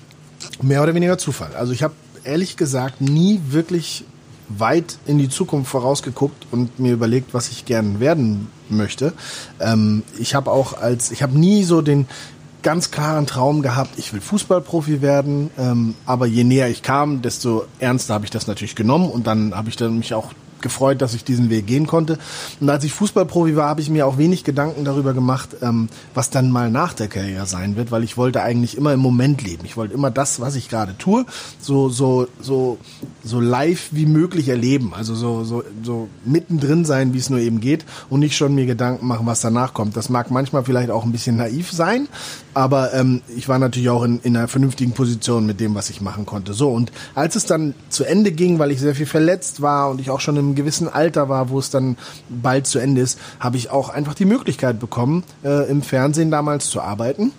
mehr 0.63 0.83
oder 0.83 0.95
weniger 0.95 1.19
Zufall. 1.19 1.55
Also 1.57 1.73
ich 1.73 1.83
habe 1.83 1.95
ehrlich 2.25 2.57
gesagt 2.57 3.01
nie 3.01 3.41
wirklich 3.49 4.05
weit 4.49 4.97
in 5.07 5.19
die 5.19 5.29
Zukunft 5.29 5.71
vorausgeguckt 5.71 6.47
und 6.51 6.79
mir 6.79 6.93
überlegt, 6.93 7.35
was 7.35 7.51
ich 7.51 7.65
gern 7.65 8.01
werden 8.01 8.49
möchte. 8.71 9.13
Ähm, 9.61 10.03
ich 10.19 10.35
habe 10.35 10.51
auch 10.51 10.75
als, 10.75 11.11
ich 11.11 11.23
habe 11.23 11.39
nie 11.39 11.65
so 11.65 11.83
den 11.83 12.07
ganz 12.63 12.91
klaren 12.91 13.27
Traum 13.27 13.63
gehabt, 13.63 13.99
ich 13.99 14.13
will 14.13 14.21
Fußballprofi 14.21 15.03
werden. 15.03 15.51
Ähm, 15.59 15.95
aber 16.07 16.27
je 16.27 16.45
näher 16.45 16.69
ich 16.69 16.83
kam, 16.83 17.23
desto 17.23 17.67
ernster 17.79 18.15
habe 18.15 18.25
ich 18.25 18.31
das 18.31 18.47
natürlich 18.47 18.75
genommen 18.75 19.11
und 19.11 19.27
dann 19.27 19.55
habe 19.55 19.69
ich 19.69 19.77
dann 19.77 19.99
mich 19.99 20.15
auch 20.15 20.33
gefreut, 20.63 21.03
dass 21.03 21.15
ich 21.15 21.25
diesen 21.25 21.51
Weg 21.51 21.67
gehen 21.67 21.87
konnte. 21.87 22.19
Und 22.61 22.71
als 22.71 22.85
ich 22.85 22.93
Fußballprofi 22.93 23.57
war, 23.57 23.69
habe 23.69 23.81
ich 23.81 23.91
mir 23.91 24.07
auch 24.07 24.19
wenig 24.19 24.45
Gedanken 24.45 24.85
darüber 24.85 25.15
gemacht, 25.15 25.57
ähm, 25.63 25.89
was 26.15 26.31
dann 26.31 26.51
mal 26.51 26.71
nach 26.71 26.95
der 26.95 27.09
Karriere 27.09 27.47
sein 27.47 27.77
wird, 27.77 27.91
weil 27.91 28.05
ich 28.05 28.17
wollte 28.17 28.43
eigentlich 28.43 28.77
immer 28.77 28.93
im 28.93 29.01
Moment 29.01 29.43
leben. 29.43 29.65
Ich 29.65 29.77
wollte 29.77 29.95
immer 29.95 30.11
das, 30.11 30.41
was 30.41 30.55
ich 30.55 30.69
gerade 30.69 30.97
tue, 30.99 31.25
so 31.61 31.89
so 31.89 32.29
so 32.41 32.79
so 33.25 33.41
live 33.41 33.89
wie 33.93 34.07
möglich 34.07 34.49
erleben, 34.49 34.93
also 34.95 35.15
so 35.15 35.45
so 35.45 35.65
so 35.83 36.09
mittendrin 36.25 36.85
sein, 36.85 37.15
wie 37.15 37.19
es 37.19 37.31
nur 37.31 37.41
eben 37.41 37.61
geht 37.61 37.85
und 38.11 38.21
nicht 38.21 38.37
schon 38.37 38.55
mir 38.55 38.67
Gedanken 38.67 39.07
machen, 39.07 39.27
was 39.27 39.41
danach 39.41 39.75
kommt. 39.75 39.97
Das 39.97 40.09
mag 40.09 40.31
manchmal 40.31 40.65
vielleicht 40.65 40.91
auch 40.91 41.05
ein 41.05 41.13
bisschen 41.13 41.37
naiv 41.37 41.71
sein, 41.71 42.09
aber 42.59 42.93
ähm, 42.93 43.23
ich 43.37 43.49
war 43.49 43.61
natürlich 43.61 43.89
auch 43.89 44.03
in, 44.03 44.19
in 44.25 44.37
einer 44.37 44.49
vernünftigen 44.49 44.91
Position 44.91 45.47
mit 45.47 45.61
dem, 45.61 45.77
was 45.77 45.91
ich 45.91 46.01
machen 46.01 46.27
konnte. 46.27 46.55
So 46.55 46.71
und 46.71 46.91
als 47.15 47.37
es 47.37 47.47
dann 47.47 47.73
zu 47.89 48.03
Ende 48.03 48.33
ging, 48.33 48.59
weil 48.59 48.73
ich 48.73 48.81
sehr 48.81 48.97
viel 48.97 49.07
verletzt 49.07 49.63
war 49.63 49.89
und 49.89 50.01
ich 50.01 50.11
auch 50.11 50.19
schon 50.19 50.37
im 50.37 50.57
gewissen 50.57 50.89
Alter 50.89 51.29
war, 51.29 51.51
wo 51.51 51.61
es 51.61 51.71
dann 51.71 51.97
bald 52.29 52.67
zu 52.67 52.81
Ende 52.81 53.01
ist, 53.01 53.21
habe 53.39 53.57
ich 53.57 53.71
auch 53.71 53.91
einfach 53.91 54.15
die 54.15 54.25
Möglichkeit 54.25 54.81
bekommen, 54.81 55.23
äh, 55.45 55.71
im 55.71 55.83
Fernsehen 55.83 56.33
damals 56.33 56.69
zu 56.69 56.81
arbeiten. 56.81 57.31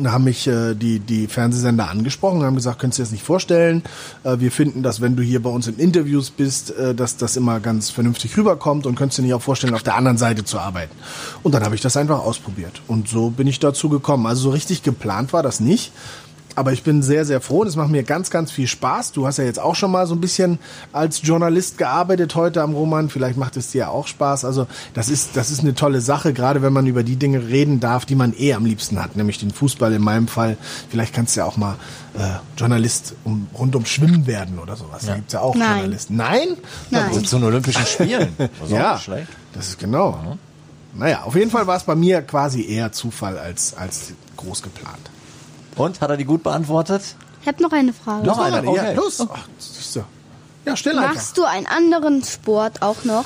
Und 0.00 0.12
haben 0.12 0.24
mich 0.24 0.46
äh, 0.46 0.74
die, 0.74 0.98
die 0.98 1.26
Fernsehsender 1.26 1.90
angesprochen 1.90 2.38
und 2.38 2.46
haben 2.46 2.54
gesagt, 2.54 2.78
könntest 2.78 2.98
du 2.98 3.02
dir 3.02 3.04
das 3.04 3.12
nicht 3.12 3.22
vorstellen? 3.22 3.82
Äh, 4.24 4.38
wir 4.38 4.50
finden, 4.50 4.82
dass 4.82 5.02
wenn 5.02 5.14
du 5.14 5.22
hier 5.22 5.42
bei 5.42 5.50
uns 5.50 5.68
in 5.68 5.76
Interviews 5.76 6.30
bist, 6.30 6.70
äh, 6.70 6.94
dass 6.94 7.18
das 7.18 7.36
immer 7.36 7.60
ganz 7.60 7.90
vernünftig 7.90 8.34
rüberkommt 8.38 8.86
und 8.86 8.94
könntest 8.94 9.18
du 9.18 9.22
dir 9.22 9.26
nicht 9.26 9.34
auch 9.34 9.42
vorstellen, 9.42 9.74
auf 9.74 9.82
der 9.82 9.96
anderen 9.96 10.16
Seite 10.16 10.42
zu 10.42 10.58
arbeiten. 10.58 10.96
Und 11.42 11.54
dann 11.54 11.64
habe 11.64 11.74
ich 11.74 11.82
das 11.82 11.98
einfach 11.98 12.20
ausprobiert. 12.20 12.80
Und 12.88 13.08
so 13.08 13.28
bin 13.28 13.46
ich 13.46 13.60
dazu 13.60 13.90
gekommen. 13.90 14.24
Also 14.24 14.44
so 14.44 14.50
richtig 14.50 14.82
geplant 14.82 15.34
war 15.34 15.42
das 15.42 15.60
nicht. 15.60 15.92
Aber 16.56 16.72
ich 16.72 16.82
bin 16.82 17.02
sehr, 17.02 17.24
sehr 17.24 17.40
froh 17.40 17.60
und 17.60 17.68
es 17.68 17.76
macht 17.76 17.90
mir 17.90 18.02
ganz, 18.02 18.30
ganz 18.30 18.50
viel 18.50 18.66
Spaß. 18.66 19.12
Du 19.12 19.26
hast 19.26 19.38
ja 19.38 19.44
jetzt 19.44 19.60
auch 19.60 19.74
schon 19.74 19.90
mal 19.90 20.06
so 20.06 20.14
ein 20.14 20.20
bisschen 20.20 20.58
als 20.92 21.22
Journalist 21.22 21.78
gearbeitet 21.78 22.34
heute 22.34 22.62
am 22.62 22.74
Roman. 22.74 23.08
Vielleicht 23.08 23.36
macht 23.36 23.56
es 23.56 23.70
dir 23.70 23.78
ja 23.78 23.88
auch 23.88 24.06
Spaß. 24.06 24.44
Also 24.44 24.66
das 24.94 25.08
ist, 25.08 25.36
das 25.36 25.50
ist 25.50 25.60
eine 25.60 25.74
tolle 25.74 26.00
Sache, 26.00 26.32
gerade 26.32 26.62
wenn 26.62 26.72
man 26.72 26.86
über 26.86 27.02
die 27.02 27.16
Dinge 27.16 27.48
reden 27.48 27.80
darf, 27.80 28.04
die 28.04 28.14
man 28.14 28.34
eh 28.36 28.54
am 28.54 28.64
liebsten 28.64 29.02
hat, 29.02 29.16
nämlich 29.16 29.38
den 29.38 29.50
Fußball 29.50 29.92
in 29.92 30.02
meinem 30.02 30.28
Fall. 30.28 30.56
Vielleicht 30.88 31.14
kannst 31.14 31.36
du 31.36 31.40
ja 31.40 31.46
auch 31.46 31.56
mal 31.56 31.76
äh, 32.14 32.20
Journalist 32.56 33.14
um, 33.24 33.48
rund 33.56 33.76
um 33.76 33.86
Schwimmen 33.86 34.26
werden 34.26 34.58
oder 34.58 34.76
sowas. 34.76 35.06
Da 35.06 35.16
gibt's 35.16 35.32
ja 35.32 35.40
auch 35.40 35.54
Nein. 35.54 35.78
Journalisten. 35.78 36.16
Nein? 36.16 36.48
Nein. 36.90 37.24
Zu 37.24 37.36
den 37.36 37.44
Olympischen 37.44 37.86
Spielen. 37.86 38.28
Ja, 38.68 38.98
schlecht. 38.98 39.28
das 39.52 39.68
ist 39.68 39.78
genau. 39.78 40.36
Naja, 40.94 41.22
auf 41.22 41.34
jeden 41.34 41.50
Fall 41.50 41.66
war 41.66 41.76
es 41.76 41.84
bei 41.84 41.94
mir 41.94 42.22
quasi 42.22 42.66
eher 42.66 42.92
Zufall 42.92 43.38
als, 43.38 43.74
als 43.74 44.12
groß 44.36 44.62
geplant. 44.62 45.10
Und, 45.76 46.00
hat 46.00 46.10
er 46.10 46.16
die 46.16 46.24
gut 46.24 46.42
beantwortet? 46.42 47.02
Ich 47.42 47.48
habe 47.48 47.62
noch 47.62 47.72
eine 47.72 47.92
Frage. 47.92 48.26
Noch 48.26 48.38
eine? 48.38 48.64
Ja, 48.64 48.70
Okay. 48.70 48.94
los. 48.94 49.26
Ach, 49.32 49.48
siehst 49.58 49.96
du. 49.96 50.00
Ja, 50.66 50.76
stell 50.76 50.98
einfach. 50.98 51.14
Machst 51.14 51.38
du 51.38 51.44
einen 51.44 51.66
anderen 51.66 52.22
Sport 52.22 52.82
auch 52.82 53.04
noch? 53.04 53.24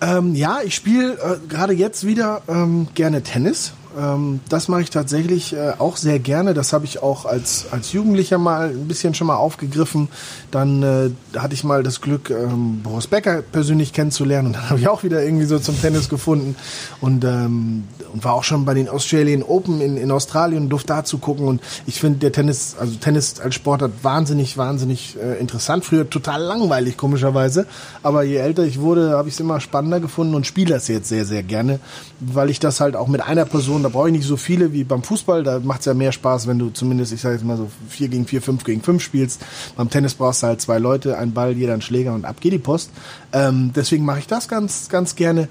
Ähm, 0.00 0.34
ja, 0.36 0.58
ich 0.62 0.74
spiele 0.76 1.14
äh, 1.14 1.38
gerade 1.48 1.72
jetzt 1.72 2.06
wieder 2.06 2.42
ähm, 2.48 2.86
gerne 2.94 3.22
Tennis. 3.22 3.72
Ähm, 3.96 4.40
das 4.48 4.68
mache 4.68 4.82
ich 4.82 4.90
tatsächlich 4.90 5.54
äh, 5.54 5.72
auch 5.78 5.96
sehr 5.96 6.18
gerne. 6.18 6.54
Das 6.54 6.72
habe 6.72 6.84
ich 6.84 7.02
auch 7.02 7.24
als, 7.24 7.66
als 7.70 7.92
Jugendlicher 7.92 8.38
mal 8.38 8.68
ein 8.68 8.88
bisschen 8.88 9.14
schon 9.14 9.26
mal 9.26 9.36
aufgegriffen. 9.36 10.08
Dann 10.50 10.82
äh, 10.82 11.10
hatte 11.38 11.54
ich 11.54 11.64
mal 11.64 11.82
das 11.82 12.00
Glück, 12.00 12.30
ähm, 12.30 12.80
Boris 12.82 13.06
Becker 13.06 13.42
persönlich 13.42 13.92
kennenzulernen. 13.92 14.48
Und 14.48 14.52
dann 14.56 14.70
habe 14.70 14.80
ich 14.80 14.88
auch 14.88 15.02
wieder 15.02 15.22
irgendwie 15.22 15.46
so 15.46 15.58
zum 15.58 15.80
Tennis 15.80 16.08
gefunden. 16.08 16.56
Und, 17.00 17.24
ähm, 17.24 17.84
und 18.12 18.24
war 18.24 18.34
auch 18.34 18.44
schon 18.44 18.64
bei 18.64 18.74
den 18.74 18.88
Australian 18.88 19.42
Open 19.42 19.80
in, 19.80 19.96
in 19.96 20.10
Australien 20.10 20.64
und 20.64 20.68
durfte 20.68 20.88
da 20.88 21.04
zugucken. 21.04 21.46
Und 21.46 21.62
ich 21.86 22.00
finde 22.00 22.18
der 22.18 22.32
Tennis, 22.32 22.76
also 22.78 22.94
Tennis 22.96 23.40
als 23.40 23.54
Sportart 23.54 23.92
wahnsinnig, 24.02 24.56
wahnsinnig 24.58 25.16
äh, 25.22 25.38
interessant. 25.38 25.84
Früher 25.84 26.08
total 26.08 26.42
langweilig, 26.42 26.96
komischerweise. 26.96 27.66
Aber 28.02 28.22
je 28.22 28.36
älter 28.36 28.64
ich 28.64 28.80
wurde, 28.80 29.10
habe 29.10 29.28
ich 29.28 29.34
es 29.34 29.40
immer 29.40 29.60
spannender 29.60 30.00
gefunden 30.00 30.34
und 30.34 30.46
spiele 30.46 30.74
das 30.74 30.88
jetzt 30.88 31.08
sehr, 31.08 31.24
sehr 31.24 31.42
gerne. 31.42 31.80
Weil 32.20 32.50
ich 32.50 32.60
das 32.60 32.80
halt 32.80 32.96
auch 32.96 33.08
mit 33.08 33.22
einer 33.22 33.44
Person, 33.44 33.77
da 33.82 33.88
brauche 33.88 34.08
ich 34.08 34.12
nicht 34.12 34.26
so 34.26 34.36
viele 34.36 34.72
wie 34.72 34.84
beim 34.84 35.02
Fußball. 35.02 35.42
Da 35.42 35.60
macht 35.60 35.80
es 35.80 35.86
ja 35.86 35.94
mehr 35.94 36.12
Spaß, 36.12 36.46
wenn 36.46 36.58
du 36.58 36.70
zumindest, 36.70 37.12
ich 37.12 37.20
sage 37.20 37.34
jetzt 37.36 37.44
mal 37.44 37.56
so 37.56 37.68
vier 37.88 38.08
gegen 38.08 38.26
vier, 38.26 38.42
fünf 38.42 38.64
gegen 38.64 38.82
fünf 38.82 39.02
spielst. 39.02 39.40
Beim 39.76 39.90
Tennis 39.90 40.14
brauchst 40.14 40.42
du 40.42 40.48
halt 40.48 40.60
zwei 40.60 40.78
Leute, 40.78 41.18
ein 41.18 41.32
Ball, 41.32 41.52
jeder 41.52 41.74
ein 41.74 41.82
Schläger 41.82 42.14
und 42.14 42.24
ab 42.24 42.40
geht 42.40 42.52
die 42.52 42.58
Post. 42.58 42.90
Ähm, 43.32 43.72
deswegen 43.74 44.04
mache 44.04 44.20
ich 44.20 44.26
das 44.26 44.48
ganz, 44.48 44.88
ganz 44.88 45.16
gerne. 45.16 45.48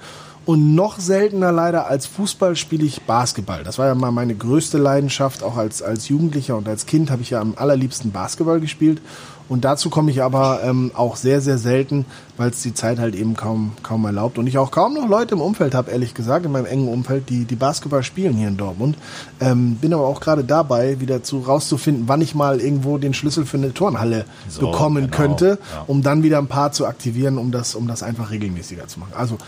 Und 0.48 0.74
noch 0.74 0.98
seltener 0.98 1.52
leider 1.52 1.88
als 1.88 2.06
Fußball 2.06 2.56
spiele 2.56 2.86
ich 2.86 3.02
Basketball. 3.02 3.64
Das 3.64 3.78
war 3.78 3.86
ja 3.86 3.94
mal 3.94 4.12
meine 4.12 4.34
größte 4.34 4.78
Leidenschaft. 4.78 5.42
Auch 5.42 5.58
als, 5.58 5.82
als 5.82 6.08
Jugendlicher 6.08 6.56
und 6.56 6.66
als 6.66 6.86
Kind 6.86 7.10
habe 7.10 7.20
ich 7.20 7.28
ja 7.28 7.40
am 7.42 7.52
allerliebsten 7.56 8.12
Basketball 8.12 8.58
gespielt. 8.58 9.02
Und 9.48 9.64
dazu 9.64 9.88
komme 9.88 10.10
ich 10.10 10.22
aber 10.22 10.60
ähm, 10.62 10.90
auch 10.94 11.16
sehr, 11.16 11.40
sehr 11.40 11.58
selten, 11.58 12.04
weil 12.36 12.50
es 12.50 12.62
die 12.62 12.74
Zeit 12.74 12.98
halt 12.98 13.14
eben 13.14 13.34
kaum, 13.34 13.72
kaum 13.82 14.04
erlaubt. 14.04 14.38
Und 14.38 14.46
ich 14.46 14.58
auch 14.58 14.70
kaum 14.70 14.94
noch 14.94 15.08
Leute 15.08 15.34
im 15.34 15.40
Umfeld 15.40 15.74
habe, 15.74 15.90
ehrlich 15.90 16.14
gesagt, 16.14 16.44
in 16.44 16.52
meinem 16.52 16.66
engen 16.66 16.88
Umfeld, 16.88 17.30
die, 17.30 17.44
die 17.44 17.56
Basketball 17.56 18.02
spielen 18.02 18.34
hier 18.34 18.48
in 18.48 18.56
Dortmund. 18.56 18.96
Ähm, 19.40 19.76
bin 19.76 19.94
aber 19.94 20.06
auch 20.06 20.20
gerade 20.20 20.44
dabei, 20.44 21.00
wieder 21.00 21.22
zu 21.22 21.40
rauszufinden, 21.40 22.04
wann 22.08 22.20
ich 22.20 22.34
mal 22.34 22.60
irgendwo 22.60 22.98
den 22.98 23.14
Schlüssel 23.14 23.46
für 23.46 23.56
eine 23.56 23.72
Turnhalle 23.72 24.26
So, 24.48 24.70
bekommen 24.70 25.06
genau, 25.06 25.16
könnte, 25.16 25.58
ja. 25.72 25.84
um 25.86 26.02
dann 26.02 26.22
wieder 26.22 26.38
ein 26.38 26.48
paar 26.48 26.72
zu 26.72 26.86
aktivieren, 26.86 27.38
um 27.38 27.50
das, 27.50 27.74
um 27.74 27.88
das 27.88 28.02
einfach 28.02 28.30
regelmäßiger 28.30 28.86
zu 28.86 29.00
machen. 29.00 29.12
Also 29.16 29.38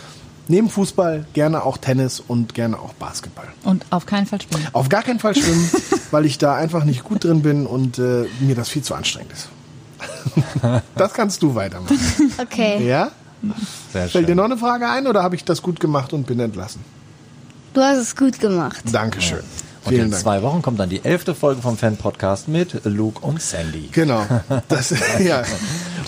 neben 0.48 0.70
Fußball 0.70 1.26
gerne 1.34 1.62
auch 1.62 1.76
Tennis 1.76 2.20
und 2.26 2.54
gerne 2.54 2.78
auch 2.78 2.94
Basketball. 2.94 3.46
Und 3.64 3.84
auf 3.90 4.06
keinen 4.06 4.26
Fall 4.26 4.40
schwimmen. 4.40 4.66
Auf 4.72 4.88
gar 4.88 5.02
keinen 5.02 5.18
Fall 5.18 5.34
schwimmen, 5.34 5.70
weil 6.10 6.24
ich 6.24 6.38
da 6.38 6.54
einfach 6.54 6.84
nicht 6.84 7.04
gut 7.04 7.24
drin 7.24 7.42
bin 7.42 7.66
und 7.66 7.98
äh, 7.98 8.24
mir 8.40 8.54
das 8.54 8.68
viel 8.70 8.82
zu 8.82 8.94
anstrengend 8.94 9.32
ist. 9.32 9.48
Das 10.96 11.12
kannst 11.12 11.42
du 11.42 11.54
weitermachen. 11.54 11.98
Okay. 12.40 12.86
Ja? 12.86 13.10
Sehr 13.92 14.08
Fällt 14.08 14.24
dir 14.24 14.28
schön. 14.30 14.36
noch 14.36 14.44
eine 14.44 14.56
Frage 14.58 14.88
ein 14.88 15.06
oder 15.06 15.22
habe 15.22 15.34
ich 15.34 15.44
das 15.44 15.62
gut 15.62 15.80
gemacht 15.80 16.12
und 16.12 16.26
bin 16.26 16.38
entlassen? 16.40 16.84
Du 17.74 17.80
hast 17.80 17.98
es 17.98 18.16
gut 18.16 18.38
gemacht. 18.40 18.82
Dankeschön. 18.92 19.38
Und 19.84 19.88
Vielen 19.94 20.06
in 20.06 20.10
Dank. 20.10 20.22
zwei 20.22 20.42
Wochen 20.42 20.60
kommt 20.60 20.78
dann 20.78 20.90
die 20.90 21.02
elfte 21.04 21.34
Folge 21.34 21.62
vom 21.62 21.78
Fan-Podcast 21.78 22.48
mit 22.48 22.84
Luke 22.84 23.20
und 23.24 23.40
Sandy. 23.40 23.88
Genau. 23.92 24.26
Das, 24.68 24.90
ja. 25.20 25.42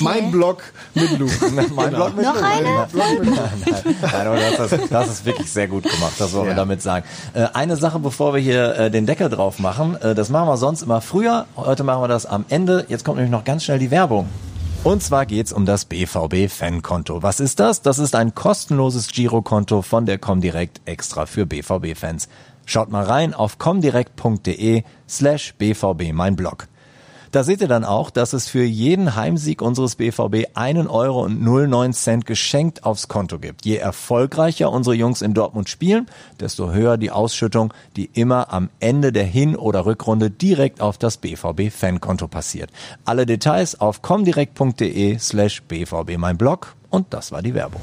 Mein 0.03 0.31
Blog 0.31 0.63
mit 0.95 1.19
Luke. 1.19 1.33
Mein 1.75 1.91
Blog 1.91 2.17
mit 2.17 2.25
Noch 2.25 2.43
eine? 2.43 2.87
Nein, 2.93 4.27
aber 4.27 4.37
das, 4.37 4.71
das, 4.71 4.89
das 4.89 5.09
ist 5.09 5.25
wirklich 5.25 5.51
sehr 5.51 5.69
gut 5.69 5.85
gemacht, 5.85 6.15
das 6.19 6.33
wollen 6.33 6.47
wir 6.47 6.51
Ja. 6.51 6.57
damit 6.57 6.83
sagen. 6.83 7.05
Äh, 7.35 7.47
eine 7.55 7.77
Sache, 7.77 7.99
bevor 7.99 8.35
wir 8.35 8.41
hier 8.41 8.75
äh, 8.77 8.91
den 8.91 9.07
Deckel 9.07 9.29
drauf 9.29 9.59
machen, 9.59 9.97
äh, 10.01 10.15
das 10.15 10.29
machen 10.29 10.49
wir 10.49 10.57
sonst 10.57 10.83
immer 10.83 11.01
früher, 11.01 11.47
heute 11.57 11.85
machen 11.85 12.03
wir 12.03 12.09
das 12.09 12.27
am 12.27 12.45
Ende. 12.49 12.85
Jetzt 12.89 13.05
kommt 13.05 13.17
nämlich 13.19 13.31
noch 13.33 13.45
ganz 13.45 13.65
schnell 13.65 13.79
die 13.79 13.91
Werbung. 13.91 14.29
Und 14.85 15.01
zwar 15.03 15.27
geht's 15.27 15.53
um 15.53 15.65
das 15.65 15.85
BVB 15.85 16.49
Fankonto. 16.51 17.23
Was 17.23 17.39
ist 17.39 17.61
das? 17.61 17.83
Das 17.83 18.01
ist 18.01 18.17
ein 18.17 18.35
kostenloses 18.35 19.09
Girokonto 19.13 19.81
von 19.83 20.07
der 20.07 20.19
Comdirect 20.19 20.81
extra 20.87 21.27
für 21.27 21.47
BVB 21.47 21.97
Fans. 21.97 22.29
Schaut 22.67 22.91
mal 22.91 23.05
rein 23.05 23.33
auf 23.35 23.59
comdirect.de 23.59 24.83
slash 25.09 25.55
BVB 25.55 26.13
mein 26.13 26.35
Blog. 26.37 26.67
Da 27.33 27.45
seht 27.45 27.63
ihr 27.63 27.69
dann 27.69 27.87
auch, 27.87 28.11
dass 28.11 28.35
es 28.35 28.47
für 28.47 28.63
jeden 28.63 29.17
Heimsieg 29.17 29.63
unseres 29.63 29.97
BVB 29.97 30.49
einen 30.53 30.87
Euro 30.87 31.23
und 31.25 31.41
09 31.41 31.95
Cent 31.95 32.27
geschenkt 32.27 32.85
aufs 32.85 33.09
Konto 33.09 33.39
gibt. 33.39 33.65
Je 33.65 33.77
erfolgreicher 33.77 34.71
unsere 34.71 34.95
Jungs 34.95 35.23
in 35.23 35.33
Dortmund 35.33 35.71
spielen, 35.71 36.09
desto 36.41 36.73
höher 36.73 36.99
die 36.99 37.11
Ausschüttung, 37.11 37.73
die 37.97 38.11
immer 38.13 38.53
am 38.53 38.69
Ende 38.81 39.13
der 39.13 39.25
Hin- 39.25 39.57
oder 39.57 39.87
Rückrunde 39.87 40.29
direkt 40.31 40.83
auf 40.83 40.99
das 40.99 41.17
BVB-Fankonto 41.17 42.29
passiert. 42.29 42.69
Alle 43.07 43.25
Details 43.25 43.81
auf 43.81 44.03
comdirect.de 44.03 45.19
slash 45.19 45.63
BVB 45.63 46.19
mein 46.19 46.37
Blog 46.37 46.75
und 46.91 47.15
das 47.15 47.33
war 47.33 47.41
die 47.41 47.55
Werbung. 47.55 47.81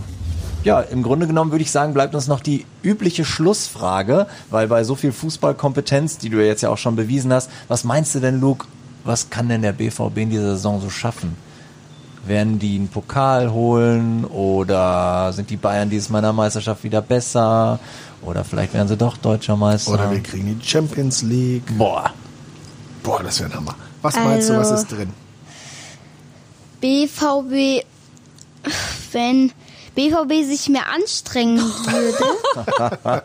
Ja, 0.63 0.81
im 0.81 1.01
Grunde 1.01 1.25
genommen 1.25 1.49
würde 1.49 1.63
ich 1.63 1.71
sagen, 1.71 1.95
bleibt 1.95 2.13
uns 2.13 2.27
noch 2.27 2.41
die 2.41 2.67
übliche 2.83 3.25
Schlussfrage, 3.25 4.27
weil 4.51 4.67
bei 4.67 4.83
so 4.83 4.93
viel 4.93 5.11
Fußballkompetenz, 5.11 6.19
die 6.19 6.29
du 6.29 6.45
jetzt 6.45 6.61
ja 6.61 6.69
auch 6.69 6.77
schon 6.77 6.95
bewiesen 6.95 7.33
hast, 7.33 7.49
was 7.67 7.83
meinst 7.83 8.13
du 8.13 8.19
denn, 8.19 8.39
Luke, 8.39 8.67
was 9.03 9.29
kann 9.29 9.49
denn 9.49 9.61
der 9.61 9.71
BVB 9.73 10.17
in 10.17 10.29
dieser 10.29 10.51
Saison 10.51 10.81
so 10.81 10.89
schaffen? 10.89 11.35
Werden 12.25 12.59
die 12.59 12.75
einen 12.75 12.89
Pokal 12.89 13.51
holen 13.51 14.25
oder 14.25 15.31
sind 15.33 15.49
die 15.49 15.55
Bayern 15.57 15.89
dieses 15.89 16.09
Mal 16.09 16.19
in 16.19 16.23
der 16.23 16.33
Meisterschaft 16.33 16.83
wieder 16.83 17.01
besser? 17.01 17.79
Oder 18.21 18.43
vielleicht 18.43 18.73
werden 18.73 18.87
sie 18.89 18.97
doch 18.97 19.15
deutscher 19.17 19.55
Meister. 19.55 19.91
Oder 19.93 20.11
wir 20.11 20.21
kriegen 20.21 20.59
die 20.59 20.65
Champions 20.67 21.21
League. 21.21 21.63
Boah. 21.77 22.11
Boah, 23.01 23.23
das 23.23 23.39
wäre 23.39 23.49
ein 23.51 23.55
Hammer. 23.55 23.75
Was 24.01 24.15
meinst 24.15 24.49
du, 24.49 24.57
was 24.57 24.69
Also- 24.71 24.83
ist 24.83 24.91
drin? 24.91 25.09
BVB, 26.81 27.83
wenn 29.11 29.51
BVB 29.95 30.45
sich 30.45 30.69
mehr 30.69 30.83
anstrengen 30.93 31.57
würde. 31.85 33.23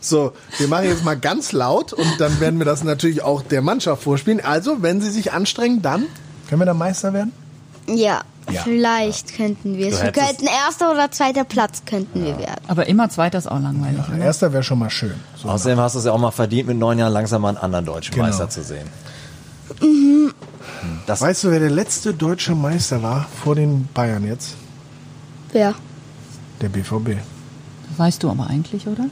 So, 0.00 0.32
wir 0.58 0.68
machen 0.68 0.84
jetzt 0.86 1.04
mal 1.04 1.16
ganz 1.18 1.52
laut 1.52 1.92
und 1.92 2.06
dann 2.18 2.38
werden 2.40 2.58
wir 2.58 2.64
das 2.66 2.84
natürlich 2.84 3.22
auch 3.22 3.42
der 3.42 3.62
Mannschaft 3.62 4.02
vorspielen. 4.02 4.40
Also, 4.44 4.82
wenn 4.82 5.00
sie 5.00 5.10
sich 5.10 5.32
anstrengen, 5.32 5.82
dann 5.82 6.06
können 6.48 6.60
wir 6.60 6.66
dann 6.66 6.78
Meister 6.78 7.12
werden? 7.12 7.32
ja, 7.86 8.20
Ja. 8.50 8.62
vielleicht 8.62 9.34
könnten 9.36 9.76
wir 9.76 9.88
es. 9.88 9.98
Du 9.98 10.04
Wir 10.04 10.12
könnten 10.12 10.46
erster 10.46 10.90
oder 10.92 11.10
zweiter 11.10 11.44
Platz 11.44 11.82
könnten 11.86 12.24
wir 12.24 12.38
werden. 12.38 12.60
Aber 12.68 12.86
immer 12.86 13.08
zweiter 13.10 13.38
ist 13.38 13.46
auch 13.46 13.60
langweilig. 13.60 14.00
oder? 14.08 14.18
Erster 14.18 14.52
wäre 14.52 14.62
schon 14.62 14.78
mal 14.78 14.88
schön. 14.90 15.14
So. 15.36 15.48
Außerdem 15.48 15.78
hast 15.80 15.94
du 15.94 15.98
es 16.00 16.04
ja 16.06 16.12
auch 16.12 16.18
mal 16.18 16.30
verdient, 16.30 16.68
mit 16.68 16.78
neun 16.78 16.98
Jahren 16.98 17.12
langsam 17.12 17.42
mal 17.42 17.48
einen 17.48 17.58
anderen 17.58 17.84
deutschen 17.86 18.14
Genau. 18.14 18.26
Meister 18.26 18.48
zu 18.48 18.62
sehen. 18.62 18.88
Das 21.06 21.20
Weißt 21.20 21.44
du, 21.44 21.50
wer 21.50 21.60
der 21.60 21.70
letzte 21.70 22.14
deutsche 22.14 22.54
Meister 22.54 23.02
war 23.02 23.26
vor 23.42 23.54
den 23.54 23.88
Bayern 23.94 24.24
jetzt? 24.26 24.54
Wer? 25.52 25.74
Der 26.60 26.68
BVB. 26.68 27.18
Weißt 27.96 28.22
du 28.22 28.30
aber 28.30 28.46
eigentlich, 28.48 28.86
oder? 28.86 29.06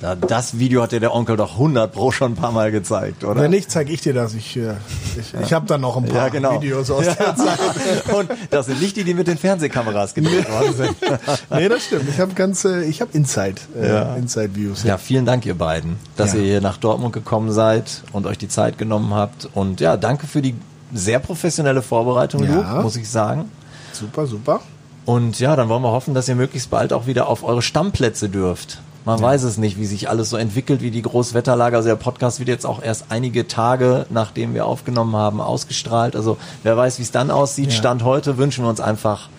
Na, 0.00 0.14
das 0.14 0.58
Video 0.58 0.82
hat 0.82 0.92
dir 0.92 1.00
der 1.00 1.12
Onkel 1.12 1.36
doch 1.36 1.54
100 1.54 1.92
pro 1.92 2.12
schon 2.12 2.32
ein 2.32 2.34
paar 2.36 2.52
Mal 2.52 2.70
gezeigt, 2.70 3.24
oder? 3.24 3.40
Wenn 3.40 3.50
nicht, 3.50 3.68
zeige 3.68 3.92
ich 3.92 4.00
dir 4.00 4.14
das. 4.14 4.32
Ich, 4.34 4.56
äh, 4.56 4.74
ich, 5.18 5.34
ich 5.34 5.52
habe 5.52 5.66
da 5.66 5.76
noch 5.76 5.96
ein 5.96 6.04
paar 6.04 6.26
ja, 6.26 6.28
genau. 6.28 6.54
Videos 6.54 6.88
aus 6.90 7.06
ja. 7.06 7.14
der 7.14 7.34
Zeit. 7.34 7.58
Und 8.14 8.30
das 8.50 8.66
sind 8.66 8.80
nicht 8.80 8.96
die, 8.96 9.02
die 9.02 9.14
mit 9.14 9.26
den 9.26 9.38
Fernsehkameras 9.38 10.14
gedreht 10.14 10.48
worden 10.50 10.74
sind. 10.76 10.96
nee, 11.50 11.68
das 11.68 11.84
stimmt. 11.84 12.08
Ich 12.08 12.20
habe 12.20 12.32
ganz, 12.34 12.64
äh, 12.64 12.84
ich 12.84 13.00
habe 13.00 13.10
Inside, 13.12 13.56
äh, 13.76 13.88
Ja. 13.88 14.14
Inside 14.14 14.54
Views. 14.54 14.84
Ja, 14.84 14.98
vielen 14.98 15.26
Dank, 15.26 15.44
ihr 15.46 15.56
beiden, 15.56 15.96
dass 16.16 16.32
Ja. 16.32 16.38
ihr 16.38 16.44
hier 16.44 16.60
nach 16.60 16.76
Dortmund 16.76 17.12
gekommen 17.12 17.50
seid 17.50 18.02
und 18.12 18.26
euch 18.26 18.38
die 18.38 18.48
Zeit 18.48 18.78
genommen 18.78 19.12
habt. 19.14 19.48
Und 19.54 19.80
ja, 19.80 19.96
danke 19.96 20.28
für 20.28 20.42
die 20.42 20.54
sehr 20.94 21.18
professionelle 21.18 21.82
Vorbereitung, 21.82 22.44
Ja. 22.44 22.54
Luke, 22.54 22.82
muss 22.82 22.94
ich 22.94 23.08
sagen. 23.08 23.50
Super, 23.92 24.26
super. 24.26 24.60
Und 25.06 25.40
ja, 25.40 25.56
dann 25.56 25.68
wollen 25.68 25.82
wir 25.82 25.90
hoffen, 25.90 26.14
dass 26.14 26.28
ihr 26.28 26.36
möglichst 26.36 26.70
bald 26.70 26.92
auch 26.92 27.06
wieder 27.06 27.28
auf 27.28 27.42
eure 27.42 27.62
Stammplätze 27.62 28.28
dürft. 28.28 28.78
Man 29.08 29.22
weiß 29.22 29.44
es 29.44 29.56
nicht, 29.56 29.78
wie 29.78 29.86
sich 29.86 30.10
alles 30.10 30.28
so 30.28 30.36
entwickelt, 30.36 30.82
wie 30.82 30.90
die 30.90 31.00
Großwetterlage. 31.00 31.74
Also 31.74 31.88
der 31.88 31.96
Podcast 31.96 32.40
wird 32.40 32.50
jetzt 32.50 32.66
auch 32.66 32.82
erst 32.82 33.06
einige 33.08 33.48
Tage, 33.48 34.04
nachdem 34.10 34.52
wir 34.52 34.66
aufgenommen 34.66 35.16
haben, 35.16 35.40
ausgestrahlt. 35.40 36.14
Also 36.14 36.36
wer 36.62 36.76
weiß, 36.76 36.98
wie 36.98 37.04
es 37.04 37.10
dann 37.10 37.30
aussieht. 37.30 37.70
Ja. 37.70 37.78
Stand 37.78 38.04
heute 38.04 38.36
wünschen 38.36 38.64
wir 38.64 38.68
uns 38.68 38.80
einfach, 38.80 39.30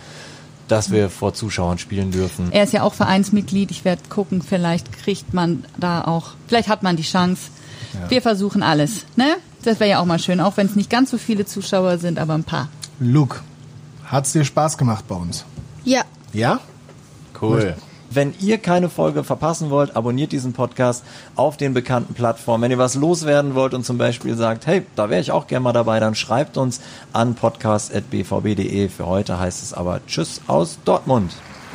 dass 0.68 0.90
wir 0.90 1.12
vor 1.12 1.36
Zuschauern 1.36 1.78
spielen 1.78 2.10
dürfen. 2.10 2.52
Er 2.52 2.64
ist 2.64 2.74
ja 2.74 2.82
auch 2.82 2.96
Vereinsmitglied. 2.96 3.70
Ich 3.70 3.86
werde 3.86 4.02
gucken, 4.10 4.42
vielleicht 4.42 4.92
kriegt 4.92 5.36
man 5.36 5.64
da 5.78 6.04
auch, 6.04 6.30
vielleicht 6.48 6.68
hat 6.68 6.82
man 6.82 6.96
die 6.96 7.04
Chance. 7.04 7.52
Wir 8.08 8.24
versuchen 8.24 8.64
alles, 8.64 9.06
ne? 9.18 9.36
Das 9.64 9.80
wäre 9.80 9.92
ja 9.92 10.00
auch 10.00 10.06
mal 10.06 10.18
schön, 10.18 10.42
auch 10.42 10.58
wenn 10.58 10.66
es 10.66 10.76
nicht 10.76 10.90
ganz 10.90 11.12
so 11.12 11.20
viele 11.20 11.46
Zuschauer 11.46 12.00
sind, 12.00 12.18
aber 12.18 12.34
ein 12.34 12.44
paar. 12.44 12.70
Luke, 13.00 13.42
hat's 14.06 14.32
dir 14.32 14.46
Spaß 14.46 14.80
gemacht 14.80 15.06
bei 15.08 15.14
uns? 15.14 15.46
Ja. 15.86 16.02
Ja? 16.34 16.60
Cool. 17.40 17.76
Wenn 18.12 18.34
ihr 18.40 18.58
keine 18.58 18.90
Folge 18.90 19.24
verpassen 19.24 19.70
wollt, 19.70 19.96
abonniert 19.96 20.32
diesen 20.32 20.54
Podcast 20.54 21.04
auf 21.36 21.58
den 21.58 21.74
bekannten 21.74 22.14
Plattformen. 22.14 22.64
Wenn 22.64 22.72
ihr 22.72 22.78
was 22.78 22.96
loswerden 22.96 23.56
wollt 23.56 23.74
und 23.74 23.86
zum 23.86 23.98
Beispiel 23.98 24.36
sagt, 24.36 24.66
hey, 24.66 24.86
da 24.96 25.10
wäre 25.10 25.22
ich 25.22 25.32
auch 25.32 25.48
gerne 25.48 25.64
mal 25.64 25.74
dabei, 25.74 26.00
dann 26.00 26.16
schreibt 26.16 26.58
uns 26.58 26.82
an 27.14 27.36
podcast.bvb.de. 27.36 28.90
Für 28.90 29.06
heute 29.06 29.40
heißt 29.40 29.62
es 29.64 29.74
aber 29.74 30.02
Tschüss 30.08 30.42
aus 30.48 30.80
Dortmund. 30.86 31.34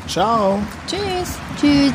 Ciao. 0.09 0.59
Tschüss. 0.87 1.39
Tschüss. 1.61 1.95